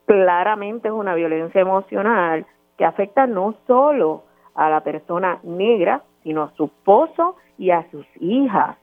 [0.06, 2.46] claramente es una violencia emocional
[2.78, 8.06] que afecta no solo a la persona negra, sino a su esposo y a sus
[8.20, 8.78] hijas.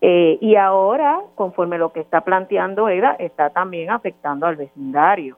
[0.00, 5.36] Eh, y ahora, conforme lo que está planteando Eda, está también afectando al vecindario.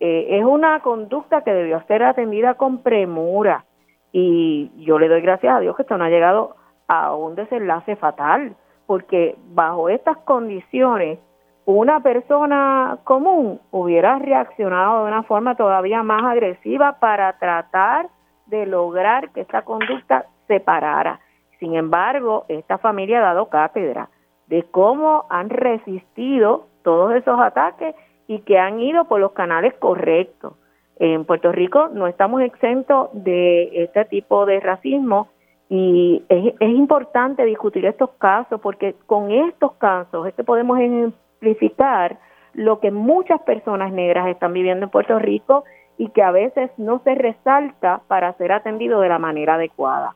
[0.00, 3.64] Eh, es una conducta que debió ser atendida con premura
[4.12, 7.96] Y yo le doy gracias a Dios que esto no ha llegado a un desenlace
[7.96, 8.54] fatal,
[8.86, 11.18] porque bajo estas condiciones
[11.66, 18.08] una persona común hubiera reaccionado de una forma todavía más agresiva para tratar
[18.46, 21.18] de lograr que esta conducta se parara.
[21.58, 24.10] Sin embargo, esta familia ha dado cátedra
[24.46, 27.94] de cómo han resistido todos esos ataques
[28.28, 30.54] y que han ido por los canales correctos.
[30.98, 35.28] En Puerto Rico no estamos exentos de este tipo de racismo
[35.68, 42.18] y es, importante discutir estos casos porque con estos casos es que podemos simplificar
[42.54, 45.64] lo que muchas personas negras están viviendo en Puerto Rico
[45.98, 50.14] y que a veces no se resalta para ser atendido de la manera adecuada.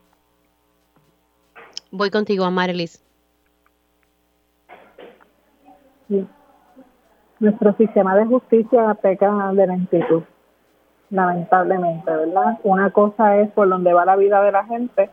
[1.91, 3.05] Voy contigo, Amarilis.
[7.39, 10.23] Nuestro sistema de justicia peca de lentitud,
[11.11, 12.59] lamentablemente, ¿verdad?
[12.65, 15.11] Una cosa es por donde va la vida de la gente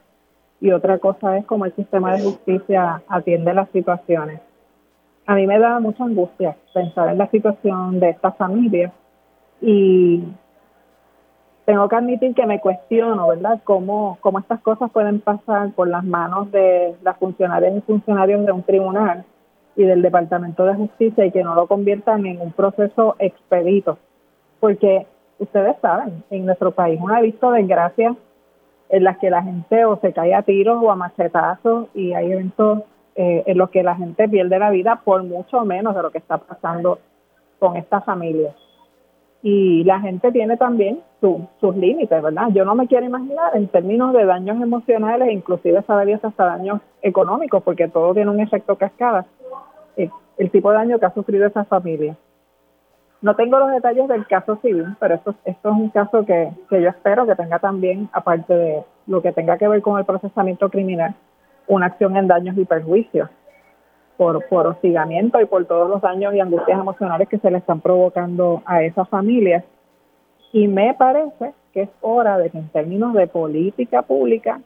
[0.59, 4.41] y otra cosa es cómo el sistema de justicia atiende las situaciones
[5.27, 8.91] a mí me da mucha angustia pensar en la situación de esta familia
[9.61, 10.23] y
[11.67, 16.05] tengo que admitir que me cuestiono, ¿verdad?, cómo, cómo estas cosas pueden pasar por las
[16.05, 19.25] manos de las funcionarias y funcionarios de un tribunal
[19.75, 23.97] y del Departamento de Justicia y que no lo conviertan en un proceso expedito.
[24.61, 25.07] Porque
[25.39, 28.15] ustedes saben, en nuestro país uno ha visto desgracias
[28.87, 32.31] en las que la gente o se cae a tiros o a machetazos y hay
[32.31, 32.83] eventos
[33.15, 36.19] eh, en los que la gente pierde la vida por mucho menos de lo que
[36.19, 36.99] está pasando
[37.59, 38.55] con esta familia.
[39.43, 42.49] Y la gente tiene también sus límites, ¿verdad?
[42.53, 47.63] Yo no me quiero imaginar en términos de daños emocionales, inclusive saber hasta daños económicos,
[47.63, 49.25] porque todo tiene un efecto cascada,
[49.95, 52.15] el, el tipo de daño que ha sufrido esa familia.
[53.21, 56.81] No tengo los detalles del caso civil, pero esto, esto es un caso que, que
[56.81, 60.69] yo espero que tenga también, aparte de lo que tenga que ver con el procesamiento
[60.69, 61.15] criminal,
[61.67, 63.29] una acción en daños y perjuicios
[64.17, 67.81] por, por hostigamiento y por todos los daños y angustias emocionales que se le están
[67.81, 69.63] provocando a esas familias.
[70.51, 74.59] Y me parece que es hora de que en términos de política pública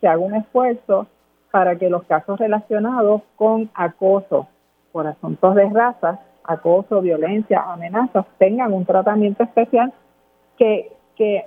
[0.00, 1.06] se haga un esfuerzo
[1.50, 4.48] para que los casos relacionados con acoso
[4.92, 9.92] por asuntos de raza, acoso, violencia, amenazas, tengan un tratamiento especial
[10.56, 11.44] que, que,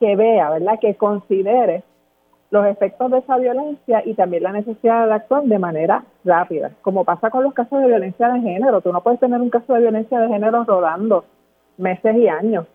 [0.00, 0.78] que vea, ¿verdad?
[0.80, 1.82] Que considere
[2.50, 7.04] los efectos de esa violencia y también la necesidad de actuar de manera rápida, como
[7.04, 8.80] pasa con los casos de violencia de género.
[8.80, 11.24] Tú no puedes tener un caso de violencia de género rodando
[11.76, 12.66] meses y años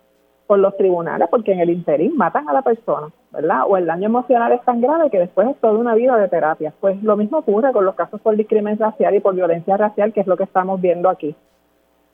[0.46, 3.62] por los tribunales porque en el interín matan a la persona, ¿verdad?
[3.68, 6.74] O el daño emocional es tan grave que después es toda una vida de terapia.
[6.82, 10.20] Pues lo mismo ocurre con los casos por discriminación racial y por violencia racial, que
[10.20, 11.34] es lo que estamos viendo aquí.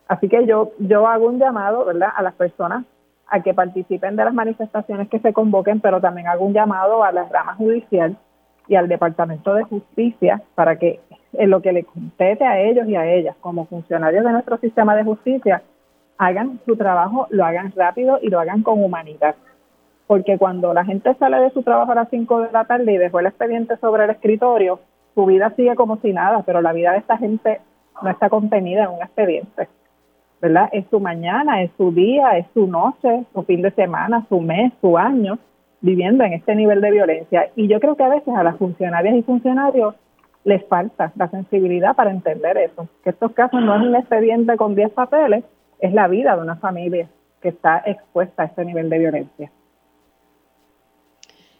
[0.07, 2.85] Así que yo, yo hago un llamado, ¿verdad?, a las personas
[3.29, 7.11] a que participen de las manifestaciones que se convoquen, pero también hago un llamado a
[7.11, 8.17] la rama judicial
[8.67, 10.99] y al Departamento de Justicia para que
[11.33, 14.95] en lo que le compete a ellos y a ellas como funcionarios de nuestro sistema
[14.95, 15.61] de justicia
[16.17, 19.35] hagan su trabajo, lo hagan rápido y lo hagan con humanidad.
[20.07, 22.97] Porque cuando la gente sale de su trabajo a las 5 de la tarde y
[22.97, 24.79] dejó el expediente sobre el escritorio,
[25.13, 27.59] su vida sigue como si nada, pero la vida de esta gente
[28.01, 29.67] no está contenida en un expediente.
[30.41, 30.69] ¿Verdad?
[30.71, 34.71] Es su mañana, es su día, es su noche, su fin de semana, su mes,
[34.81, 35.39] su año,
[35.81, 37.49] viviendo en este nivel de violencia.
[37.55, 39.95] Y yo creo que a veces a las funcionarias y funcionarios
[40.43, 44.75] les falta la sensibilidad para entender eso, que estos casos no es un expediente con
[44.75, 45.43] 10 papeles,
[45.79, 47.09] es la vida de una familia
[47.41, 49.51] que está expuesta a este nivel de violencia.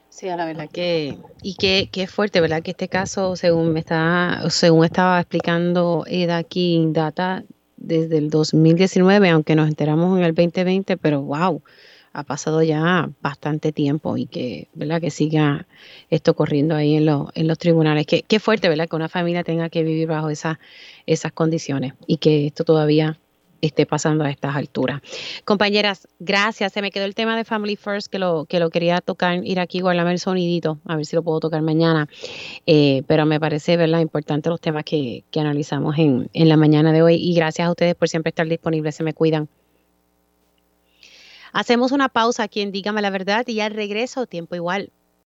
[0.09, 2.63] Sí, la verdad que, y que, que fuerte, ¿verdad?
[2.63, 7.43] Que este caso, según me está, según estaba explicando Eda aquí, data
[7.77, 11.61] desde el 2019, aunque nos enteramos en el 2020, pero wow,
[12.13, 14.99] ha pasado ya bastante tiempo y que, ¿verdad?
[14.99, 15.67] Que siga
[16.09, 18.05] esto corriendo ahí en, en los tribunales.
[18.07, 18.89] Qué, qué fuerte, ¿verdad?
[18.89, 20.57] Que una familia tenga que vivir bajo esas
[21.05, 23.19] esas condiciones y que esto todavía
[23.61, 25.01] esté pasando a estas alturas.
[25.45, 26.73] Compañeras, gracias.
[26.73, 29.59] Se me quedó el tema de Family First que lo, que lo quería tocar, ir
[29.59, 32.07] aquí, guardarme el sonidito, a ver si lo puedo tocar mañana.
[32.65, 36.91] Eh, pero me parece, ¿verdad?, importante los temas que, que analizamos en, en la mañana
[36.91, 37.15] de hoy.
[37.15, 38.95] Y gracias a ustedes por siempre estar disponibles.
[38.95, 39.47] Se me cuidan.
[41.53, 44.91] Hacemos una pausa aquí en Dígame la Verdad y al regreso, tiempo igual